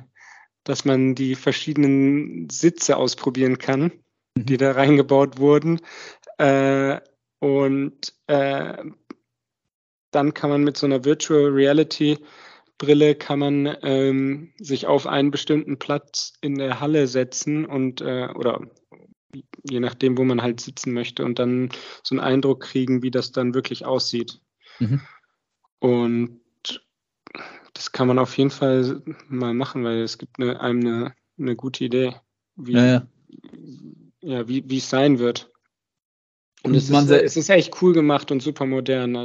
dass 0.64 0.84
man 0.84 1.14
die 1.14 1.34
verschiedenen 1.34 2.48
Sitze 2.50 2.96
ausprobieren 2.96 3.58
kann, 3.58 3.92
mhm. 4.36 4.46
die 4.46 4.56
da 4.56 4.72
reingebaut 4.72 5.38
wurden. 5.38 5.80
Äh, 6.38 7.00
und 7.40 8.14
äh, 8.28 8.84
dann 10.12 10.34
kann 10.34 10.50
man 10.50 10.62
mit 10.62 10.76
so 10.76 10.86
einer 10.86 11.04
Virtual 11.04 11.46
Reality 11.46 12.18
Brille 12.82 13.14
kann 13.14 13.38
man 13.38 13.76
ähm, 13.82 14.52
sich 14.58 14.88
auf 14.88 15.06
einen 15.06 15.30
bestimmten 15.30 15.78
Platz 15.78 16.32
in 16.40 16.56
der 16.56 16.80
Halle 16.80 17.06
setzen 17.06 17.64
und 17.64 18.00
äh, 18.00 18.26
oder 18.34 18.60
je 19.62 19.78
nachdem, 19.78 20.18
wo 20.18 20.24
man 20.24 20.42
halt 20.42 20.60
sitzen 20.60 20.92
möchte 20.92 21.24
und 21.24 21.38
dann 21.38 21.70
so 22.02 22.16
einen 22.16 22.24
Eindruck 22.24 22.60
kriegen, 22.64 23.04
wie 23.04 23.12
das 23.12 23.30
dann 23.30 23.54
wirklich 23.54 23.84
aussieht. 23.84 24.40
Mhm. 24.80 25.00
Und 25.82 26.40
das 27.74 27.90
kann 27.90 28.06
man 28.06 28.20
auf 28.20 28.38
jeden 28.38 28.50
Fall 28.50 29.02
mal 29.28 29.52
machen, 29.52 29.82
weil 29.82 30.02
es 30.02 30.16
gibt 30.16 30.38
eine, 30.38 30.60
einem 30.60 30.78
eine, 30.80 31.14
eine 31.36 31.56
gute 31.56 31.84
Idee, 31.84 32.14
wie, 32.54 32.74
ja, 32.74 32.86
ja. 32.86 33.06
ja 34.20 34.48
wie, 34.48 34.62
wie 34.70 34.78
es 34.78 34.88
sein 34.88 35.18
wird. 35.18 35.50
Und, 36.62 36.70
und 36.70 36.76
es, 36.76 36.88
ist, 36.88 37.10
es 37.10 37.36
ist 37.36 37.50
echt 37.50 37.82
cool 37.82 37.94
gemacht 37.94 38.30
und 38.30 38.40
super 38.40 38.64
modern. 38.64 39.16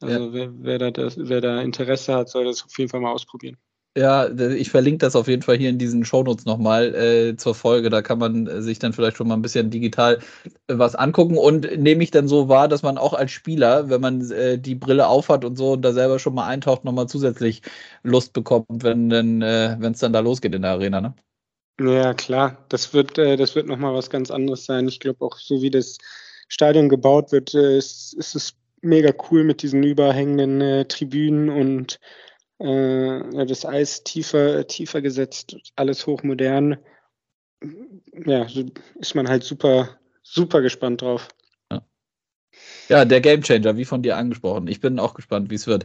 Also 0.00 0.24
ja. 0.24 0.32
wer, 0.32 0.52
wer, 0.60 0.78
da 0.78 0.90
das, 0.90 1.14
wer 1.16 1.40
da 1.40 1.62
Interesse 1.62 2.14
hat, 2.14 2.28
soll 2.28 2.46
das 2.46 2.64
auf 2.64 2.76
jeden 2.76 2.90
Fall 2.90 3.00
mal 3.00 3.12
ausprobieren. 3.12 3.56
Ja, 3.96 4.28
ich 4.28 4.70
verlinke 4.70 4.98
das 4.98 5.16
auf 5.16 5.26
jeden 5.26 5.42
Fall 5.42 5.56
hier 5.56 5.68
in 5.68 5.78
diesen 5.78 6.04
Shownotes 6.04 6.44
nochmal 6.44 6.94
äh, 6.94 7.36
zur 7.36 7.56
Folge. 7.56 7.90
Da 7.90 8.02
kann 8.02 8.20
man 8.20 8.46
äh, 8.46 8.62
sich 8.62 8.78
dann 8.78 8.92
vielleicht 8.92 9.16
schon 9.16 9.26
mal 9.26 9.34
ein 9.34 9.42
bisschen 9.42 9.70
digital 9.70 10.20
äh, 10.68 10.78
was 10.78 10.94
angucken. 10.94 11.36
Und 11.36 11.76
nehme 11.76 12.04
ich 12.04 12.12
dann 12.12 12.28
so 12.28 12.48
wahr, 12.48 12.68
dass 12.68 12.84
man 12.84 12.98
auch 12.98 13.14
als 13.14 13.32
Spieler, 13.32 13.90
wenn 13.90 14.00
man 14.00 14.30
äh, 14.30 14.60
die 14.60 14.76
Brille 14.76 15.08
aufhat 15.08 15.44
und 15.44 15.56
so 15.56 15.72
und 15.72 15.82
da 15.82 15.92
selber 15.92 16.20
schon 16.20 16.34
mal 16.34 16.46
eintaucht, 16.46 16.84
nochmal 16.84 17.08
zusätzlich 17.08 17.62
Lust 18.04 18.32
bekommt, 18.32 18.84
wenn 18.84 19.42
äh, 19.42 19.76
es 19.84 19.98
dann 19.98 20.12
da 20.12 20.20
losgeht 20.20 20.54
in 20.54 20.62
der 20.62 20.70
Arena, 20.72 21.00
ne? 21.00 21.14
Ja, 21.80 22.14
klar. 22.14 22.64
Das 22.68 22.94
wird, 22.94 23.18
äh, 23.18 23.36
das 23.36 23.56
wird 23.56 23.66
nochmal 23.66 23.94
was 23.94 24.08
ganz 24.08 24.30
anderes 24.30 24.66
sein. 24.66 24.86
Ich 24.86 25.00
glaube 25.00 25.24
auch, 25.24 25.36
so 25.36 25.62
wie 25.62 25.70
das 25.70 25.98
Stadion 26.46 26.88
gebaut 26.88 27.32
wird, 27.32 27.54
äh, 27.54 27.78
ist, 27.78 28.14
ist 28.14 28.36
es 28.36 28.54
mega 28.82 29.12
cool 29.30 29.42
mit 29.42 29.62
diesen 29.62 29.82
überhängenden 29.82 30.86
Tribünen 30.88 31.48
und 31.48 31.98
äh, 32.60 33.46
das 33.46 33.64
Eis 33.64 34.04
tiefer, 34.04 34.66
tiefer 34.66 35.00
gesetzt, 35.00 35.56
alles 35.76 36.06
hochmodern. 36.06 36.76
Ja, 38.26 38.48
so 38.48 38.64
ist 38.96 39.14
man 39.14 39.28
halt 39.28 39.44
super, 39.44 39.98
super 40.22 40.60
gespannt 40.60 41.02
drauf. 41.02 41.28
Ja. 41.70 41.82
ja, 42.88 43.04
der 43.04 43.20
Gamechanger, 43.20 43.76
wie 43.76 43.84
von 43.84 44.02
dir 44.02 44.16
angesprochen. 44.16 44.66
Ich 44.66 44.80
bin 44.80 44.98
auch 44.98 45.14
gespannt, 45.14 45.50
wie 45.50 45.56
es 45.56 45.66
wird. 45.66 45.84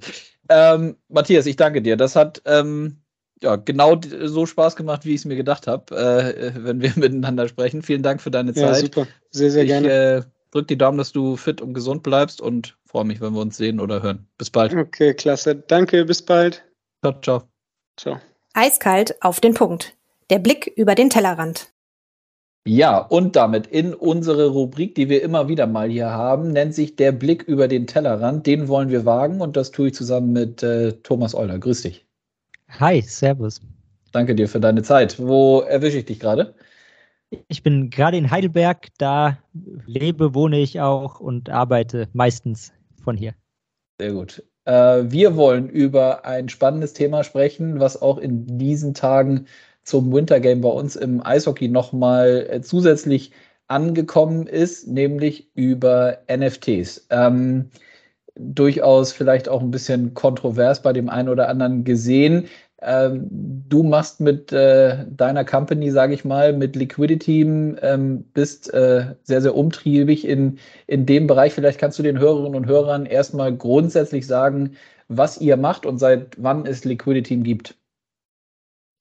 Ähm, 0.50 0.98
Matthias, 1.08 1.46
ich 1.46 1.56
danke 1.56 1.82
dir. 1.82 1.98
Das 1.98 2.16
hat 2.16 2.42
ähm, 2.46 3.02
ja, 3.42 3.56
genau 3.56 4.00
so 4.24 4.46
Spaß 4.46 4.76
gemacht, 4.76 5.06
wie 5.06 5.12
ich 5.12 5.22
es 5.22 5.26
mir 5.26 5.36
gedacht 5.36 5.68
habe, 5.68 5.96
äh, 5.96 6.52
wenn 6.56 6.82
wir 6.82 6.94
miteinander 6.96 7.48
sprechen. 7.48 7.82
Vielen 7.82 8.04
Dank 8.04 8.22
für 8.22 8.32
deine 8.32 8.54
Zeit. 8.54 8.64
Ja, 8.64 8.76
super. 8.76 9.08
Sehr, 9.32 9.52
sehr 9.52 9.64
ich, 9.64 9.70
gerne. 9.70 9.90
Äh, 9.90 10.24
drück 10.56 10.68
die 10.70 10.78
Daumen, 10.78 10.98
dass 10.98 11.12
du 11.12 11.36
fit 11.36 11.62
und 11.62 11.74
gesund 11.74 12.02
bleibst 12.02 12.40
und 12.40 12.78
freue 12.86 13.06
mich, 13.06 13.20
wenn 13.20 13.34
wir 13.34 13.42
uns 13.42 13.58
sehen 13.58 13.80
oder 13.80 14.02
hören. 14.02 14.28
Bis 14.38 14.50
bald. 14.50 14.74
Okay, 14.74 15.14
klasse. 15.14 15.56
Danke, 15.56 16.06
bis 16.06 16.22
bald. 16.22 16.64
Ciao, 17.04 17.20
ciao. 17.22 17.44
Ciao. 17.98 18.20
Eiskalt 18.54 19.22
auf 19.22 19.42
den 19.42 19.54
Punkt. 19.54 19.94
Der 20.30 20.40
Blick 20.40 20.72
über 20.76 20.96
den 20.96 21.10
Tellerrand. 21.10 21.72
Ja, 22.68 22.98
und 22.98 23.36
damit 23.36 23.68
in 23.68 23.94
unsere 23.94 24.48
Rubrik, 24.48 24.96
die 24.96 25.08
wir 25.10 25.22
immer 25.22 25.50
wieder 25.50 25.68
mal 25.68 25.90
hier 25.90 26.10
haben, 26.10 26.52
nennt 26.52 26.74
sich 26.74 26.96
der 26.96 27.12
Blick 27.12 27.44
über 27.44 27.68
den 27.68 27.86
Tellerrand. 27.86 28.48
Den 28.48 28.68
wollen 28.68 28.90
wir 28.90 29.06
wagen 29.06 29.42
und 29.42 29.56
das 29.56 29.72
tue 29.72 29.90
ich 29.90 29.94
zusammen 29.94 30.32
mit 30.32 30.64
äh, 30.64 30.94
Thomas 31.04 31.36
Euler. 31.36 31.60
Grüß 31.60 31.84
dich. 31.84 32.06
Hi, 32.80 33.02
Servus. 33.02 33.62
Danke 34.14 34.34
dir 34.34 34.48
für 34.48 34.60
deine 34.60 34.82
Zeit. 34.82 35.20
Wo 35.20 35.60
erwische 35.60 36.00
ich 36.00 36.06
dich 36.06 36.20
gerade? 36.20 36.56
Ich 37.48 37.64
bin 37.64 37.90
gerade 37.90 38.18
in 38.18 38.32
Heidelberg, 38.32 38.88
da 38.98 39.38
lebe, 39.86 40.34
wohne 40.34 40.60
ich 40.60 40.80
auch 40.82 41.20
und 41.20 41.50
arbeite 41.50 42.08
meistens 42.14 42.72
von 43.04 43.18
hier. 43.18 43.34
Sehr 44.00 44.14
gut. 44.14 44.44
Äh, 44.66 45.04
wir 45.06 45.36
wollen 45.36 45.70
über 45.70 46.26
ein 46.26 46.50
spannendes 46.50 46.94
Thema 46.94 47.24
sprechen, 47.24 47.80
was 47.80 48.02
auch 48.02 48.18
in 48.18 48.58
diesen 48.58 48.94
Tagen 48.94 49.46
zum 49.84 50.12
Wintergame 50.12 50.62
bei 50.62 50.70
uns 50.70 50.96
im 50.96 51.26
Eishockey 51.26 51.68
nochmal 51.68 52.48
äh, 52.50 52.62
zusätzlich 52.62 53.32
angekommen 53.68 54.48
ist, 54.48 54.88
nämlich 54.88 55.50
über 55.56 56.20
NFTs. 56.30 57.08
Ähm, 57.10 57.70
durchaus 58.36 59.14
vielleicht 59.14 59.48
auch 59.48 59.62
ein 59.62 59.72
bisschen 59.72 60.14
kontrovers 60.14 60.82
bei 60.82 60.94
dem 60.94 61.10
einen 61.10 61.30
oder 61.30 61.48
anderen 61.48 61.84
gesehen. 61.84 62.48
Ähm, 62.82 63.28
du 63.70 63.84
machst 63.84 64.20
mit 64.20 64.52
äh, 64.52 65.06
deiner 65.10 65.46
Company, 65.46 65.92
sage 65.92 66.14
ich 66.14 66.26
mal, 66.26 66.54
mit 66.54 66.76
Liquidity, 66.76 67.42
ähm, 67.42 68.24
bist 68.34 68.74
äh, 68.74 69.16
sehr, 69.24 69.42
sehr 69.42 69.56
umtriebig 69.56 70.28
in, 70.28 70.60
in 70.88 71.06
dem 71.06 71.28
Bereich. 71.28 71.54
Vielleicht 71.54 71.80
kannst 71.80 71.98
du 72.00 72.04
den 72.04 72.20
Hörerinnen 72.20 72.56
und 72.56 72.68
Hörern 72.68 73.06
erstmal 73.06 73.56
grundsätzlich 73.56 74.28
sagen, 74.28 74.76
was 75.08 75.40
ihr 75.40 75.58
macht 75.58 75.86
und 75.86 76.00
seit 76.00 76.36
wann 76.38 76.66
es 76.66 76.84
Liquidity 76.84 77.38
gibt. 77.38 77.76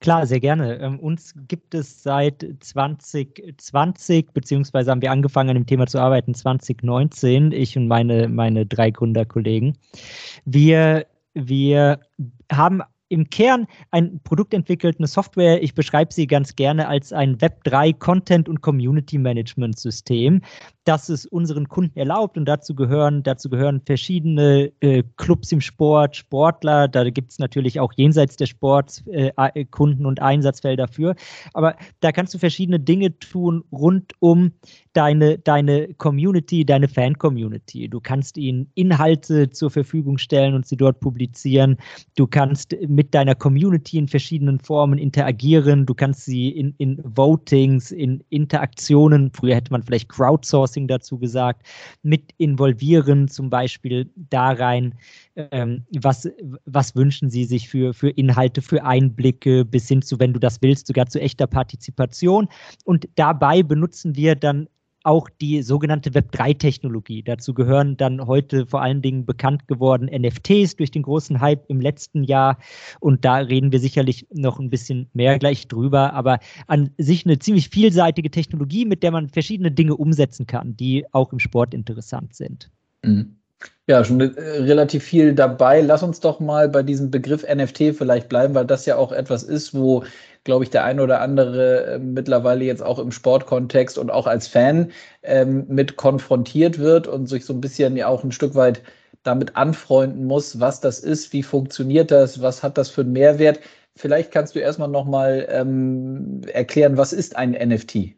Klar, 0.01 0.27
sehr 0.27 0.41
gerne. 0.41 0.79
Ähm, 0.81 1.01
uns 1.01 1.35
gibt 1.49 1.75
es 1.75 2.03
seit 2.03 2.47
2020, 2.61 4.33
beziehungsweise 4.35 4.91
haben 4.91 5.01
wir 5.01 5.11
angefangen 5.11 5.49
an 5.49 5.57
dem 5.57 5.67
Thema 5.67 5.87
zu 5.87 5.99
arbeiten 5.99 6.35
2019, 6.35 7.53
ich 7.53 7.77
und 7.79 7.89
meine, 7.89 8.29
meine 8.29 8.67
drei 8.67 8.91
Gründerkollegen. 8.91 9.79
Wir, 10.45 11.07
wir 11.33 12.01
haben 12.53 12.83
im 13.15 13.31
Kern 13.31 13.67
ein 13.93 14.21
Produkt 14.25 14.53
entwickelt, 14.53 14.97
eine 14.99 15.07
Software. 15.07 15.63
Ich 15.63 15.75
beschreibe 15.75 16.13
sie 16.13 16.27
ganz 16.27 16.57
gerne 16.57 16.89
als 16.89 17.13
ein 17.13 17.39
Web3 17.39 17.97
Content 17.97 18.49
und 18.49 18.61
Community 18.61 19.19
Management 19.19 19.79
System. 19.79 20.43
Dass 20.85 21.09
es 21.09 21.27
unseren 21.27 21.69
Kunden 21.69 21.99
erlaubt 21.99 22.37
und 22.37 22.45
dazu 22.45 22.75
gehören, 22.75 23.23
dazu 23.23 23.49
gehören 23.49 23.81
verschiedene 23.85 24.73
äh, 24.81 25.03
Clubs 25.17 25.51
im 25.53 25.61
Sport, 25.61 26.17
Sportler, 26.17 26.89
da 26.89 27.09
gibt 27.09 27.33
es 27.33 27.39
natürlich 27.39 27.81
auch 27.81 27.93
jenseits 27.95 28.37
des 28.37 28.51
Sports 28.51 29.03
äh, 29.07 29.65
Kunden 29.71 30.07
und 30.07 30.21
Einsatzfelder 30.21 30.89
für, 30.89 31.15
aber 31.55 31.77
da 32.01 32.13
kannst 32.13 32.35
du 32.35 32.39
verschiedene 32.39 32.79
Dinge 32.79 33.19
tun 33.19 33.65
rund 33.73 34.13
um 34.21 34.53
deine, 34.93 35.39
deine 35.39 35.95
Community, 35.95 36.65
deine 36.65 36.89
Fan-Community. 36.89 37.89
Du 37.89 38.01
kannst 38.01 38.37
ihnen 38.37 38.71
Inhalte 38.75 39.51
zur 39.51 39.71
Verfügung 39.71 40.19
stellen 40.19 40.55
und 40.55 40.67
sie 40.67 40.77
dort 40.77 41.01
publizieren. 41.01 41.77
Du 42.17 42.27
kannst 42.27 42.77
mit 42.87 43.15
deiner 43.15 43.35
Community 43.35 43.99
in 43.99 44.09
verschiedenen 44.09 44.61
Formen 44.61 44.99
interagieren. 44.99 45.87
Du 45.87 45.95
kannst 45.95 46.25
sie 46.25 46.49
in, 46.49 46.75
in 46.79 47.03
Votings, 47.05 47.91
in 47.91 48.23
Interaktionen, 48.31 49.31
früher 49.33 49.57
hätte 49.57 49.73
man 49.73 49.83
vielleicht 49.83 50.09
Crowdsourcing 50.09 50.74
dazu 50.87 51.19
gesagt, 51.19 51.67
mit 52.03 52.33
involvieren, 52.39 53.29
zum 53.29 53.51
Beispiel 53.51 54.11
da 54.17 54.51
rein, 54.51 54.95
ähm, 55.37 55.85
was, 56.01 56.29
was 56.65 56.95
wünschen 56.95 57.31
sie 57.31 57.45
sich 57.45 57.69
für, 57.69 57.95
für 57.95 58.11
Inhalte, 58.11 58.63
für 58.63 58.85
Einblicke, 58.85 59.65
bis 59.65 59.89
hin 59.89 60.03
zu, 60.03 60.19
wenn 60.19 60.33
du 60.33 60.41
das 60.41 60.61
willst, 60.61 60.87
sogar 60.87 61.07
zu 61.07 61.21
echter 61.21 61.47
Partizipation. 61.47 62.49
Und 62.85 63.09
dabei 63.15 63.63
benutzen 63.63 64.17
wir 64.17 64.35
dann 64.35 64.69
auch 65.05 65.29
die 65.29 65.63
sogenannte 65.63 66.11
Web3-Technologie. 66.11 67.23
Dazu 67.23 67.55
gehören 67.55 67.97
dann 67.97 68.27
heute 68.27 68.67
vor 68.67 68.83
allen 68.83 69.03
Dingen 69.03 69.27
bekannt 69.27 69.69
geworden 69.69 70.09
NFTs 70.11 70.77
durch 70.77 70.91
den 70.91 71.03
großen 71.03 71.41
Hype 71.41 71.65
im 71.69 71.81
letzten 71.81 72.25
Jahr. 72.25 72.59
Und 73.01 73.25
da 73.25 73.37
reden 73.37 73.71
wir 73.71 73.79
sicherlich 73.79 74.27
noch 74.33 74.59
ein 74.59 74.71
bisschen 74.71 75.09
mehr 75.13 75.39
gleich 75.39 75.69
drüber. 75.69 76.15
Aber 76.15 76.39
an 76.67 76.91
sich 76.99 77.27
eine 77.27 77.39
ziemlich 77.39 77.69
vielseitige 77.69 78.31
Technologie, 78.31 78.87
mit 78.87 79.03
der 79.03 79.11
man 79.11 79.29
verschiedene 79.29 79.71
Dinge 79.71 79.97
umsetzen 79.97 80.47
kann, 80.47 80.77
die 80.77 81.05
auch 81.13 81.33
im 81.33 81.39
Sport 81.39 81.75
interessant 81.75 82.35
sind. 82.35 82.71
Mhm. 83.03 83.37
Ja, 83.87 84.03
schon 84.03 84.21
äh, 84.21 84.41
relativ 84.41 85.05
viel 85.05 85.35
dabei. 85.35 85.83
Lass 85.83 86.03
uns 86.03 86.21
doch 86.21 86.41
mal 86.41 86.69
bei 86.71 86.83
diesem 86.83 87.11
Begriff 87.11 87.45
NFT 87.47 87.95
vielleicht 87.95 88.29
bleiben, 88.31 88.55
weil 88.55 88.65
das 88.65 88.87
ja 88.87 88.97
auch 88.97 89.13
etwas 89.13 89.43
ist, 89.43 89.75
wo, 89.75 90.05
glaube 90.45 90.65
ich, 90.65 90.71
der 90.71 90.85
eine 90.85 91.03
oder 91.03 91.21
andere 91.21 91.85
äh, 91.85 91.99
mittlerweile 91.99 92.65
jetzt 92.65 92.83
auch 92.83 92.99
im 92.99 93.13
Sportkontext 93.13 93.99
und 93.99 94.11
auch 94.11 94.27
als 94.27 94.49
Fan 94.49 94.91
ähm, 95.23 95.67
mit 95.69 95.97
konfrontiert 95.97 96.79
wird 96.79 97.07
und 97.07 97.27
sich 97.29 97.45
so 97.45 97.53
ein 97.53 97.61
bisschen 97.61 97.97
ja 97.97 98.09
auch 98.09 98.25
ein 98.25 98.33
Stück 98.33 98.55
weit 98.55 98.83
damit 99.23 99.57
anfreunden 99.57 100.25
muss, 100.27 100.61
was 100.61 100.81
das 100.81 101.01
ist, 101.01 101.33
wie 101.33 101.43
funktioniert 101.43 102.11
das, 102.11 102.41
was 102.41 102.63
hat 102.63 102.79
das 102.79 102.91
für 102.91 103.03
einen 103.03 103.13
Mehrwert. 103.13 103.61
Vielleicht 103.97 104.33
kannst 104.33 104.55
du 104.55 104.61
erstmal 104.61 104.89
nochmal 104.89 105.47
ähm, 105.51 106.43
erklären, 106.53 106.97
was 106.97 107.13
ist 107.13 107.37
ein 107.37 107.53
NFT? 107.53 108.15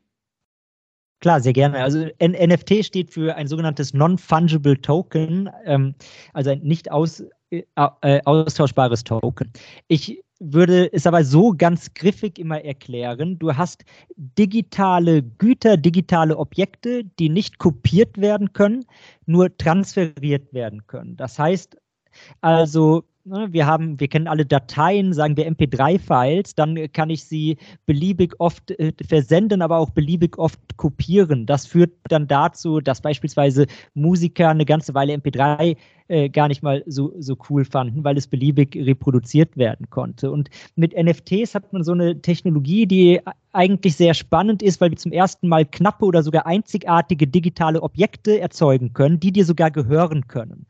Klar, 1.20 1.40
sehr 1.40 1.52
gerne. 1.52 1.82
Also 1.82 2.08
N 2.18 2.32
NFT 2.32 2.84
steht 2.84 3.10
für 3.10 3.34
ein 3.36 3.48
sogenanntes 3.48 3.94
Non-Fungible 3.94 4.80
Token, 4.80 5.48
ähm, 5.64 5.94
also 6.34 6.50
ein 6.50 6.60
nicht 6.60 6.90
aus, 6.90 7.24
äh, 7.50 7.62
äh, 8.02 8.20
austauschbares 8.24 9.04
Token. 9.04 9.50
Ich 9.88 10.22
würde 10.38 10.92
es 10.92 11.06
aber 11.06 11.24
so 11.24 11.54
ganz 11.56 11.94
griffig 11.94 12.38
immer 12.38 12.62
erklären. 12.62 13.38
Du 13.38 13.56
hast 13.56 13.84
digitale 14.16 15.22
Güter, 15.22 15.78
digitale 15.78 16.36
Objekte, 16.36 17.04
die 17.04 17.30
nicht 17.30 17.58
kopiert 17.58 18.18
werden 18.20 18.52
können, 18.52 18.84
nur 19.24 19.56
transferiert 19.56 20.52
werden 20.52 20.86
können. 20.86 21.16
Das 21.16 21.38
heißt 21.38 21.78
also, 22.40 23.04
Ne, 23.28 23.48
wir 23.50 23.66
haben, 23.66 23.98
wir 23.98 24.06
kennen 24.06 24.28
alle 24.28 24.46
Dateien, 24.46 25.12
sagen 25.12 25.36
wir 25.36 25.50
MP3-Files, 25.50 26.54
dann 26.54 26.92
kann 26.92 27.10
ich 27.10 27.24
sie 27.24 27.56
beliebig 27.84 28.34
oft 28.38 28.70
äh, 28.70 28.92
versenden, 29.04 29.62
aber 29.62 29.78
auch 29.78 29.90
beliebig 29.90 30.38
oft 30.38 30.60
kopieren. 30.76 31.44
Das 31.44 31.66
führt 31.66 31.90
dann 32.04 32.28
dazu, 32.28 32.80
dass 32.80 33.00
beispielsweise 33.00 33.66
Musiker 33.94 34.50
eine 34.50 34.64
ganze 34.64 34.94
Weile 34.94 35.12
MP3 35.14 35.76
äh, 36.06 36.28
gar 36.28 36.46
nicht 36.46 36.62
mal 36.62 36.84
so, 36.86 37.14
so 37.18 37.36
cool 37.50 37.64
fanden, 37.64 38.04
weil 38.04 38.16
es 38.16 38.28
beliebig 38.28 38.76
reproduziert 38.76 39.56
werden 39.56 39.90
konnte. 39.90 40.30
Und 40.30 40.48
mit 40.76 40.94
NFTs 40.96 41.56
hat 41.56 41.72
man 41.72 41.82
so 41.82 41.94
eine 41.94 42.22
Technologie, 42.22 42.86
die 42.86 43.20
eigentlich 43.52 43.96
sehr 43.96 44.14
spannend 44.14 44.62
ist, 44.62 44.80
weil 44.80 44.90
wir 44.90 44.98
zum 44.98 45.10
ersten 45.10 45.48
Mal 45.48 45.64
knappe 45.64 46.04
oder 46.04 46.22
sogar 46.22 46.46
einzigartige 46.46 47.26
digitale 47.26 47.82
Objekte 47.82 48.38
erzeugen 48.38 48.92
können, 48.92 49.18
die 49.18 49.32
dir 49.32 49.44
sogar 49.44 49.72
gehören 49.72 50.28
können. 50.28 50.66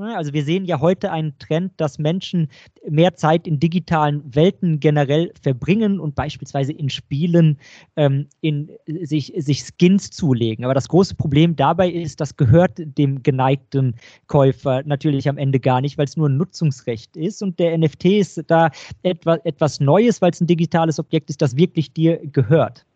Ne? 0.00 0.16
Also 0.16 0.32
wir 0.32 0.42
sehen 0.44 0.64
ja 0.64 0.80
heute 0.80 1.12
einen 1.12 1.38
Trend, 1.38 1.72
dass 1.76 1.98
Menschen 1.98 2.48
mehr 2.88 3.14
Zeit 3.14 3.46
in 3.46 3.60
digitalen 3.60 4.22
Welten 4.34 4.80
generell 4.80 5.30
verbringen 5.42 6.00
und 6.00 6.14
beispielsweise 6.14 6.72
in 6.72 6.88
Spielen 6.88 7.58
ähm, 7.96 8.26
in, 8.40 8.70
sich, 8.86 9.32
sich 9.36 9.62
Skins 9.62 10.10
zulegen. 10.10 10.64
Aber 10.64 10.72
das 10.72 10.88
große 10.88 11.14
Problem 11.14 11.54
dabei 11.54 11.90
ist, 11.90 12.18
das 12.18 12.36
gehört 12.36 12.72
dem 12.78 13.22
geneigten 13.22 13.94
Käufer 14.26 14.82
natürlich 14.84 15.28
am 15.28 15.36
Ende 15.36 15.60
gar 15.60 15.82
nicht, 15.82 15.98
weil 15.98 16.06
es 16.06 16.16
nur 16.16 16.30
ein 16.30 16.38
Nutzungsrecht 16.38 17.14
ist. 17.18 17.42
Und 17.42 17.58
der 17.58 17.76
NFT 17.76 18.04
ist 18.06 18.42
da 18.46 18.70
etwa, 19.02 19.36
etwas 19.44 19.80
Neues, 19.80 20.22
weil 20.22 20.30
es 20.30 20.40
ein 20.40 20.46
digitales 20.46 20.98
Objekt 20.98 21.28
ist, 21.28 21.42
das 21.42 21.56
wirklich 21.56 21.92
dir 21.92 22.18
gehört. 22.32 22.86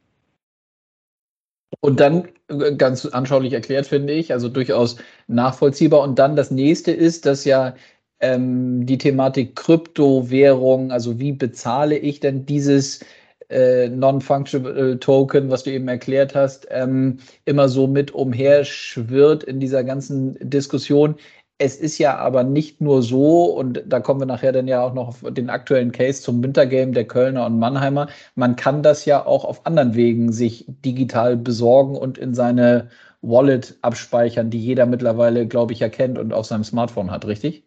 Und 1.81 2.01
dann 2.01 2.29
äh, 2.49 2.75
ganz 2.77 3.07
anschaulich 3.07 3.53
erklärt, 3.53 3.87
finde 3.87 4.13
ich, 4.13 4.33
also 4.33 4.49
durchaus 4.49 4.97
nachvollziehbar. 5.27 6.01
Und 6.03 6.19
dann 6.19 6.37
das 6.37 6.51
nächste 6.51 6.93
ist, 6.93 7.27
dass 7.27 7.45
ja 7.45 7.75
ähm, 8.21 8.87
die 8.87 8.99
Thematik 8.99 9.57
Kryptowährung, 9.57 10.91
also 10.91 11.19
wie 11.19 11.33
bezahle 11.33 11.97
ich 11.97 12.21
denn 12.21 12.47
dieses 12.47 13.01
äh, 13.51 13.89
Non-Functional 13.89 14.99
Token, 14.99 15.51
was 15.51 15.65
du 15.65 15.71
eben 15.71 15.89
erklärt 15.89 16.35
hast, 16.35 16.67
ähm, 16.71 17.19
immer 17.45 17.69
so 17.69 17.87
mit 17.87 18.13
umherschwirrt 18.13 19.45
in 19.45 19.61
dieser 19.61 19.85
ganzen 19.85 20.37
Diskussion. 20.41 21.17
Es 21.59 21.77
ist 21.77 21.99
ja 21.99 22.17
aber 22.17 22.43
nicht 22.43 22.81
nur 22.81 23.03
so, 23.03 23.45
und 23.45 23.83
da 23.87 24.01
kommen 24.01 24.21
wir 24.21 24.27
nachher 24.27 24.51
dann 24.53 24.67
ja 24.67 24.83
auch 24.83 24.93
noch 24.93 25.09
auf 25.09 25.25
den 25.35 25.51
aktuellen 25.51 25.93
Case 25.93 26.21
zum 26.21 26.43
Wintergame 26.43 26.93
der 26.93 27.07
Kölner 27.07 27.47
und 27.47 27.59
Mannheimer. 27.61 28.09
Man 28.35 28.57
kann 28.57 28.83
das 28.83 29.05
ja 29.05 29.25
auch 29.25 29.45
auf 29.45 29.65
anderen 29.65 29.95
Wegen 29.95 30.33
sich 30.33 30.65
digital 30.69 31.37
besorgen 31.37 31.97
und 31.97 32.19
in 32.19 32.35
seine 32.35 32.89
Wallet 33.23 33.79
abspeichern, 33.83 34.51
die 34.51 34.59
jeder 34.61 34.87
mittlerweile, 34.87 35.47
glaube 35.47 35.73
ich, 35.73 35.81
erkennt 35.81 36.19
und 36.19 36.33
auf 36.33 36.47
seinem 36.47 36.65
Smartphone 36.65 37.11
hat, 37.11 37.25
richtig? 37.27 37.65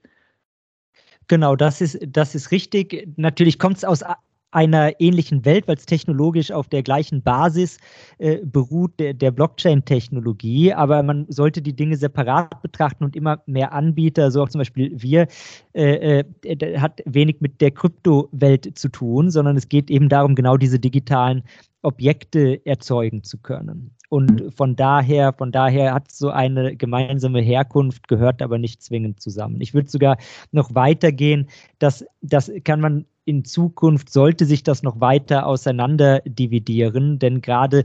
Genau, 1.27 1.55
das 1.55 1.81
ist, 1.81 1.99
das 2.07 2.35
ist 2.35 2.51
richtig. 2.51 3.07
Natürlich 3.15 3.59
kommt 3.59 3.77
es 3.77 3.85
aus 3.85 4.03
einer 4.51 4.99
ähnlichen 4.99 5.43
Welt, 5.45 5.67
weil 5.67 5.75
es 5.75 5.85
technologisch 5.85 6.51
auf 6.51 6.67
der 6.69 6.83
gleichen 6.83 7.21
Basis 7.21 7.77
äh, 8.17 8.37
beruht, 8.45 8.99
der, 8.99 9.13
der 9.13 9.31
Blockchain-Technologie. 9.31 10.73
Aber 10.73 11.03
man 11.03 11.25
sollte 11.29 11.61
die 11.61 11.75
Dinge 11.75 11.97
separat 11.97 12.61
betrachten 12.61 13.03
und 13.03 13.15
immer 13.15 13.41
mehr 13.45 13.73
Anbieter, 13.73 14.31
so 14.31 14.43
auch 14.43 14.49
zum 14.49 14.59
Beispiel 14.59 14.91
wir, 14.95 15.27
äh, 15.73 16.23
äh, 16.43 16.79
hat 16.79 17.01
wenig 17.05 17.37
mit 17.41 17.59
der 17.59 17.71
Kryptowelt 17.71 18.77
zu 18.77 18.89
tun, 18.89 19.31
sondern 19.31 19.57
es 19.57 19.67
geht 19.67 19.89
eben 19.91 20.09
darum, 20.09 20.35
genau 20.35 20.57
diese 20.57 20.79
digitalen 20.79 21.43
Objekte 21.81 22.65
erzeugen 22.65 23.23
zu 23.23 23.37
können. 23.37 23.91
Und 24.09 24.53
von 24.55 24.75
daher, 24.75 25.33
von 25.33 25.51
daher 25.51 25.93
hat 25.93 26.11
so 26.11 26.29
eine 26.29 26.75
gemeinsame 26.75 27.41
Herkunft, 27.41 28.07
gehört 28.07 28.41
aber 28.41 28.57
nicht 28.57 28.81
zwingend 28.81 29.21
zusammen. 29.21 29.59
Ich 29.59 29.73
würde 29.73 29.89
sogar 29.89 30.17
noch 30.51 30.73
weitergehen, 30.75 31.47
dass 31.79 32.05
das 32.21 32.51
kann 32.63 32.79
man 32.79 33.05
in 33.27 33.43
Zukunft 33.43 34.09
sollte 34.09 34.45
sich 34.45 34.63
das 34.63 34.83
noch 34.83 35.01
weiter 35.01 35.45
auseinander 35.45 36.21
dividieren, 36.21 37.19
denn 37.19 37.41
gerade 37.41 37.83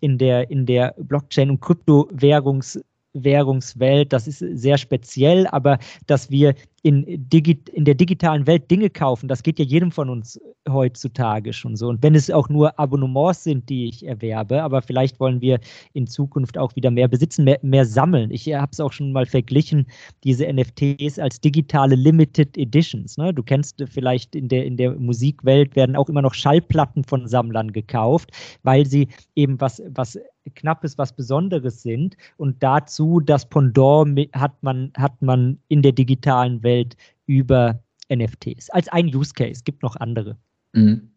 in 0.00 0.16
der, 0.16 0.50
in 0.50 0.64
der 0.64 0.94
Blockchain- 0.98 1.50
und 1.50 1.62
Kryptowährungs- 1.62 2.80
Währungswelt, 3.14 4.12
das 4.12 4.28
ist 4.28 4.38
sehr 4.38 4.78
speziell, 4.78 5.46
aber 5.46 5.78
dass 6.06 6.30
wir 6.30 6.54
in, 6.88 7.04
in 7.04 7.84
der 7.84 7.94
digitalen 7.94 8.46
Welt 8.46 8.70
Dinge 8.70 8.88
kaufen, 8.88 9.28
das 9.28 9.42
geht 9.42 9.58
ja 9.58 9.64
jedem 9.64 9.92
von 9.92 10.08
uns 10.08 10.40
heutzutage 10.66 11.52
schon 11.52 11.76
so. 11.76 11.88
Und 11.88 12.02
wenn 12.02 12.14
es 12.14 12.30
auch 12.30 12.48
nur 12.48 12.78
Abonnements 12.78 13.44
sind, 13.44 13.68
die 13.68 13.88
ich 13.88 14.06
erwerbe, 14.06 14.62
aber 14.62 14.80
vielleicht 14.80 15.20
wollen 15.20 15.42
wir 15.42 15.60
in 15.92 16.06
Zukunft 16.06 16.56
auch 16.56 16.74
wieder 16.76 16.90
mehr 16.90 17.06
besitzen, 17.06 17.44
mehr, 17.44 17.58
mehr 17.60 17.84
sammeln. 17.84 18.30
Ich 18.30 18.50
habe 18.54 18.70
es 18.72 18.80
auch 18.80 18.92
schon 18.92 19.12
mal 19.12 19.26
verglichen, 19.26 19.86
diese 20.24 20.50
NFTs 20.50 21.18
als 21.18 21.40
digitale 21.40 21.94
Limited 21.94 22.56
Editions. 22.56 23.18
Ne? 23.18 23.34
Du 23.34 23.42
kennst 23.42 23.84
vielleicht 23.92 24.34
in 24.34 24.48
der, 24.48 24.64
in 24.64 24.78
der 24.78 24.92
Musikwelt 24.94 25.76
werden 25.76 25.94
auch 25.94 26.08
immer 26.08 26.22
noch 26.22 26.34
Schallplatten 26.34 27.04
von 27.04 27.28
Sammlern 27.28 27.72
gekauft, 27.72 28.30
weil 28.62 28.86
sie 28.86 29.08
eben 29.34 29.60
was, 29.60 29.82
was 29.90 30.18
Knappes, 30.50 30.98
was 30.98 31.14
Besonderes 31.14 31.82
sind. 31.82 32.16
Und 32.36 32.62
dazu 32.62 33.20
das 33.20 33.48
Pendant 33.48 34.18
hat 34.34 34.62
man, 34.62 34.92
hat 34.96 35.20
man 35.22 35.58
in 35.68 35.82
der 35.82 35.92
digitalen 35.92 36.62
Welt 36.62 36.96
über 37.26 37.80
NFTs. 38.12 38.70
Als 38.70 38.88
ein 38.88 39.14
Use 39.14 39.32
Case, 39.34 39.62
gibt 39.64 39.82
noch 39.82 39.96
andere. 39.96 40.36
Mhm. 40.72 41.10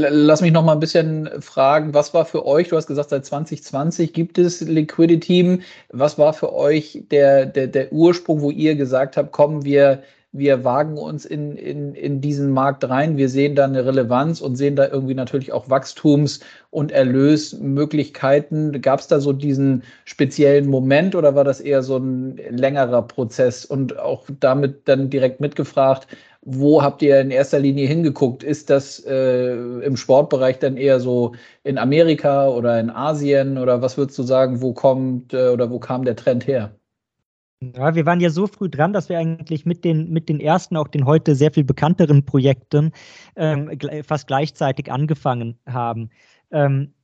Lass 0.00 0.42
mich 0.42 0.52
noch 0.52 0.64
mal 0.64 0.74
ein 0.74 0.80
bisschen 0.80 1.28
fragen, 1.40 1.92
was 1.92 2.14
war 2.14 2.24
für 2.24 2.46
euch, 2.46 2.68
du 2.68 2.76
hast 2.76 2.86
gesagt, 2.86 3.10
seit 3.10 3.26
2020 3.26 4.12
gibt 4.12 4.38
es 4.38 4.60
Liquidity. 4.60 5.60
Was 5.88 6.16
war 6.18 6.32
für 6.32 6.52
euch 6.52 7.02
der, 7.10 7.46
der, 7.46 7.66
der 7.66 7.92
Ursprung, 7.92 8.40
wo 8.40 8.52
ihr 8.52 8.76
gesagt 8.76 9.16
habt, 9.16 9.32
kommen 9.32 9.64
wir 9.64 10.04
wir 10.32 10.62
wagen 10.64 10.98
uns 10.98 11.24
in, 11.24 11.56
in, 11.56 11.94
in 11.94 12.20
diesen 12.20 12.50
Markt 12.50 12.88
rein, 12.88 13.16
wir 13.16 13.28
sehen 13.28 13.54
da 13.54 13.64
eine 13.64 13.86
Relevanz 13.86 14.40
und 14.40 14.56
sehen 14.56 14.76
da 14.76 14.86
irgendwie 14.86 15.14
natürlich 15.14 15.52
auch 15.52 15.70
Wachstums- 15.70 16.40
und 16.70 16.92
Erlösmöglichkeiten. 16.92 18.80
Gab 18.82 19.00
es 19.00 19.08
da 19.08 19.20
so 19.20 19.32
diesen 19.32 19.84
speziellen 20.04 20.68
Moment 20.68 21.14
oder 21.14 21.34
war 21.34 21.44
das 21.44 21.60
eher 21.60 21.82
so 21.82 21.96
ein 21.96 22.36
längerer 22.50 23.02
Prozess? 23.02 23.64
Und 23.64 23.98
auch 23.98 24.26
damit 24.40 24.86
dann 24.86 25.08
direkt 25.10 25.40
mitgefragt, 25.40 26.06
wo 26.42 26.82
habt 26.82 27.02
ihr 27.02 27.20
in 27.20 27.30
erster 27.30 27.58
Linie 27.58 27.86
hingeguckt? 27.86 28.42
Ist 28.42 28.70
das 28.70 29.04
äh, 29.06 29.54
im 29.54 29.96
Sportbereich 29.96 30.58
dann 30.58 30.76
eher 30.76 31.00
so 31.00 31.34
in 31.64 31.78
Amerika 31.78 32.48
oder 32.48 32.78
in 32.80 32.90
Asien 32.90 33.58
oder 33.58 33.82
was 33.82 33.96
würdest 33.96 34.18
du 34.18 34.22
sagen, 34.22 34.62
wo 34.62 34.72
kommt 34.74 35.32
äh, 35.34 35.48
oder 35.48 35.70
wo 35.70 35.78
kam 35.78 36.04
der 36.04 36.16
Trend 36.16 36.46
her? 36.46 36.78
Ja, 37.60 37.94
wir 37.96 38.06
waren 38.06 38.20
ja 38.20 38.30
so 38.30 38.46
früh 38.46 38.68
dran, 38.68 38.92
dass 38.92 39.08
wir 39.08 39.18
eigentlich 39.18 39.66
mit 39.66 39.84
den, 39.84 40.10
mit 40.10 40.28
den 40.28 40.38
ersten, 40.38 40.76
auch 40.76 40.86
den 40.86 41.06
heute 41.06 41.34
sehr 41.34 41.52
viel 41.52 41.64
bekannteren 41.64 42.24
Projekten 42.24 42.92
ähm, 43.34 43.76
fast 44.04 44.28
gleichzeitig 44.28 44.92
angefangen 44.92 45.58
haben. 45.66 46.10
Ähm, 46.52 46.94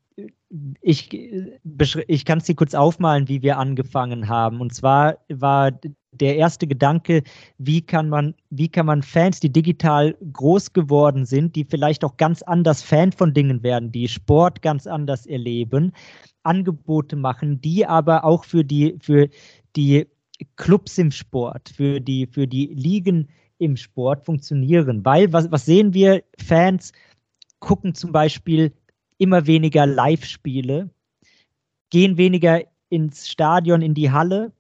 ich, 0.81 1.13
ich 1.13 2.25
kann 2.25 2.39
es 2.39 2.45
dir 2.45 2.55
kurz 2.55 2.75
aufmalen, 2.75 3.27
wie 3.27 3.43
wir 3.43 3.59
angefangen 3.59 4.29
haben. 4.29 4.61
Und 4.61 4.73
zwar 4.73 5.19
war 5.29 5.73
der 6.13 6.37
erste 6.37 6.69
Gedanke, 6.69 7.25
wie 7.59 7.83
kann 7.83 8.09
man, 8.09 8.35
wie 8.51 8.69
kann 8.69 8.87
man 8.87 9.03
Fans, 9.03 9.41
die 9.41 9.53
digital 9.53 10.17
groß 10.33 10.73
geworden 10.73 11.25
sind, 11.25 11.57
die 11.57 11.65
vielleicht 11.65 12.05
auch 12.05 12.17
ganz 12.17 12.43
anders 12.43 12.81
Fan 12.83 13.11
von 13.11 13.35
Dingen 13.35 13.65
werden, 13.65 13.91
die 13.91 14.07
Sport 14.07 14.63
ganz 14.63 14.87
anders 14.87 15.27
erleben, 15.27 15.93
Angebote 16.45 17.17
machen, 17.17 17.61
die 17.61 17.85
aber 17.85 18.25
auch 18.25 18.45
für 18.45 18.65
die, 18.65 18.97
für 19.01 19.29
die 19.75 20.07
Clubs 20.57 20.99
im 20.99 21.11
Sport, 21.11 21.69
für 21.69 22.01
die, 22.01 22.27
für 22.27 22.47
die 22.47 22.67
Ligen 22.67 23.29
im 23.59 23.77
Sport 23.77 24.25
funktionieren. 24.25 25.05
Weil, 25.05 25.33
was, 25.33 25.51
was 25.51 25.65
sehen 25.65 25.95
wir? 25.95 26.23
Fans 26.39 26.93
gucken 27.61 27.95
zum 27.95 28.13
Beispiel 28.13 28.73
immer 29.19 29.47
weniger 29.47 29.87
Live-Spiele, 29.87 30.91
gehen 31.91 32.17
weniger 32.17 32.63
ins 32.89 33.29
Stadion, 33.29 33.83
in 33.83 33.95
die 33.95 34.11
Halle, 34.11 34.53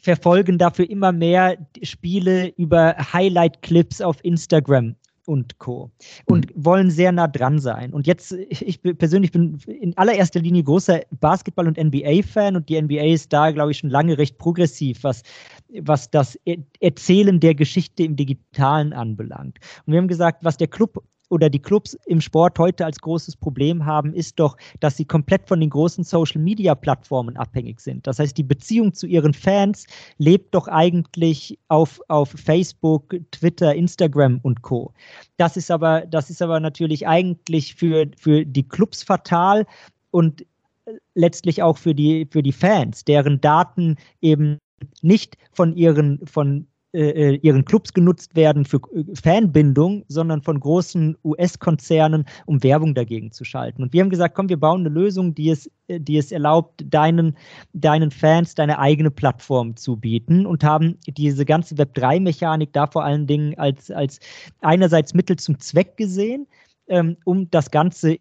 verfolgen 0.00 0.58
dafür 0.58 0.88
immer 0.88 1.12
mehr 1.12 1.58
Spiele 1.82 2.48
über 2.56 2.96
Highlight-Clips 3.12 4.00
auf 4.00 4.22
Instagram 4.24 4.96
und 5.26 5.58
Co. 5.58 5.90
Und 6.26 6.54
mhm. 6.54 6.64
wollen 6.64 6.90
sehr 6.90 7.12
nah 7.12 7.28
dran 7.28 7.58
sein. 7.58 7.92
Und 7.92 8.06
jetzt, 8.06 8.32
ich 8.32 8.80
persönlich 8.82 9.32
bin 9.32 9.58
in 9.66 9.96
allererster 9.96 10.40
Linie 10.40 10.64
großer 10.64 11.00
Basketball- 11.20 11.68
und 11.68 11.78
NBA-Fan 11.78 12.56
und 12.56 12.68
die 12.68 12.80
NBA 12.80 13.12
ist 13.12 13.32
da, 13.32 13.50
glaube 13.50 13.70
ich, 13.70 13.78
schon 13.78 13.90
lange 13.90 14.18
recht 14.18 14.38
progressiv, 14.38 15.02
was, 15.02 15.22
was 15.80 16.10
das 16.10 16.38
Erzählen 16.80 17.40
der 17.40 17.54
Geschichte 17.54 18.04
im 18.04 18.16
Digitalen 18.16 18.92
anbelangt. 18.92 19.58
Und 19.86 19.92
wir 19.92 19.98
haben 19.98 20.08
gesagt, 20.08 20.44
was 20.44 20.56
der 20.56 20.68
Club 20.68 21.02
oder 21.30 21.48
die 21.48 21.60
Clubs 21.60 21.94
im 22.06 22.20
Sport 22.20 22.58
heute 22.58 22.84
als 22.84 23.00
großes 23.00 23.36
Problem 23.36 23.86
haben, 23.86 24.12
ist 24.12 24.38
doch, 24.38 24.56
dass 24.80 24.96
sie 24.96 25.04
komplett 25.04 25.48
von 25.48 25.60
den 25.60 25.70
großen 25.70 26.04
Social-Media-Plattformen 26.04 27.36
abhängig 27.36 27.80
sind. 27.80 28.06
Das 28.06 28.18
heißt, 28.18 28.36
die 28.36 28.42
Beziehung 28.42 28.92
zu 28.92 29.06
ihren 29.06 29.32
Fans 29.32 29.86
lebt 30.18 30.54
doch 30.54 30.68
eigentlich 30.68 31.58
auf, 31.68 32.00
auf 32.08 32.30
Facebook, 32.30 33.14
Twitter, 33.30 33.74
Instagram 33.74 34.40
und 34.42 34.62
Co. 34.62 34.92
Das 35.36 35.56
ist 35.56 35.70
aber, 35.70 36.02
das 36.02 36.30
ist 36.30 36.42
aber 36.42 36.60
natürlich 36.60 37.06
eigentlich 37.06 37.74
für, 37.74 38.06
für 38.18 38.44
die 38.44 38.68
Clubs 38.68 39.02
fatal 39.02 39.66
und 40.10 40.44
letztlich 41.14 41.62
auch 41.62 41.78
für 41.78 41.94
die, 41.94 42.26
für 42.30 42.42
die 42.42 42.52
Fans, 42.52 43.04
deren 43.04 43.40
Daten 43.40 43.96
eben 44.20 44.58
nicht 45.02 45.36
von 45.52 45.76
ihren, 45.76 46.26
von 46.26 46.66
äh, 46.92 47.34
äh, 47.34 47.38
ihren 47.42 47.64
Clubs 47.64 47.92
genutzt 47.92 48.34
werden 48.34 48.64
für 48.64 48.80
äh, 48.92 49.04
Fanbindung, 49.14 50.04
sondern 50.08 50.42
von 50.42 50.58
großen 50.58 51.16
US-Konzernen, 51.22 52.24
um 52.46 52.60
Werbung 52.64 52.96
dagegen 52.96 53.30
zu 53.30 53.44
schalten. 53.44 53.84
Und 53.84 53.92
wir 53.92 54.02
haben 54.02 54.10
gesagt, 54.10 54.34
komm, 54.34 54.48
wir 54.48 54.58
bauen 54.58 54.80
eine 54.80 54.88
Lösung, 54.88 55.32
die 55.32 55.50
es, 55.50 55.70
äh, 55.86 56.00
die 56.00 56.16
es 56.16 56.32
erlaubt, 56.32 56.84
deinen, 56.84 57.36
deinen 57.74 58.10
Fans 58.10 58.56
deine 58.56 58.80
eigene 58.80 59.12
Plattform 59.12 59.76
zu 59.76 59.96
bieten 59.96 60.46
und 60.46 60.64
haben 60.64 60.98
diese 61.06 61.44
ganze 61.44 61.76
Web3-Mechanik 61.76 62.72
da 62.72 62.88
vor 62.88 63.04
allen 63.04 63.28
Dingen 63.28 63.56
als, 63.56 63.92
als 63.92 64.18
einerseits 64.60 65.14
Mittel 65.14 65.36
zum 65.36 65.60
Zweck 65.60 65.96
gesehen, 65.96 66.48
ähm, 66.88 67.16
um 67.24 67.48
das 67.50 67.70
Ganze 67.70 68.18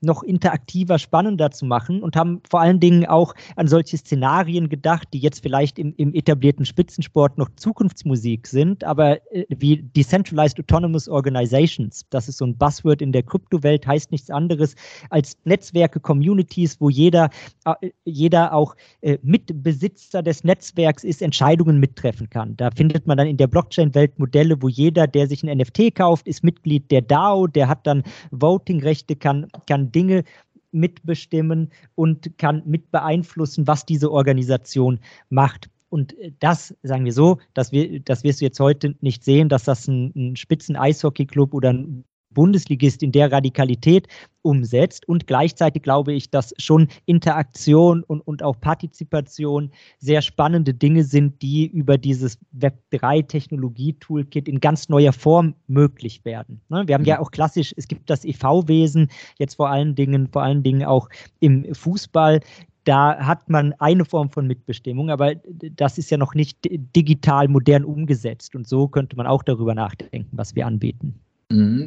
noch 0.00 0.22
interaktiver, 0.22 0.98
spannender 0.98 1.50
zu 1.50 1.66
machen 1.66 2.02
und 2.02 2.16
haben 2.16 2.40
vor 2.48 2.60
allen 2.60 2.80
Dingen 2.80 3.06
auch 3.06 3.34
an 3.56 3.68
solche 3.68 3.96
Szenarien 3.96 4.68
gedacht, 4.68 5.08
die 5.12 5.18
jetzt 5.18 5.42
vielleicht 5.42 5.78
im, 5.78 5.94
im 5.96 6.14
etablierten 6.14 6.64
Spitzensport 6.64 7.38
noch 7.38 7.48
Zukunftsmusik 7.56 8.46
sind, 8.46 8.84
aber 8.84 9.18
äh, 9.32 9.44
wie 9.48 9.82
Decentralized 9.82 10.58
Autonomous 10.60 11.08
Organizations, 11.08 12.04
das 12.10 12.28
ist 12.28 12.38
so 12.38 12.46
ein 12.46 12.56
Buzzword 12.56 13.02
in 13.02 13.12
der 13.12 13.22
Kryptowelt, 13.22 13.86
heißt 13.86 14.12
nichts 14.12 14.30
anderes 14.30 14.74
als 15.10 15.36
Netzwerke, 15.44 16.00
Communities, 16.00 16.80
wo 16.80 16.90
jeder, 16.90 17.30
äh, 17.64 17.90
jeder 18.04 18.52
auch 18.52 18.76
äh, 19.00 19.18
Mitbesitzer 19.22 20.22
des 20.22 20.44
Netzwerks 20.44 21.04
ist, 21.04 21.22
Entscheidungen 21.22 21.80
mittreffen 21.80 22.30
kann. 22.30 22.56
Da 22.56 22.70
findet 22.70 23.06
man 23.06 23.18
dann 23.18 23.26
in 23.26 23.36
der 23.36 23.46
Blockchain-Welt 23.46 24.18
Modelle, 24.18 24.60
wo 24.62 24.68
jeder, 24.68 25.06
der 25.06 25.26
sich 25.26 25.42
ein 25.42 25.58
NFT 25.58 25.94
kauft, 25.94 26.26
ist 26.28 26.44
Mitglied 26.44 26.90
der 26.90 27.02
DAO, 27.02 27.46
der 27.46 27.68
hat 27.68 27.86
dann 27.86 28.02
Voting-Rechte, 28.30 29.16
kann 29.16 29.46
kann 29.68 29.92
Dinge 29.92 30.24
mitbestimmen 30.72 31.70
und 31.94 32.36
kann 32.38 32.62
mit 32.66 32.90
beeinflussen, 32.90 33.66
was 33.66 33.86
diese 33.86 34.10
Organisation 34.10 34.98
macht. 35.30 35.70
Und 35.90 36.14
das, 36.40 36.74
sagen 36.82 37.04
wir 37.04 37.12
so, 37.12 37.38
das, 37.54 37.72
wir, 37.72 38.00
das 38.00 38.22
wirst 38.24 38.40
du 38.40 38.44
jetzt 38.44 38.60
heute 38.60 38.94
nicht 39.00 39.24
sehen, 39.24 39.48
dass 39.48 39.64
das 39.64 39.88
ein, 39.88 40.12
ein 40.14 40.36
Spitzen-Eishockey-Club 40.36 41.54
oder 41.54 41.72
ein 41.72 42.04
Bundesligist 42.38 43.02
in 43.02 43.10
der 43.10 43.32
Radikalität 43.32 44.06
umsetzt. 44.42 45.08
Und 45.08 45.26
gleichzeitig 45.26 45.82
glaube 45.82 46.12
ich, 46.12 46.30
dass 46.30 46.54
schon 46.56 46.86
Interaktion 47.04 48.04
und, 48.04 48.20
und 48.20 48.44
auch 48.44 48.60
Partizipation 48.60 49.72
sehr 49.98 50.22
spannende 50.22 50.72
Dinge 50.72 51.02
sind, 51.02 51.42
die 51.42 51.66
über 51.66 51.98
dieses 51.98 52.38
Web3-Technologie-Toolkit 52.56 54.46
in 54.46 54.60
ganz 54.60 54.88
neuer 54.88 55.12
Form 55.12 55.56
möglich 55.66 56.24
werden. 56.24 56.60
Ne? 56.68 56.84
Wir 56.86 56.94
haben 56.94 57.04
ja 57.04 57.18
auch 57.18 57.32
klassisch, 57.32 57.74
es 57.76 57.88
gibt 57.88 58.08
das 58.08 58.24
EV-Wesen, 58.24 59.08
jetzt 59.40 59.56
vor 59.56 59.70
allen 59.70 59.96
Dingen, 59.96 60.28
vor 60.28 60.44
allen 60.44 60.62
Dingen 60.62 60.84
auch 60.84 61.08
im 61.40 61.74
Fußball 61.74 62.38
da 62.84 63.18
hat 63.18 63.50
man 63.50 63.74
eine 63.80 64.06
Form 64.06 64.30
von 64.30 64.46
Mitbestimmung, 64.46 65.10
aber 65.10 65.34
das 65.34 65.98
ist 65.98 66.10
ja 66.10 66.16
noch 66.16 66.34
nicht 66.34 66.56
digital 66.70 67.48
modern 67.48 67.84
umgesetzt. 67.84 68.54
Und 68.54 68.66
so 68.66 68.88
könnte 68.88 69.14
man 69.14 69.26
auch 69.26 69.42
darüber 69.42 69.74
nachdenken, 69.74 70.30
was 70.32 70.54
wir 70.54 70.66
anbieten. 70.66 71.20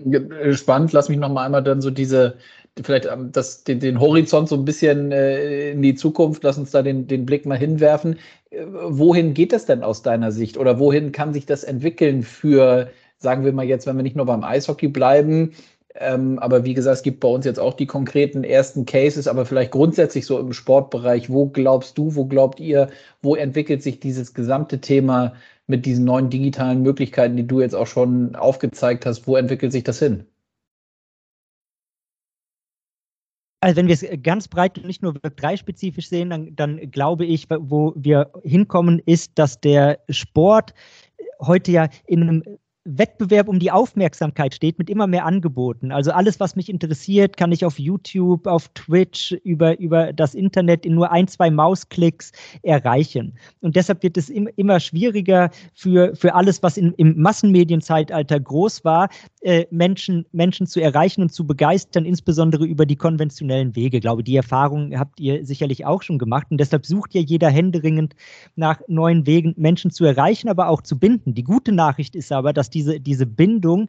Äh, 0.06 0.54
spannend, 0.54 0.94
lass 0.94 1.10
mich 1.10 1.18
noch 1.18 1.30
mal 1.30 1.46
einmal 1.46 1.64
dann 1.64 1.82
so 1.82 1.92
diese, 1.92 2.36
vielleicht 2.82 3.06
ähm, 3.06 3.32
das, 3.32 3.64
den, 3.64 3.80
den 3.80 4.00
Horizont 4.00 4.50
so 4.50 4.56
ein 4.56 4.66
bisschen 4.66 5.12
äh, 5.12 5.72
in 5.72 5.82
die 5.82 5.96
Zukunft, 5.96 6.44
lass 6.44 6.58
uns 6.58 6.72
da 6.72 6.82
den, 6.82 7.08
den 7.08 7.26
Blick 7.26 7.46
mal 7.46 7.58
hinwerfen. 7.58 8.18
Äh, 8.50 8.66
wohin 8.66 9.34
geht 9.34 9.54
das 9.54 9.66
denn 9.66 9.84
aus 9.84 10.02
deiner 10.02 10.32
Sicht 10.32 10.58
oder 10.58 10.80
wohin 10.80 11.12
kann 11.12 11.34
sich 11.34 11.46
das 11.46 11.64
entwickeln 11.64 12.24
für, 12.24 12.90
sagen 13.18 13.46
wir 13.46 13.54
mal 13.54 13.66
jetzt, 13.66 13.88
wenn 13.88 13.98
wir 13.98 14.04
nicht 14.04 14.16
nur 14.16 14.26
beim 14.26 14.44
Eishockey 14.44 14.88
bleiben, 14.88 15.54
ähm, 15.96 16.40
aber 16.40 16.64
wie 16.64 16.74
gesagt, 16.74 16.98
es 16.98 17.04
gibt 17.04 17.20
bei 17.20 17.28
uns 17.28 17.46
jetzt 17.46 17.60
auch 17.60 17.74
die 17.74 17.86
konkreten 17.86 18.44
ersten 18.44 18.86
Cases, 18.86 19.28
aber 19.28 19.46
vielleicht 19.46 19.72
grundsätzlich 19.72 20.26
so 20.26 20.40
im 20.40 20.54
Sportbereich. 20.54 21.30
Wo 21.30 21.48
glaubst 21.48 21.98
du, 21.98 22.16
wo 22.16 22.26
glaubt 22.26 22.60
ihr, 22.60 22.90
wo 23.22 23.36
entwickelt 23.36 23.84
sich 23.84 24.00
dieses 24.00 24.34
gesamte 24.34 24.80
Thema 24.80 25.34
mit 25.72 25.88
diesen 25.88 26.06
neuen 26.06 26.30
digitalen 26.30 26.84
Möglichkeiten, 26.84 27.36
die 27.36 27.48
du 27.48 27.62
jetzt 27.62 27.74
auch 27.74 27.88
schon 27.88 28.36
aufgezeigt 28.36 29.08
hast, 29.08 29.26
wo 29.26 29.36
entwickelt 29.36 29.72
sich 29.72 29.84
das 29.84 29.98
hin? 29.98 30.26
Also 33.64 33.76
wenn 33.76 33.88
wir 33.88 33.94
es 33.94 34.06
ganz 34.24 34.48
breit 34.48 34.78
und 34.78 34.86
nicht 34.86 35.04
nur 35.04 35.14
Web3-spezifisch 35.14 36.08
sehen, 36.10 36.32
dann, 36.32 36.56
dann 36.56 36.92
glaube 36.92 37.26
ich, 37.26 37.48
wo 37.50 37.94
wir 37.96 38.32
hinkommen, 38.44 39.00
ist, 39.06 39.32
dass 39.36 39.60
der 39.60 40.00
Sport 40.10 40.74
heute 41.40 41.72
ja 41.72 41.88
in 42.08 42.22
einem 42.24 42.44
Wettbewerb 42.84 43.48
um 43.48 43.60
die 43.60 43.70
Aufmerksamkeit 43.72 44.56
steht 44.56 44.80
mit 44.80 44.90
immer 44.90 45.06
mehr 45.06 45.26
Angeboten. 45.26 45.92
Also 45.92 46.12
alles, 46.12 46.40
was 46.40 46.56
mich 46.56 46.68
interessiert, 46.68 47.38
kann 47.38 47.52
ich 47.52 47.64
auf 47.64 47.78
YouTube, 47.78 48.48
auf 48.48 48.70
Twitch, 48.70 49.34
über, 49.44 49.80
über 49.80 50.14
das 50.14 50.34
Internet 50.34 50.84
in 50.86 50.96
nur 50.96 51.12
ein, 51.12 51.28
zwei 51.28 51.52
Mausklicks 51.52 52.32
erreichen. 52.64 53.38
Und 53.62 53.76
deshalb 53.76 54.02
wird 54.02 54.18
es 54.18 54.30
im, 54.30 54.50
immer 54.56 54.80
schwieriger 54.80 55.52
für, 55.76 56.16
für 56.16 56.34
alles, 56.34 56.64
was 56.64 56.78
in, 56.78 56.94
im 56.94 57.22
Massenmedienzeitalter 57.22 58.40
groß 58.40 58.84
war, 58.84 59.10
äh, 59.42 59.68
Menschen, 59.70 60.26
Menschen 60.32 60.66
zu 60.66 60.80
erreichen 60.80 61.22
und 61.22 61.32
zu 61.32 61.46
begeistern, 61.46 62.06
insbesondere 62.06 62.66
über 62.66 62.88
die 62.88 62.96
konventionellen 62.96 63.76
Wege. 63.76 63.98
Ich 63.98 64.02
glaube, 64.02 64.24
die 64.24 64.36
Erfahrung 64.36 64.98
habt 64.98 65.20
ihr 65.20 65.46
sicherlich 65.46 65.86
auch 65.86 66.02
schon 66.02 66.18
gemacht. 66.18 66.48
Und 66.50 66.58
deshalb 66.58 66.88
sucht 66.88 67.14
ja 67.14 67.22
jeder 67.22 67.50
händeringend 67.50 68.16
nach 68.56 68.82
neuen 68.88 69.28
Wegen, 69.28 69.54
Menschen 69.56 69.92
zu 69.92 70.04
erreichen, 70.04 70.50
aber 70.50 70.68
auch 70.68 70.82
zu 70.82 70.98
binden. 70.98 71.36
Die 71.36 71.44
gute 71.44 71.72
Nachricht 71.72 72.16
ist 72.16 72.32
aber, 72.32 72.54
dass 72.54 72.72
diese, 72.82 73.00
diese 73.00 73.26
Bindung 73.26 73.88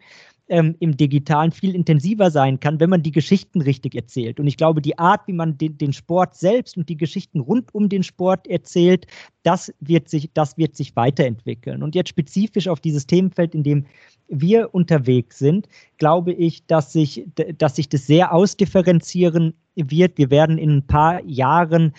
ähm, 0.49 0.76
im 0.80 0.97
Digitalen 0.97 1.51
viel 1.51 1.74
intensiver 1.74 2.30
sein 2.30 2.61
kann, 2.61 2.78
wenn 2.78 2.90
man 2.90 3.03
die 3.03 3.12
Geschichten 3.12 3.62
richtig 3.62 3.95
erzählt. 3.95 4.38
Und 4.38 4.47
ich 4.47 4.57
glaube, 4.57 4.82
die 4.82 4.99
Art, 4.99 5.22
wie 5.26 5.32
man 5.32 5.57
den, 5.57 5.78
den 5.78 5.93
Sport 5.93 6.34
selbst 6.34 6.76
und 6.76 6.88
die 6.88 6.97
Geschichten 6.97 7.40
rund 7.40 7.74
um 7.74 7.88
den 7.88 8.03
Sport 8.03 8.47
erzählt, 8.49 9.07
das 9.45 9.72
wird 9.80 10.09
sich, 10.09 10.30
das 10.34 10.59
wird 10.59 10.76
sich 10.76 10.95
weiterentwickeln. 10.95 11.82
Und 11.82 11.95
jetzt 11.95 12.11
spezifisch 12.11 12.68
auf 12.68 12.80
dieses 12.80 13.07
Themenfeld, 13.07 13.55
in 13.55 13.62
dem 13.62 13.86
wir 14.28 14.74
unterwegs 14.74 15.38
sind, 15.38 15.68
glaube 15.97 16.32
ich, 16.32 16.66
dass 16.66 16.93
sich, 16.93 17.26
dass 17.57 17.76
sich 17.76 17.88
das 17.88 18.07
sehr 18.07 18.34
ausdifferenzieren 18.34 19.55
wird. 19.74 20.18
Wir 20.18 20.30
werden 20.30 20.59
in 20.59 20.70
ein 20.70 20.86
paar 20.86 21.24
Jahren 21.24 21.93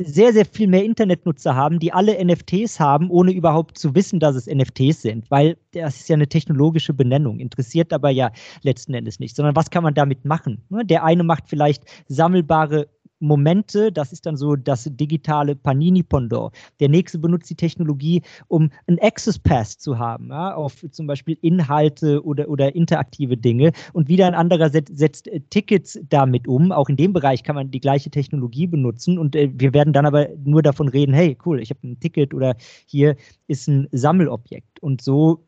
sehr, 0.00 0.32
sehr 0.32 0.44
viel 0.44 0.68
mehr 0.68 0.84
Internetnutzer 0.84 1.54
haben, 1.54 1.78
die 1.78 1.92
alle 1.92 2.22
NFTs 2.24 2.80
haben, 2.80 3.10
ohne 3.10 3.32
überhaupt 3.32 3.78
zu 3.78 3.94
wissen, 3.94 4.20
dass 4.20 4.36
es 4.36 4.46
NFTs 4.46 5.02
sind, 5.02 5.30
weil 5.30 5.56
das 5.72 6.00
ist 6.00 6.08
ja 6.08 6.14
eine 6.14 6.28
technologische 6.28 6.94
Benennung, 6.94 7.38
interessiert 7.38 7.92
aber 7.92 8.10
ja 8.10 8.32
letzten 8.62 8.94
Endes 8.94 9.20
nicht, 9.20 9.36
sondern 9.36 9.56
was 9.56 9.70
kann 9.70 9.82
man 9.82 9.94
damit 9.94 10.24
machen? 10.24 10.64
Ne, 10.70 10.84
der 10.84 11.04
eine 11.04 11.24
macht 11.24 11.44
vielleicht 11.48 11.84
sammelbare 12.08 12.88
Momente, 13.22 13.92
das 13.92 14.12
ist 14.12 14.26
dann 14.26 14.36
so 14.36 14.56
das 14.56 14.88
digitale 14.92 15.54
Panini-Pendant. 15.54 16.52
Der 16.80 16.88
nächste 16.88 17.18
benutzt 17.18 17.48
die 17.48 17.54
Technologie, 17.54 18.22
um 18.48 18.70
einen 18.86 18.98
Access 19.00 19.38
Pass 19.38 19.78
zu 19.78 19.98
haben, 19.98 20.28
ja, 20.28 20.54
auf 20.54 20.84
zum 20.90 21.06
Beispiel 21.06 21.38
Inhalte 21.40 22.24
oder, 22.24 22.48
oder 22.48 22.74
interaktive 22.74 23.36
Dinge. 23.36 23.72
Und 23.92 24.08
wieder 24.08 24.26
ein 24.26 24.34
anderer 24.34 24.68
set, 24.70 24.90
setzt 24.92 25.28
äh, 25.28 25.40
Tickets 25.50 25.98
damit 26.08 26.48
um. 26.48 26.72
Auch 26.72 26.88
in 26.88 26.96
dem 26.96 27.12
Bereich 27.12 27.42
kann 27.42 27.54
man 27.54 27.70
die 27.70 27.80
gleiche 27.80 28.10
Technologie 28.10 28.66
benutzen. 28.66 29.18
Und 29.18 29.36
äh, 29.36 29.50
wir 29.54 29.72
werden 29.72 29.92
dann 29.92 30.06
aber 30.06 30.28
nur 30.44 30.62
davon 30.62 30.88
reden, 30.88 31.14
hey, 31.14 31.38
cool, 31.46 31.60
ich 31.60 31.70
habe 31.70 31.80
ein 31.84 32.00
Ticket 32.00 32.34
oder 32.34 32.56
hier 32.86 33.16
ist 33.46 33.68
ein 33.68 33.88
Sammelobjekt. 33.92 34.82
Und 34.82 35.00
so 35.00 35.44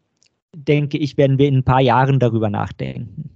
denke 0.54 0.98
ich, 0.98 1.16
werden 1.16 1.38
wir 1.38 1.48
in 1.48 1.56
ein 1.56 1.64
paar 1.64 1.80
Jahren 1.80 2.20
darüber 2.20 2.48
nachdenken. 2.50 3.30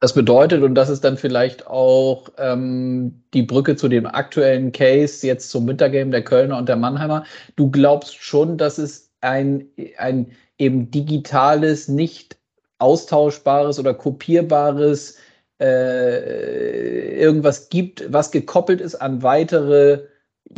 Das 0.00 0.12
bedeutet, 0.14 0.62
und 0.62 0.74
das 0.74 0.90
ist 0.90 1.04
dann 1.04 1.16
vielleicht 1.16 1.66
auch 1.66 2.28
ähm, 2.36 3.22
die 3.32 3.42
Brücke 3.42 3.76
zu 3.76 3.88
dem 3.88 4.06
aktuellen 4.06 4.72
Case 4.72 5.26
jetzt 5.26 5.50
zum 5.50 5.66
Wintergame 5.66 6.10
der 6.10 6.22
Kölner 6.22 6.58
und 6.58 6.68
der 6.68 6.76
Mannheimer, 6.76 7.24
du 7.56 7.70
glaubst 7.70 8.14
schon, 8.16 8.58
dass 8.58 8.76
es 8.76 9.10
ein, 9.22 9.68
ein 9.96 10.32
eben 10.58 10.90
digitales, 10.90 11.88
nicht 11.88 12.36
austauschbares 12.78 13.78
oder 13.78 13.94
kopierbares 13.94 15.16
äh, 15.60 17.18
irgendwas 17.18 17.70
gibt, 17.70 18.12
was 18.12 18.30
gekoppelt 18.30 18.82
ist 18.82 18.96
an 18.96 19.22
weitere 19.22 20.04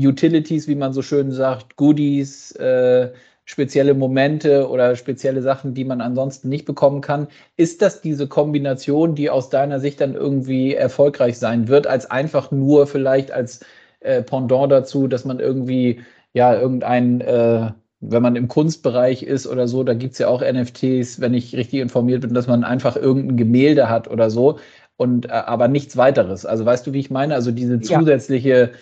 Utilities, 0.01 0.67
wie 0.67 0.75
man 0.75 0.93
so 0.93 1.03
schön 1.03 1.31
sagt, 1.31 1.77
Goodies, 1.77 2.53
äh, 2.53 3.13
spezielle 3.49 3.95
Momente 3.95 4.69
oder 4.69 4.95
spezielle 4.95 5.41
Sachen, 5.41 5.73
die 5.73 5.85
man 5.85 6.03
ansonsten 6.03 6.51
nicht 6.51 6.67
bekommen 6.67 7.01
kann. 7.01 7.29
Ist 7.57 7.81
das 7.81 8.03
diese 8.03 8.29
Kombination, 8.29 9.15
die 9.15 9.31
aus 9.31 9.49
deiner 9.49 9.81
Sicht 9.81 10.03
dann 10.03 10.15
irgendwie 10.15 10.75
erfolgreich 10.75 11.39
sein 11.39 11.67
wird, 11.67 11.87
als 11.87 12.11
einfach 12.11 12.51
nur 12.51 12.87
vielleicht 12.87 13.33
als 13.33 13.61
äh, 14.01 14.23
Pendant 14.23 14.71
dazu, 14.71 15.09
dass 15.09 15.25
man 15.25 15.41
irgendwie, 15.41 16.03
ja, 16.35 16.61
irgendein, 16.61 17.23
äh, 17.23 17.73
wenn 18.01 18.23
man 18.23 18.37
im 18.37 18.49
Kunstbereich 18.49 19.23
ist 19.23 19.47
oder 19.47 19.67
so, 19.67 19.83
da 19.83 19.95
gibt 19.95 20.13
es 20.13 20.19
ja 20.19 20.29
auch 20.29 20.43
NFTs, 20.43 21.23
wenn 21.23 21.33
ich 21.33 21.57
richtig 21.57 21.81
informiert 21.81 22.21
bin, 22.21 22.35
dass 22.35 22.49
man 22.49 22.65
einfach 22.65 22.97
irgendein 22.97 23.39
Gemälde 23.39 23.89
hat 23.89 24.11
oder 24.11 24.29
so 24.29 24.59
und 24.99 25.25
äh, 25.25 25.33
aber 25.33 25.69
nichts 25.69 25.97
weiteres. 25.97 26.45
Also 26.45 26.67
weißt 26.67 26.87
du, 26.87 26.93
wie 26.93 27.01
ich 27.01 27.11
meine? 27.11 27.35
Also 27.35 27.51
diese 27.51 27.81
zusätzliche 27.81 28.73
ja 28.73 28.79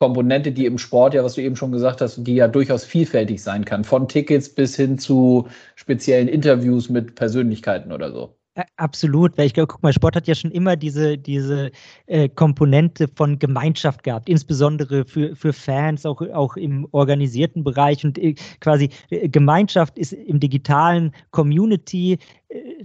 Komponente, 0.00 0.50
die 0.50 0.64
im 0.64 0.78
Sport, 0.78 1.12
ja, 1.12 1.22
was 1.22 1.34
du 1.34 1.42
eben 1.42 1.56
schon 1.56 1.72
gesagt 1.72 2.00
hast, 2.00 2.26
die 2.26 2.34
ja 2.34 2.48
durchaus 2.48 2.84
vielfältig 2.84 3.42
sein 3.42 3.66
kann, 3.66 3.84
von 3.84 4.08
Tickets 4.08 4.48
bis 4.48 4.74
hin 4.74 4.98
zu 4.98 5.46
speziellen 5.76 6.26
Interviews 6.26 6.88
mit 6.88 7.14
Persönlichkeiten 7.14 7.92
oder 7.92 8.10
so. 8.10 8.34
Absolut, 8.76 9.38
weil 9.38 9.46
ich 9.46 9.54
glaube, 9.54 9.68
guck 9.68 9.82
mal, 9.82 9.92
Sport 9.92 10.16
hat 10.16 10.26
ja 10.26 10.34
schon 10.34 10.50
immer 10.50 10.74
diese, 10.76 11.16
diese 11.16 11.70
äh, 12.06 12.28
Komponente 12.28 13.08
von 13.14 13.38
Gemeinschaft 13.38 14.02
gehabt, 14.02 14.28
insbesondere 14.28 15.04
für, 15.04 15.36
für 15.36 15.52
Fans, 15.52 16.04
auch, 16.04 16.20
auch 16.32 16.56
im 16.56 16.88
organisierten 16.90 17.62
Bereich. 17.62 18.04
Und 18.04 18.18
äh, 18.18 18.34
quasi 18.60 18.88
äh, 19.10 19.28
Gemeinschaft 19.28 19.98
ist 19.98 20.12
im 20.12 20.40
digitalen 20.40 21.12
Community 21.30 22.18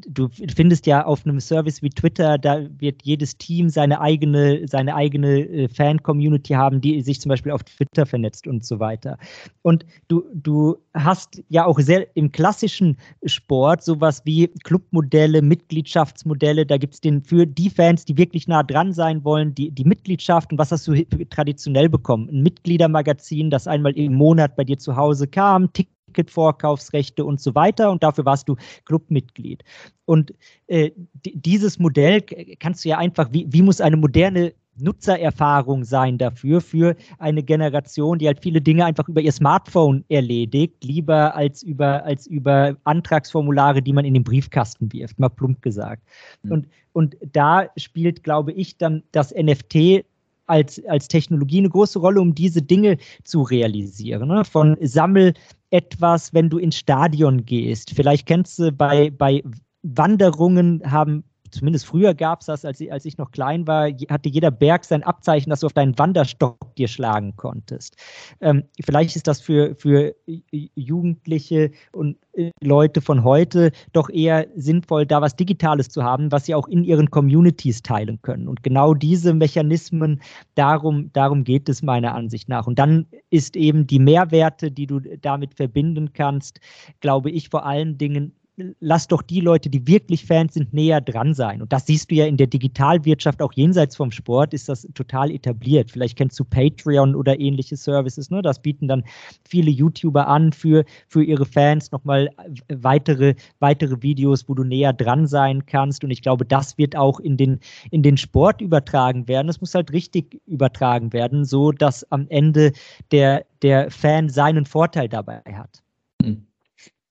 du 0.07 0.29
findest 0.55 0.85
ja 0.85 1.05
auf 1.05 1.25
einem 1.25 1.39
Service 1.39 1.81
wie 1.81 1.89
Twitter, 1.89 2.37
da 2.37 2.65
wird 2.79 3.01
jedes 3.03 3.37
Team 3.37 3.69
seine 3.69 3.99
eigene, 3.99 4.67
seine 4.67 4.95
eigene 4.95 5.39
äh, 5.39 5.67
Fan-Community 5.67 6.53
haben, 6.53 6.81
die 6.81 7.01
sich 7.01 7.19
zum 7.19 7.29
Beispiel 7.29 7.51
auf 7.51 7.63
Twitter 7.63 8.05
vernetzt 8.05 8.47
und 8.47 8.65
so 8.65 8.79
weiter. 8.79 9.17
Und 9.61 9.85
du, 10.07 10.23
du 10.33 10.77
hast 10.93 11.41
ja 11.49 11.65
auch 11.65 11.79
sehr 11.79 12.07
im 12.15 12.31
klassischen 12.31 12.97
Sport 13.25 13.83
sowas 13.83 14.21
wie 14.25 14.47
Clubmodelle, 14.63 15.41
Mitgliedschaftsmodelle. 15.41 16.65
Da 16.65 16.77
gibt 16.77 16.95
es 16.95 17.01
den 17.01 17.21
für 17.21 17.45
die 17.45 17.69
Fans, 17.69 18.05
die 18.05 18.17
wirklich 18.17 18.47
nah 18.47 18.63
dran 18.63 18.93
sein 18.93 19.23
wollen, 19.23 19.55
die, 19.55 19.71
die 19.71 19.85
Mitgliedschaft. 19.85 20.51
Und 20.51 20.59
was 20.59 20.71
hast 20.71 20.87
du 20.87 20.93
traditionell 21.29 21.89
bekommen? 21.89 22.29
Ein 22.29 22.43
Mitgliedermagazin, 22.43 23.49
das 23.49 23.67
einmal 23.67 23.93
im 23.97 24.13
Monat 24.13 24.55
bei 24.55 24.63
dir 24.63 24.77
zu 24.77 24.95
Hause 24.95 25.27
kam, 25.27 25.71
Tick 25.73 25.87
Ticketvorkaufsrechte 26.15 27.25
und 27.25 27.39
so 27.41 27.53
weiter 27.55 27.91
und 27.91 28.03
dafür 28.03 28.25
warst 28.25 28.47
du 28.47 28.55
Clubmitglied. 28.85 29.63
Und 30.05 30.33
äh, 30.67 30.91
dieses 31.25 31.79
Modell 31.79 32.21
kannst 32.59 32.85
du 32.85 32.89
ja 32.89 32.97
einfach, 32.97 33.29
wie, 33.31 33.45
wie 33.49 33.61
muss 33.61 33.81
eine 33.81 33.97
moderne 33.97 34.53
Nutzererfahrung 34.77 35.85
sein 35.85 36.17
dafür, 36.17 36.59
für 36.59 36.95
eine 37.17 37.43
Generation, 37.43 38.19
die 38.19 38.27
halt 38.27 38.41
viele 38.41 38.61
Dinge 38.61 38.83
einfach 38.83 39.07
über 39.07 39.21
ihr 39.21 39.31
Smartphone 39.31 40.03
erledigt, 40.09 40.83
lieber 40.83 41.33
als 41.33 41.63
über, 41.63 42.03
als 42.03 42.27
über 42.27 42.75
Antragsformulare, 42.83 43.81
die 43.81 43.93
man 43.93 44.03
in 44.03 44.13
den 44.13 44.25
Briefkasten 44.25 44.91
wirft, 44.91 45.17
mal 45.17 45.29
plump 45.29 45.61
gesagt. 45.61 46.03
Mhm. 46.43 46.51
Und, 46.51 46.67
und 46.91 47.17
da 47.31 47.69
spielt, 47.77 48.23
glaube 48.23 48.51
ich, 48.51 48.77
dann 48.77 49.03
das 49.13 49.33
NFT 49.33 50.03
als, 50.47 50.83
als 50.85 51.07
Technologie 51.07 51.59
eine 51.59 51.69
große 51.69 51.99
Rolle, 51.99 52.21
um 52.21 52.35
diese 52.35 52.61
Dinge 52.61 52.97
zu 53.23 53.41
realisieren. 53.41 54.27
Ne? 54.27 54.45
Von 54.45 54.77
Sammel 54.81 55.33
etwas, 55.69 56.33
wenn 56.33 56.49
du 56.49 56.57
ins 56.57 56.77
Stadion 56.77 57.45
gehst. 57.45 57.91
Vielleicht 57.91 58.25
kennst 58.25 58.59
du 58.59 58.71
bei, 58.71 59.11
bei 59.11 59.43
Wanderungen 59.83 60.81
haben 60.89 61.23
zumindest 61.55 61.85
früher 61.85 62.13
gab 62.13 62.41
es 62.41 62.47
das, 62.47 62.65
als, 62.65 62.81
als 62.89 63.05
ich 63.05 63.17
noch 63.17 63.31
klein 63.31 63.65
war, 63.67 63.89
hatte 64.09 64.29
jeder 64.29 64.51
Berg 64.51 64.85
sein 64.85 65.03
Abzeichen, 65.03 65.49
dass 65.49 65.61
du 65.61 65.67
auf 65.67 65.73
deinen 65.73 65.97
Wanderstock 65.97 66.75
dir 66.75 66.87
schlagen 66.87 67.35
konntest. 67.35 67.95
Ähm, 68.41 68.63
vielleicht 68.83 69.15
ist 69.15 69.27
das 69.27 69.41
für, 69.41 69.75
für 69.75 70.15
Jugendliche 70.51 71.71
und 71.91 72.17
äh, 72.33 72.51
Leute 72.61 73.01
von 73.01 73.23
heute 73.23 73.71
doch 73.93 74.09
eher 74.09 74.47
sinnvoll, 74.55 75.05
da 75.05 75.21
was 75.21 75.35
Digitales 75.35 75.89
zu 75.89 76.03
haben, 76.03 76.31
was 76.31 76.45
sie 76.45 76.55
auch 76.55 76.67
in 76.67 76.83
ihren 76.83 77.09
Communities 77.09 77.81
teilen 77.81 78.21
können. 78.21 78.47
Und 78.47 78.63
genau 78.63 78.93
diese 78.93 79.33
Mechanismen, 79.33 80.21
darum, 80.55 81.11
darum 81.13 81.43
geht 81.43 81.69
es 81.69 81.81
meiner 81.81 82.13
Ansicht 82.15 82.49
nach. 82.49 82.67
Und 82.67 82.79
dann 82.79 83.07
ist 83.29 83.55
eben 83.55 83.87
die 83.87 83.99
Mehrwerte, 83.99 84.71
die 84.71 84.87
du 84.87 84.99
damit 84.99 85.53
verbinden 85.55 86.13
kannst, 86.13 86.59
glaube 86.99 87.31
ich, 87.31 87.49
vor 87.49 87.65
allen 87.65 87.97
Dingen 87.97 88.33
lass 88.79 89.07
doch 89.07 89.21
die 89.21 89.41
Leute, 89.41 89.69
die 89.69 89.85
wirklich 89.85 90.25
Fans 90.25 90.53
sind, 90.53 90.73
näher 90.73 91.01
dran 91.01 91.33
sein. 91.33 91.61
Und 91.61 91.73
das 91.73 91.85
siehst 91.85 92.09
du 92.09 92.15
ja 92.15 92.25
in 92.25 92.37
der 92.37 92.47
Digitalwirtschaft, 92.47 93.41
auch 93.41 93.53
jenseits 93.53 93.95
vom 93.95 94.11
Sport, 94.11 94.53
ist 94.53 94.69
das 94.69 94.87
total 94.93 95.31
etabliert. 95.31 95.91
Vielleicht 95.91 96.17
kennst 96.17 96.39
du 96.39 96.45
Patreon 96.45 97.15
oder 97.15 97.39
ähnliche 97.39 97.75
Services. 97.75 98.29
Ne? 98.29 98.41
Das 98.41 98.61
bieten 98.61 98.87
dann 98.87 99.03
viele 99.47 99.71
YouTuber 99.71 100.27
an 100.27 100.53
für, 100.53 100.85
für 101.07 101.23
ihre 101.23 101.45
Fans 101.45 101.91
nochmal 101.91 102.29
weitere, 102.69 103.35
weitere 103.59 104.01
Videos, 104.01 104.47
wo 104.47 104.53
du 104.53 104.63
näher 104.63 104.93
dran 104.93 105.27
sein 105.27 105.65
kannst. 105.65 106.03
Und 106.03 106.11
ich 106.11 106.21
glaube, 106.21 106.45
das 106.45 106.77
wird 106.77 106.95
auch 106.95 107.19
in 107.19 107.37
den, 107.37 107.59
in 107.91 108.03
den 108.03 108.15
Sport 108.17 108.61
übertragen 108.61 109.27
werden. 109.27 109.49
Es 109.49 109.59
muss 109.59 109.75
halt 109.75 109.91
richtig 109.91 110.41
übertragen 110.45 111.11
werden, 111.11 111.43
so 111.43 111.71
dass 111.71 112.09
am 112.11 112.27
Ende 112.29 112.71
der, 113.11 113.45
der 113.61 113.91
Fan 113.91 114.29
seinen 114.29 114.65
Vorteil 114.65 115.09
dabei 115.09 115.41
hat. 115.53 115.81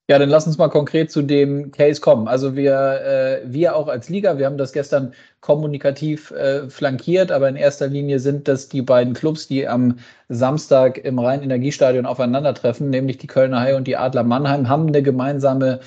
Ja, 0.07 0.19
dann 0.19 0.29
lass 0.29 0.45
uns 0.45 0.59
mal 0.59 0.69
konkret 0.69 1.09
zu 1.09 1.23
dem 1.23 1.71
Case 1.71 1.99
kommen. 1.99 2.27
Also 2.27 2.55
wir, 2.55 2.73
äh, 2.73 3.41
wir 3.45 3.75
auch 3.75 3.87
als 3.87 4.07
Liga, 4.07 4.37
wir 4.37 4.45
haben 4.45 4.57
das 4.57 4.71
gestern 4.71 5.15
kommunikativ 5.41 6.29
äh, 6.29 6.69
flankiert, 6.69 7.31
aber 7.31 7.49
in 7.49 7.55
erster 7.55 7.87
Linie 7.87 8.19
sind 8.19 8.47
das 8.47 8.69
die 8.69 8.83
beiden 8.83 9.15
Clubs, 9.15 9.47
die 9.47 9.67
am 9.67 9.97
Samstag 10.29 10.99
im 10.99 11.17
Rhein-Energiestadion 11.17 12.05
aufeinandertreffen, 12.05 12.91
nämlich 12.91 13.17
die 13.17 13.25
Kölner 13.25 13.61
Haie 13.61 13.75
und 13.75 13.87
die 13.87 13.97
Adler 13.97 14.21
Mannheim, 14.23 14.69
haben 14.69 14.87
eine 14.87 15.01
gemeinsame 15.01 15.79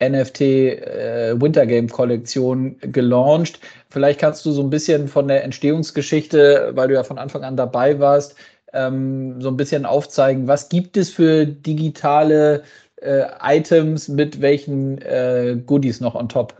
NFT 0.00 0.40
äh, 0.40 1.34
Wintergame 1.38 1.88
Kollektion 1.88 2.78
gelauncht. 2.80 3.60
Vielleicht 3.90 4.20
kannst 4.20 4.46
du 4.46 4.52
so 4.52 4.62
ein 4.62 4.70
bisschen 4.70 5.08
von 5.08 5.28
der 5.28 5.44
Entstehungsgeschichte, 5.44 6.72
weil 6.74 6.88
du 6.88 6.94
ja 6.94 7.04
von 7.04 7.18
Anfang 7.18 7.44
an 7.44 7.56
dabei 7.56 7.98
warst, 8.00 8.34
ähm, 8.72 9.40
so 9.42 9.48
ein 9.48 9.56
bisschen 9.58 9.84
aufzeigen, 9.84 10.46
was 10.46 10.68
gibt 10.70 10.96
es 10.96 11.10
für 11.10 11.46
digitale 11.46 12.62
Items 13.42 14.08
mit 14.08 14.40
welchen 14.40 14.98
äh, 15.02 15.60
Goodies 15.64 16.00
noch 16.00 16.14
on 16.14 16.28
top? 16.28 16.54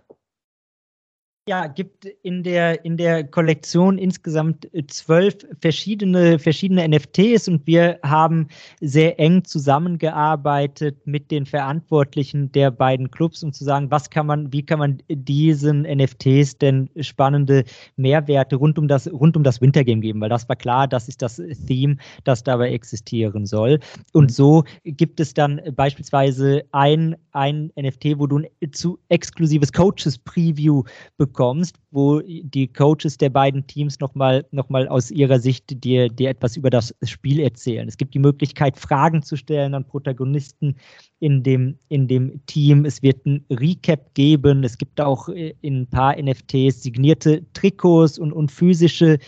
Ja, 1.49 1.67
gibt 1.67 2.05
in 2.05 2.43
der, 2.43 2.85
in 2.85 2.99
der 2.99 3.25
Kollektion 3.25 3.97
insgesamt 3.97 4.69
zwölf 4.89 5.35
verschiedene, 5.63 6.39
verschiedene 6.39 6.87
NFTs 6.87 7.49
und 7.49 7.67
wir 7.67 7.99
haben 8.03 8.49
sehr 8.83 9.19
eng 9.19 9.43
zusammengearbeitet 9.45 10.99
mit 11.07 11.31
den 11.31 11.47
Verantwortlichen 11.47 12.53
der 12.53 12.71
beiden 12.71 13.11
Clubs, 13.11 13.43
um 13.43 13.55
zu 13.55 13.65
sagen, 13.65 13.91
was 13.91 14.11
kann 14.11 14.27
man, 14.27 14.53
wie 14.53 14.63
kann 14.63 14.79
man 14.79 14.99
diesen 15.09 15.85
NFTs 15.85 16.59
denn 16.59 16.91
spannende 17.01 17.65
Mehrwerte 17.97 18.57
rund 18.57 18.79
um 18.79 18.87
das, 18.87 19.11
rund 19.11 19.35
um 19.35 19.43
das 19.43 19.63
Wintergame 19.63 20.03
geben, 20.03 20.21
weil 20.21 20.29
das 20.29 20.47
war 20.51 20.57
klar, 20.57 20.87
das 20.87 21.09
ist 21.09 21.23
das 21.23 21.41
Theme, 21.67 21.97
das 22.25 22.43
dabei 22.43 22.73
existieren 22.73 23.47
soll. 23.47 23.81
Und 24.13 24.25
mhm. 24.25 24.35
so 24.35 24.65
gibt 24.85 25.19
es 25.19 25.33
dann 25.33 25.63
beispielsweise 25.75 26.63
ein, 26.73 27.17
ein 27.33 27.73
NFT, 27.75 28.19
wo 28.19 28.27
du 28.27 28.37
ein 28.41 28.73
zu 28.73 28.99
exklusives 29.09 29.73
Coaches 29.73 30.19
Preview 30.19 30.83
bekommst 31.17 31.38
bekommst, 31.39 31.77
wo 31.93 32.21
die 32.21 32.67
Coaches 32.67 33.17
der 33.17 33.31
beiden 33.31 33.65
Teams 33.69 34.01
nochmal 34.01 34.45
noch 34.51 34.69
mal 34.71 34.89
aus 34.89 35.13
ihrer 35.13 35.39
Sicht 35.39 35.85
dir, 35.85 36.09
dir 36.09 36.31
etwas 36.31 36.57
über 36.57 36.69
das 36.69 36.93
Spiel 37.05 37.39
erzählen. 37.39 37.87
Es 37.87 37.97
gibt 37.97 38.13
die 38.15 38.19
Möglichkeit, 38.19 38.77
Fragen 38.77 39.23
zu 39.23 39.37
stellen 39.37 39.73
an 39.75 39.85
Protagonisten 39.85 40.75
in 41.21 41.45
dem, 41.45 41.79
in 41.91 42.09
dem 42.09 42.45
Team. 42.47 42.85
Es 42.85 43.03
wird 43.03 43.25
ein 43.25 43.45
Recap 43.51 44.15
geben. 44.15 44.65
Es 44.65 44.79
gibt 44.79 45.01
auch 45.01 45.29
äh, 45.29 45.55
in 45.61 45.83
ein 45.83 45.87
paar 45.87 46.21
NFTs 46.21 46.83
signierte 46.83 47.45
Trikots 47.53 48.19
und, 48.19 48.33
und 48.33 48.51
physische 48.51 49.13
äh, 49.13 49.19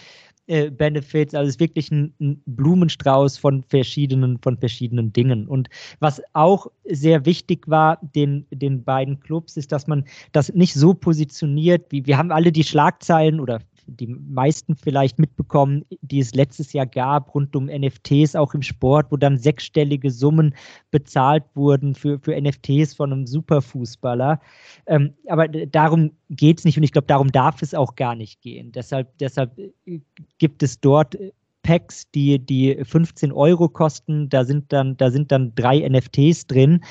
Benefits. 0.71 1.35
Also 1.35 1.49
es 1.49 1.55
ist 1.55 1.61
wirklich 1.61 1.91
ein, 1.91 2.13
ein, 2.21 2.43
Blumenstrauß 2.47 3.39
von 3.39 3.63
verschiedenen, 3.63 4.39
von 4.43 4.59
verschiedenen 4.59 5.13
Dingen. 5.13 5.47
Und 5.47 5.69
was 6.01 6.21
auch 6.33 6.67
sehr 6.85 7.25
wichtig 7.25 7.69
war 7.69 7.99
den, 8.03 8.47
den 8.51 8.83
beiden 8.83 9.21
Clubs, 9.21 9.57
ist, 9.57 9.71
dass 9.71 9.87
man 9.87 10.05
das 10.33 10.53
nicht 10.53 10.75
so 10.75 10.93
positioniert, 10.93 11.87
wie 11.91 12.05
wir 12.05 12.19
haben 12.19 12.33
alle 12.33 12.51
die 12.51 12.65
Schlagzeilen 12.65 13.39
oder 13.39 13.61
die 13.87 14.07
meisten 14.07 14.77
vielleicht 14.77 15.19
mitbekommen, 15.19 15.85
die 16.03 16.21
es 16.21 16.35
letztes 16.35 16.73
Jahr 16.73 16.87
gab, 16.87 17.35
rund 17.35 17.55
um 17.57 17.67
NFTs, 17.67 18.37
auch 18.37 18.55
im 18.55 18.63
Sport, 18.63 19.07
wo 19.11 19.17
dann 19.17 19.39
sechsstellige 19.39 20.11
Summen 20.11 20.55
bezahlt 20.91 21.45
wurden 21.55 21.95
für, 21.95 22.19
für 22.19 22.41
NFTs 22.41 22.95
von 22.95 23.13
einem 23.13 23.27
Superfußballer. 23.27 24.41
Ähm, 24.87 25.15
aber 25.29 25.49
darum 25.49 26.13
geht 26.31 26.59
es 26.59 26.65
nicht 26.65 26.77
und 26.77 26.85
ich 26.85 26.93
glaube, 26.93 27.07
darum 27.07 27.33
darf 27.33 27.63
es 27.63 27.75
auch 27.75 27.97
gar 27.97 28.15
nicht 28.15 28.41
gehen. 28.41 28.73
Deshalb, 28.73 29.17
deshalb 29.19 29.59
äh, 29.59 30.01
gibt 30.39 30.63
es 30.63 30.81
dort 30.81 31.17
Packs, 31.63 32.11
die, 32.11 32.39
die 32.39 32.79
15 32.83 33.33
Euro 33.33 33.69
kosten. 33.69 34.29
Da 34.29 34.45
sind 34.45 34.73
dann, 34.73 34.97
da 34.97 35.11
sind 35.11 35.31
dann 35.31 35.55
drei 35.55 35.87
NFTs 35.89 36.47
drin. 36.47 36.83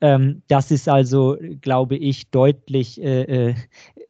Ähm, 0.00 0.42
das 0.48 0.70
ist 0.70 0.88
also, 0.88 1.36
glaube 1.60 1.96
ich, 1.96 2.30
deutlich 2.30 3.02
äh, 3.02 3.50
äh, 3.50 3.54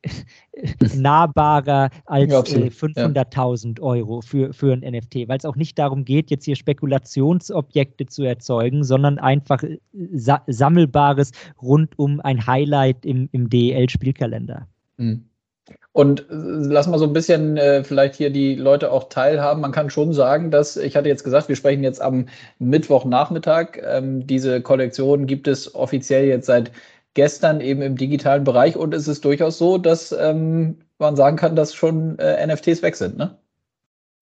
nahbarer 0.96 1.90
als 2.06 2.32
ja, 2.32 2.40
äh, 2.40 2.68
500.000 2.68 3.78
ja. 3.78 3.84
Euro 3.84 4.20
für, 4.20 4.52
für 4.52 4.72
ein 4.72 4.80
NFT, 4.80 5.28
weil 5.28 5.38
es 5.38 5.44
auch 5.44 5.56
nicht 5.56 5.78
darum 5.78 6.04
geht, 6.04 6.30
jetzt 6.30 6.44
hier 6.44 6.56
Spekulationsobjekte 6.56 8.06
zu 8.06 8.24
erzeugen, 8.24 8.84
sondern 8.84 9.18
einfach 9.18 9.62
äh, 9.62 9.78
sa 10.12 10.42
sammelbares 10.46 11.32
rund 11.62 11.98
um 11.98 12.20
ein 12.20 12.46
Highlight 12.46 13.04
im, 13.04 13.28
im 13.32 13.48
DEL-Spielkalender. 13.48 14.66
Mhm. 14.96 15.24
Und 15.96 16.20
äh, 16.20 16.24
lass 16.28 16.86
mal 16.86 16.98
so 16.98 17.06
ein 17.06 17.14
bisschen 17.14 17.56
äh, 17.56 17.82
vielleicht 17.82 18.16
hier 18.16 18.28
die 18.28 18.54
Leute 18.54 18.92
auch 18.92 19.08
teilhaben. 19.08 19.62
Man 19.62 19.72
kann 19.72 19.88
schon 19.88 20.12
sagen, 20.12 20.50
dass, 20.50 20.76
ich 20.76 20.94
hatte 20.94 21.08
jetzt 21.08 21.24
gesagt, 21.24 21.48
wir 21.48 21.56
sprechen 21.56 21.82
jetzt 21.82 22.02
am 22.02 22.26
Mittwochnachmittag. 22.58 23.78
Ähm, 23.82 24.26
diese 24.26 24.60
Kollektion 24.60 25.26
gibt 25.26 25.48
es 25.48 25.74
offiziell 25.74 26.26
jetzt 26.26 26.44
seit 26.44 26.70
gestern 27.14 27.62
eben 27.62 27.80
im 27.80 27.96
digitalen 27.96 28.44
Bereich 28.44 28.76
und 28.76 28.92
es 28.92 29.08
ist 29.08 29.24
durchaus 29.24 29.56
so, 29.56 29.78
dass 29.78 30.12
ähm, 30.12 30.76
man 30.98 31.16
sagen 31.16 31.38
kann, 31.38 31.56
dass 31.56 31.74
schon 31.74 32.18
äh, 32.18 32.46
NFTs 32.46 32.82
weg 32.82 32.94
sind, 32.96 33.16
ne? 33.16 33.38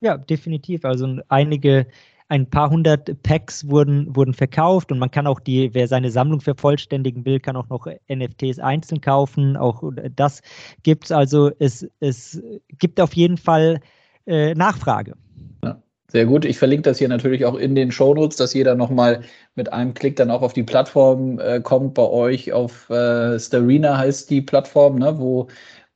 Ja, 0.00 0.16
definitiv. 0.16 0.84
Also 0.84 1.08
einige 1.28 1.86
ein 2.28 2.48
paar 2.48 2.70
hundert 2.70 3.22
Packs 3.22 3.68
wurden, 3.68 4.14
wurden 4.16 4.32
verkauft 4.32 4.90
und 4.90 4.98
man 4.98 5.10
kann 5.10 5.26
auch 5.26 5.40
die, 5.40 5.72
wer 5.74 5.88
seine 5.88 6.10
Sammlung 6.10 6.40
vervollständigen 6.40 7.24
will, 7.24 7.38
kann 7.38 7.56
auch 7.56 7.68
noch 7.68 7.86
NFTs 8.08 8.58
einzeln 8.58 9.00
kaufen. 9.00 9.56
Auch 9.56 9.82
das 10.16 10.40
gibt 10.82 11.04
es. 11.04 11.12
Also 11.12 11.50
es, 11.58 11.86
es 12.00 12.42
gibt 12.78 13.00
auf 13.00 13.14
jeden 13.14 13.36
Fall 13.36 13.80
äh, 14.26 14.54
Nachfrage. 14.54 15.14
Ja, 15.62 15.82
sehr 16.08 16.24
gut. 16.24 16.46
Ich 16.46 16.58
verlinke 16.58 16.82
das 16.82 16.98
hier 16.98 17.08
natürlich 17.08 17.44
auch 17.44 17.56
in 17.56 17.74
den 17.74 17.92
Shownotes, 17.92 18.36
dass 18.38 18.54
jeder 18.54 18.74
nochmal 18.74 19.20
mit 19.54 19.72
einem 19.72 19.92
Klick 19.92 20.16
dann 20.16 20.30
auch 20.30 20.42
auf 20.42 20.54
die 20.54 20.62
Plattform 20.62 21.38
äh, 21.38 21.60
kommt. 21.60 21.92
Bei 21.94 22.08
euch 22.08 22.52
auf 22.52 22.88
äh, 22.88 23.38
Starina 23.38 23.98
heißt 23.98 24.30
die 24.30 24.40
Plattform, 24.40 24.98
ne, 24.98 25.18
wo, 25.18 25.48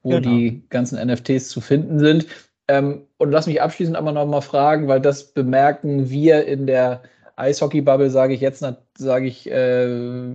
wo 0.03 0.11
genau. 0.11 0.29
die 0.29 0.63
ganzen 0.69 1.03
NFTs 1.05 1.49
zu 1.49 1.63
finden 1.63 1.99
sind. 1.99 2.27
Ähm, 2.69 3.07
und 3.17 3.31
lass 3.31 3.47
mich 3.47 3.63
abschließend 3.63 3.97
aber 3.97 4.13
noch 4.13 4.27
mal 4.27 4.43
fragen, 4.43 4.89
weil 4.89 5.01
das 5.01 5.33
bemerken 5.33 6.11
wir 6.11 6.47
in 6.47 6.67
der 6.67 7.03
Eishockey-Bubble, 7.37 8.11
sage 8.11 8.35
ich 8.35 8.41
jetzt, 8.41 8.65
sage 8.97 9.27
ich 9.27 9.51
äh, 9.51 10.29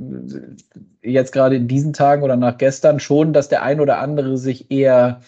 jetzt 1.03 1.31
gerade 1.31 1.55
in 1.55 1.67
diesen 1.67 1.93
Tagen 1.93 2.23
oder 2.23 2.35
nach 2.35 2.57
gestern 2.57 2.99
schon, 2.99 3.33
dass 3.33 3.49
der 3.49 3.61
ein 3.61 3.79
oder 3.79 3.99
andere 3.99 4.37
sich 4.37 4.71
eher 4.71 5.21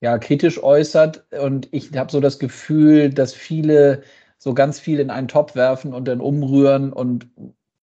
ja, 0.00 0.18
kritisch 0.18 0.62
äußert. 0.62 1.26
Und 1.32 1.68
ich 1.72 1.96
habe 1.96 2.12
so 2.12 2.20
das 2.20 2.38
Gefühl, 2.38 3.10
dass 3.10 3.34
viele 3.34 4.02
so 4.38 4.54
ganz 4.54 4.78
viel 4.78 5.00
in 5.00 5.10
einen 5.10 5.28
Topf 5.28 5.56
werfen 5.56 5.92
und 5.94 6.06
dann 6.06 6.20
umrühren. 6.20 6.92
Und 6.92 7.26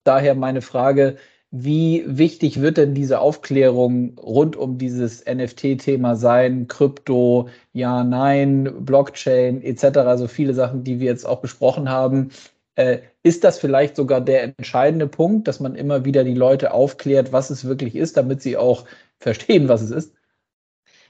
daher 0.03 0.35
meine 0.35 0.61
Frage, 0.61 1.17
wie 1.51 2.03
wichtig 2.05 2.61
wird 2.61 2.77
denn 2.77 2.93
diese 2.93 3.19
Aufklärung 3.19 4.17
rund 4.19 4.55
um 4.57 4.77
dieses 4.77 5.23
NFT-Thema 5.25 6.15
sein? 6.15 6.67
Krypto, 6.67 7.49
ja, 7.71 8.03
nein, 8.03 8.85
Blockchain 8.85 9.61
etc., 9.61 9.99
also 9.99 10.27
viele 10.27 10.53
Sachen, 10.53 10.83
die 10.83 10.99
wir 10.99 11.07
jetzt 11.07 11.25
auch 11.25 11.39
besprochen 11.39 11.89
haben. 11.89 12.31
Äh, 12.75 12.99
ist 13.23 13.43
das 13.43 13.59
vielleicht 13.59 13.95
sogar 13.95 14.21
der 14.21 14.43
entscheidende 14.43 15.07
Punkt, 15.07 15.47
dass 15.47 15.59
man 15.59 15.75
immer 15.75 16.05
wieder 16.05 16.23
die 16.23 16.33
Leute 16.33 16.73
aufklärt, 16.73 17.31
was 17.31 17.49
es 17.49 17.65
wirklich 17.65 17.95
ist, 17.95 18.17
damit 18.17 18.41
sie 18.41 18.57
auch 18.57 18.85
verstehen, 19.17 19.69
was 19.69 19.81
es 19.81 19.91
ist? 19.91 20.13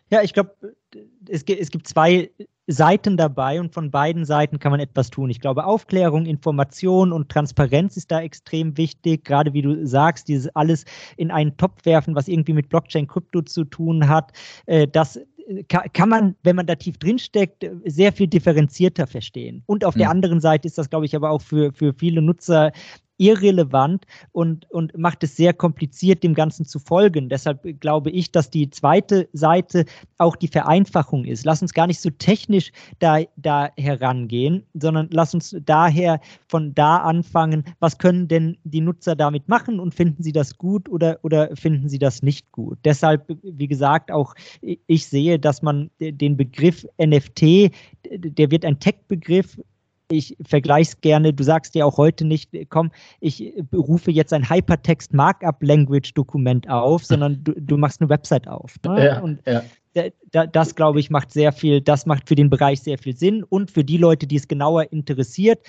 Ja, 0.10 0.22
ich 0.22 0.34
glaube, 0.34 0.56
es, 1.28 1.44
es, 1.44 1.72
gibt 1.72 1.88
zwei 1.88 2.30
Seiten 2.68 3.16
dabei 3.16 3.60
und 3.62 3.74
von 3.74 3.92
beiden 3.92 4.26
Seiten 4.26 4.60
kann 4.60 4.72
man 4.72 4.82
etwas 4.82 5.10
tun. 5.10 5.30
Ich 5.30 5.40
glaube, 5.40 5.66
Aufklärung, 5.66 6.26
Information 6.26 7.14
und 7.14 7.30
Transparenz 7.30 7.96
ist 7.96 8.12
da 8.12 8.22
extrem 8.22 8.78
wichtig. 8.78 9.24
Gerade 9.24 9.54
wie 9.54 9.62
du 9.62 9.88
sagst, 9.88 10.28
dieses 10.28 10.54
alles 10.56 10.84
in 11.16 11.32
einen 11.32 11.56
Topf 11.56 11.86
werfen, 11.86 12.14
was 12.14 12.28
irgendwie 12.28 12.54
mit 12.54 12.68
Blockchain, 12.68 13.08
Krypto 13.08 13.42
zu 13.42 13.64
tun 13.64 14.10
hat, 14.10 14.34
äh, 14.66 14.86
das 14.86 15.16
äh, 15.16 15.64
kann 15.66 16.10
man, 16.10 16.36
wenn 16.44 16.58
man 16.58 16.66
da 16.66 16.76
tief 16.76 16.98
drinsteckt, 16.98 17.66
sehr 17.86 18.12
viel 18.12 18.28
differenzierter 18.28 19.08
verstehen. 19.08 19.64
Und 19.66 19.86
auf 19.86 19.96
mhm. 19.96 20.00
der 20.00 20.10
anderen 20.10 20.42
Seite 20.42 20.68
ist 20.68 20.78
das, 20.78 20.90
glaube 20.90 21.06
ich, 21.06 21.16
aber 21.16 21.32
auch 21.32 21.42
für, 21.42 21.72
für 21.72 21.94
viele 21.94 22.22
Nutzer 22.22 22.74
irrelevant 23.18 24.06
und, 24.32 24.70
und 24.72 24.98
macht 24.98 25.24
es 25.24 25.36
sehr 25.36 25.54
kompliziert, 25.54 26.24
dem 26.24 26.34
Ganzen 26.34 26.66
zu 26.66 26.80
folgen. 26.80 27.30
Deshalb 27.30 27.80
glaube 27.80 28.12
ich, 28.12 28.32
dass 28.32 28.50
die 28.50 28.70
zweite 28.70 29.28
Seite 29.34 29.86
auch 30.18 30.36
die 30.36 30.48
Vereinfachung 30.48 31.26
ist. 31.26 31.46
Lass 31.46 31.62
uns 31.62 31.74
gar 31.74 31.88
nicht 31.88 32.00
so 32.00 32.10
technisch 32.10 32.72
da, 33.00 33.20
da 33.36 33.70
herangehen, 33.78 34.64
sondern 34.74 35.10
lass 35.12 35.34
uns 35.34 35.56
daher 35.66 36.20
von 36.48 36.74
da 36.74 36.98
anfangen, 36.98 37.64
was 37.80 37.98
können 37.98 38.28
denn 38.28 38.58
die 38.64 38.82
Nutzer 38.82 39.16
damit 39.16 39.48
machen 39.48 39.80
und 39.80 39.94
finden 39.94 40.24
sie 40.24 40.32
das 40.32 40.58
gut 40.58 40.90
oder, 40.90 41.20
oder 41.24 41.56
finden 41.56 41.90
sie 41.90 42.00
das 42.00 42.22
nicht 42.22 42.52
gut. 42.52 42.78
Deshalb, 42.86 43.26
wie 43.44 43.68
gesagt, 43.68 44.12
auch 44.12 44.34
ich 44.62 45.08
sehe, 45.08 45.40
dass 45.40 45.62
man 45.62 45.90
den 46.00 46.38
Begriff 46.38 46.86
NFT, 47.00 47.72
der 48.12 48.52
wird 48.52 48.66
ein 48.66 48.80
Tech-Begriff, 48.80 49.60
ich 50.12 50.38
vergleiche 50.46 50.92
es 50.92 51.02
gerne, 51.02 51.34
du 51.34 51.44
sagst 51.44 51.76
ja 51.76 51.86
auch 51.86 51.98
heute 51.98 52.26
nicht, 52.26 52.50
komm, 52.70 52.92
ich 53.20 53.54
rufe 53.74 54.12
jetzt 54.12 54.34
ein 54.34 54.50
Hypertext 54.50 55.14
Markup 55.14 55.62
Language 55.62 56.14
Dokument 56.14 56.70
auf, 56.70 57.06
sondern 57.06 57.44
du, 57.44 57.54
du 57.54 57.78
machst 57.78 58.02
eine 58.02 58.10
Website 58.10 58.48
auf. 58.48 58.76
Ne? 58.86 59.06
Ja, 59.06 59.20
und 59.20 59.42
ja. 59.46 59.64
das, 60.32 60.76
glaube 60.76 61.00
ich, 61.00 61.10
macht 61.10 61.32
sehr 61.32 61.52
viel, 61.52 61.82
das 61.82 62.06
macht 62.06 62.28
für 62.28 62.36
den 62.36 62.50
Bereich 62.50 62.82
sehr 62.82 62.98
viel 62.98 63.16
Sinn 63.16 63.44
und 63.44 63.72
für 63.72 63.84
die 63.84 63.98
Leute, 63.98 64.28
die 64.28 64.38
es 64.38 64.48
genauer 64.48 64.92
interessiert, 64.92 65.60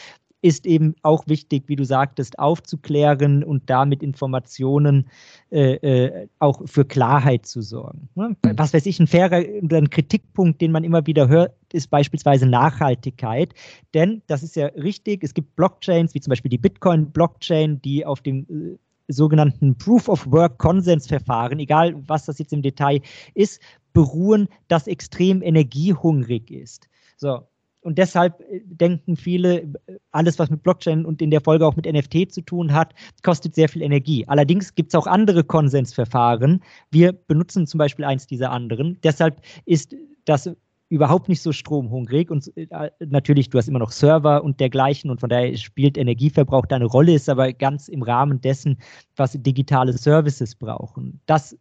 ist 0.40 0.66
eben 0.66 0.94
auch 1.02 1.26
wichtig, 1.26 1.64
wie 1.66 1.76
du 1.76 1.84
sagtest, 1.84 2.38
aufzuklären 2.38 3.42
und 3.42 3.68
damit 3.68 4.02
Informationen 4.02 5.08
äh, 5.50 5.74
äh, 5.74 6.28
auch 6.38 6.62
für 6.66 6.84
Klarheit 6.84 7.46
zu 7.46 7.60
sorgen. 7.60 8.08
Ne? 8.14 8.36
Mhm. 8.44 8.52
Was 8.56 8.72
weiß 8.72 8.86
ich, 8.86 9.00
ein 9.00 9.06
fairer 9.06 9.36
ein 9.38 9.90
Kritikpunkt, 9.90 10.60
den 10.60 10.70
man 10.70 10.84
immer 10.84 11.06
wieder 11.06 11.28
hört, 11.28 11.54
ist 11.72 11.90
beispielsweise 11.90 12.46
Nachhaltigkeit. 12.46 13.52
Denn 13.94 14.22
das 14.28 14.42
ist 14.42 14.54
ja 14.54 14.66
richtig, 14.66 15.24
es 15.24 15.34
gibt 15.34 15.56
Blockchains, 15.56 16.14
wie 16.14 16.20
zum 16.20 16.30
Beispiel 16.30 16.50
die 16.50 16.58
Bitcoin-Blockchain, 16.58 17.82
die 17.82 18.06
auf 18.06 18.20
dem 18.20 18.46
äh, 18.48 18.78
sogenannten 19.08 19.76
Proof 19.76 20.08
of 20.08 20.30
Work 20.30 20.58
Konsensverfahren, 20.58 21.58
egal 21.58 21.94
was 22.06 22.26
das 22.26 22.38
jetzt 22.38 22.52
im 22.52 22.62
Detail 22.62 23.00
ist, 23.34 23.60
beruhen, 23.92 24.48
das 24.68 24.86
extrem 24.86 25.42
energiehungrig 25.42 26.50
ist. 26.50 26.88
So, 27.16 27.40
Und 27.80 27.98
deshalb 27.98 28.40
äh, 28.40 28.60
denken 28.64 29.16
viele, 29.16 29.72
alles, 30.10 30.38
was 30.38 30.50
mit 30.50 30.62
Blockchain 30.62 31.04
und 31.04 31.22
in 31.22 31.30
der 31.30 31.40
Folge 31.40 31.66
auch 31.66 31.76
mit 31.76 31.86
NFT 31.86 32.32
zu 32.32 32.42
tun 32.42 32.72
hat, 32.72 32.94
kostet 33.22 33.54
sehr 33.54 33.68
viel 33.68 33.82
Energie. 33.82 34.24
Allerdings 34.26 34.74
gibt 34.74 34.92
es 34.92 34.94
auch 34.94 35.06
andere 35.06 35.44
Konsensverfahren. 35.44 36.62
Wir 36.90 37.12
benutzen 37.12 37.66
zum 37.66 37.78
Beispiel 37.78 38.04
eins 38.04 38.26
dieser 38.26 38.50
anderen. 38.50 38.98
Deshalb 39.02 39.40
ist 39.64 39.94
das 40.24 40.50
überhaupt 40.90 41.28
nicht 41.28 41.42
so 41.42 41.52
stromhungrig 41.52 42.30
und 42.30 42.50
äh, 42.56 42.90
natürlich, 43.00 43.50
du 43.50 43.58
hast 43.58 43.68
immer 43.68 43.78
noch 43.78 43.90
Server 43.90 44.42
und 44.42 44.58
dergleichen 44.58 45.10
und 45.10 45.20
von 45.20 45.28
daher 45.28 45.54
spielt 45.56 45.98
Energieverbrauch 45.98 46.66
da 46.66 46.76
eine 46.76 46.86
Rolle, 46.86 47.12
ist 47.14 47.28
aber 47.28 47.52
ganz 47.52 47.88
im 47.88 48.02
Rahmen 48.02 48.40
dessen, 48.40 48.78
was 49.16 49.32
digitale 49.32 49.92
Services 49.92 50.54
brauchen. 50.54 51.20
Das 51.26 51.56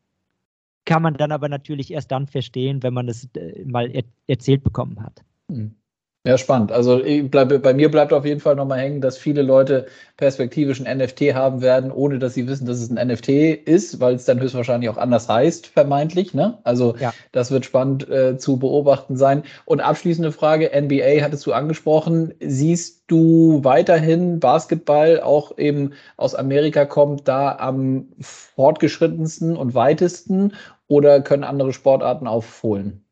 kann 0.86 1.01
man 1.01 1.15
dann 1.15 1.34
aber 1.34 1.49
natürlich 1.49 1.91
erst 1.91 2.11
dann 2.11 2.28
verstehen, 2.28 2.82
wenn 2.84 2.93
man 2.93 3.09
es 3.09 3.28
äh, 3.36 3.65
mal 3.65 3.91
er 3.91 4.03
erzählt 4.28 4.63
bekommen 4.63 5.01
hat. 5.01 5.24
Hm. 5.51 5.76
Ja, 6.28 6.38
spannend. 6.38 6.73
Also 6.73 7.01
bleib, 7.30 7.61
bei 7.63 7.73
mir 7.73 7.89
bleibt 7.89 8.11
auf 8.11 8.25
jeden 8.25 8.41
Fall 8.41 8.57
nochmal 8.57 8.80
hängen, 8.80 8.99
dass 8.99 9.17
viele 9.17 9.43
Leute 9.43 9.86
perspektivisch 10.17 10.86
ein 10.86 10.97
NFT 10.97 11.34
haben 11.34 11.61
werden, 11.61 11.89
ohne 11.89 12.19
dass 12.19 12.34
sie 12.34 12.49
wissen, 12.49 12.65
dass 12.67 12.82
es 12.82 12.89
ein 12.91 13.07
NFT 13.07 13.30
ist, 13.30 14.01
weil 14.01 14.15
es 14.15 14.25
dann 14.25 14.41
höchstwahrscheinlich 14.41 14.89
auch 14.89 14.97
anders 14.97 15.30
heißt, 15.30 15.67
vermeintlich. 15.67 16.34
Ne? 16.34 16.57
Also 16.65 16.97
ja. 16.99 17.13
das 17.32 17.49
wird 17.49 17.63
spannend 17.63 18.09
äh, 18.09 18.38
zu 18.38 18.57
beobachten 18.57 19.15
sein. 19.15 19.43
Und 19.63 19.80
abschließende 19.80 20.34
Frage, 20.34 20.69
NBA 20.75 21.21
hattest 21.23 21.45
du 21.45 21.53
angesprochen. 21.53 22.34
Siehst 22.41 23.05
du 23.07 23.63
weiterhin 23.63 24.41
Basketball 24.41 25.21
auch 25.21 25.57
eben 25.57 25.93
aus 26.17 26.36
Amerika 26.36 26.84
kommt 26.84 27.30
da 27.30 27.55
am 27.55 28.09
fortgeschrittensten 28.19 29.55
und 29.55 29.75
weitesten 29.75 30.55
oder 30.89 31.21
können 31.21 31.45
andere 31.45 31.71
Sportarten 31.71 32.28
aufholen? 32.28 33.07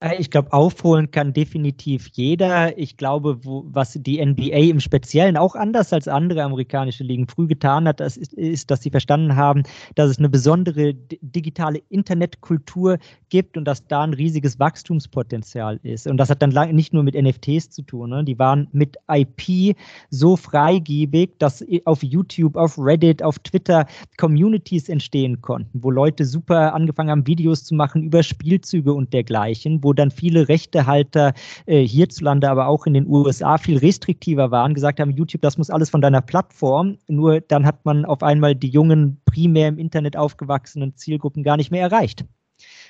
Äh, 0.00 0.16
ich 0.18 0.30
glaube, 0.30 0.52
aufholen 0.52 1.10
kann 1.10 1.32
definitiv 1.32 2.08
jeder. 2.12 2.76
Ich 2.78 2.96
glaube, 2.96 3.44
wo, 3.44 3.64
was 3.68 3.94
die 3.94 4.24
NBA 4.24 4.70
im 4.70 4.80
Speziellen 4.80 5.36
auch 5.36 5.54
anders 5.54 5.92
als 5.92 6.08
andere 6.08 6.42
amerikanische 6.42 7.04
Ligen 7.04 7.26
früh 7.26 7.46
getan 7.46 7.88
hat, 7.88 8.00
das 8.00 8.16
ist, 8.16 8.32
ist, 8.34 8.70
dass 8.70 8.82
sie 8.82 8.90
verstanden 8.90 9.36
haben, 9.36 9.62
dass 9.94 10.10
es 10.10 10.18
eine 10.18 10.28
besondere 10.28 10.94
digitale 10.94 11.80
Internetkultur 11.88 12.98
gibt 13.28 13.56
und 13.56 13.64
dass 13.64 13.86
da 13.86 14.02
ein 14.02 14.14
riesiges 14.14 14.58
Wachstumspotenzial 14.58 15.80
ist. 15.82 16.06
Und 16.06 16.16
das 16.16 16.30
hat 16.30 16.42
dann 16.42 16.52
nicht 16.74 16.92
nur 16.92 17.02
mit 17.02 17.14
NFTs 17.14 17.70
zu 17.70 17.82
tun. 17.82 18.10
Ne? 18.10 18.24
Die 18.24 18.38
waren 18.38 18.68
mit 18.72 18.96
IP 19.10 19.76
so 20.10 20.36
freigebig, 20.36 21.30
dass 21.38 21.64
auf 21.84 22.02
YouTube, 22.02 22.56
auf 22.56 22.78
Reddit, 22.78 23.22
auf 23.22 23.38
Twitter 23.40 23.86
Communities 24.16 24.88
entstehen 24.88 25.40
konnten, 25.40 25.82
wo 25.82 25.90
Leute 25.90 26.24
super 26.24 26.74
angefangen 26.74 27.10
haben, 27.10 27.26
Videos 27.26 27.64
zu 27.64 27.74
machen 27.74 28.02
über 28.02 28.22
Spielzüge 28.22 28.92
und 28.92 29.12
dergleichen, 29.12 29.82
wo 29.88 29.94
dann 29.94 30.10
viele 30.10 30.48
Rechtehalter 30.48 31.32
äh, 31.64 31.80
hierzulande, 31.80 32.50
aber 32.50 32.68
auch 32.68 32.84
in 32.84 32.92
den 32.92 33.06
USA 33.06 33.56
viel 33.56 33.78
restriktiver 33.78 34.50
waren, 34.50 34.74
gesagt 34.74 35.00
haben, 35.00 35.12
YouTube, 35.12 35.40
das 35.40 35.56
muss 35.56 35.70
alles 35.70 35.88
von 35.88 36.02
deiner 36.02 36.20
Plattform. 36.20 36.98
Nur 37.08 37.40
dann 37.40 37.64
hat 37.64 37.86
man 37.86 38.04
auf 38.04 38.22
einmal 38.22 38.54
die 38.54 38.68
jungen, 38.68 39.18
primär 39.24 39.68
im 39.68 39.78
Internet 39.78 40.14
aufgewachsenen 40.16 40.94
Zielgruppen 40.94 41.42
gar 41.42 41.56
nicht 41.56 41.70
mehr 41.70 41.80
erreicht. 41.80 42.26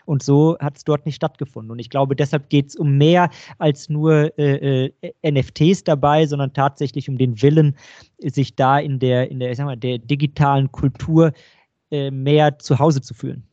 Und 0.06 0.24
so 0.24 0.56
hat 0.58 0.76
es 0.76 0.84
dort 0.84 1.06
nicht 1.06 1.14
stattgefunden. 1.14 1.70
Und 1.70 1.78
ich 1.78 1.90
glaube, 1.90 2.16
deshalb 2.16 2.50
geht 2.50 2.70
es 2.70 2.76
um 2.76 2.98
mehr 2.98 3.30
als 3.58 3.88
nur 3.88 4.36
äh, 4.36 4.86
äh, 4.86 5.30
NFTs 5.30 5.84
dabei, 5.84 6.26
sondern 6.26 6.52
tatsächlich 6.52 7.08
um 7.08 7.16
den 7.16 7.40
Willen, 7.42 7.76
sich 8.18 8.56
da 8.56 8.78
in 8.78 8.98
der, 8.98 9.30
in 9.30 9.38
der, 9.38 9.52
ich 9.52 9.58
sag 9.58 9.66
mal, 9.66 9.76
der 9.76 9.98
digitalen 9.98 10.72
Kultur 10.72 11.32
äh, 11.92 12.10
mehr 12.10 12.58
zu 12.58 12.80
Hause 12.80 13.02
zu 13.02 13.14
fühlen. 13.14 13.44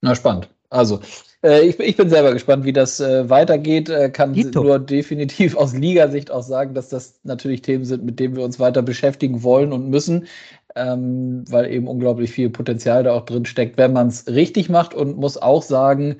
Na, 0.00 0.14
spannend. 0.14 0.53
Also, 0.74 1.00
äh, 1.44 1.68
ich, 1.68 1.78
ich, 1.78 1.96
bin 1.96 2.10
selber 2.10 2.32
gespannt, 2.32 2.64
wie 2.64 2.72
das 2.72 2.98
äh, 2.98 3.30
weitergeht. 3.30 3.88
Äh, 3.88 4.10
kann 4.10 4.32
Dito. 4.32 4.62
nur 4.62 4.78
definitiv 4.80 5.56
aus 5.56 5.72
Ligasicht 5.72 6.30
auch 6.32 6.42
sagen, 6.42 6.74
dass 6.74 6.88
das 6.88 7.20
natürlich 7.22 7.62
Themen 7.62 7.84
sind, 7.84 8.04
mit 8.04 8.18
denen 8.18 8.34
wir 8.34 8.44
uns 8.44 8.58
weiter 8.58 8.82
beschäftigen 8.82 9.44
wollen 9.44 9.72
und 9.72 9.88
müssen, 9.88 10.26
ähm, 10.74 11.44
weil 11.48 11.70
eben 11.70 11.86
unglaublich 11.86 12.32
viel 12.32 12.50
Potenzial 12.50 13.04
da 13.04 13.12
auch 13.12 13.24
drin 13.24 13.44
steckt, 13.44 13.78
wenn 13.78 13.92
man 13.92 14.08
es 14.08 14.26
richtig 14.26 14.68
macht 14.68 14.94
und 14.94 15.16
muss 15.16 15.36
auch 15.36 15.62
sagen, 15.62 16.16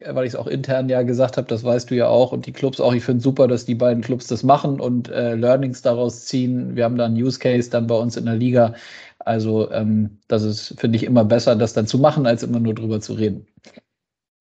äh, 0.00 0.14
weil 0.14 0.26
ich 0.26 0.32
es 0.32 0.36
auch 0.38 0.48
intern 0.48 0.88
ja 0.88 1.02
gesagt 1.02 1.36
habe, 1.36 1.46
das 1.46 1.62
weißt 1.62 1.90
du 1.90 1.94
ja 1.94 2.08
auch 2.08 2.32
und 2.32 2.46
die 2.46 2.52
Clubs 2.52 2.80
auch. 2.80 2.92
Ich 2.94 3.04
finde 3.04 3.22
super, 3.22 3.46
dass 3.46 3.66
die 3.66 3.76
beiden 3.76 4.02
Clubs 4.02 4.26
das 4.26 4.42
machen 4.42 4.80
und 4.80 5.08
äh, 5.10 5.36
Learnings 5.36 5.82
daraus 5.82 6.24
ziehen. 6.26 6.74
Wir 6.76 6.84
haben 6.84 6.96
da 6.98 7.04
einen 7.06 7.22
Use 7.22 7.38
Case 7.38 7.70
dann 7.70 7.86
bei 7.86 7.96
uns 7.96 8.16
in 8.16 8.24
der 8.24 8.34
Liga. 8.34 8.74
Also 9.20 9.70
ähm, 9.70 10.18
das 10.28 10.42
ist, 10.42 10.80
finde 10.80 10.96
ich, 10.96 11.04
immer 11.04 11.24
besser, 11.24 11.54
das 11.56 11.72
dann 11.72 11.86
zu 11.86 11.98
machen, 11.98 12.26
als 12.26 12.42
immer 12.42 12.58
nur 12.58 12.74
drüber 12.74 13.00
zu 13.00 13.12
reden. 13.14 13.46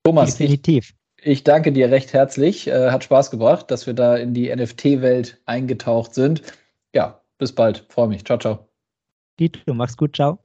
Thomas, 0.04 0.38
Definitiv. 0.38 0.94
Ich, 1.18 1.26
ich 1.28 1.44
danke 1.44 1.72
dir 1.72 1.92
recht 1.92 2.14
herzlich. 2.14 2.68
Äh, 2.68 2.92
hat 2.92 3.04
Spaß 3.04 3.32
gebracht, 3.32 3.70
dass 3.72 3.88
wir 3.88 3.94
da 3.94 4.16
in 4.16 4.34
die 4.34 4.54
NFT-Welt 4.54 5.42
eingetaucht 5.46 6.14
sind. 6.14 6.42
Ja, 6.94 7.22
bis 7.38 7.54
bald. 7.54 7.86
Freue 7.90 8.08
mich. 8.08 8.26
Ciao, 8.26 8.38
ciao. 8.38 8.68
Dito, 9.40 9.74
mach's 9.74 9.98
gut. 9.98 10.16
Ciao. 10.16 10.41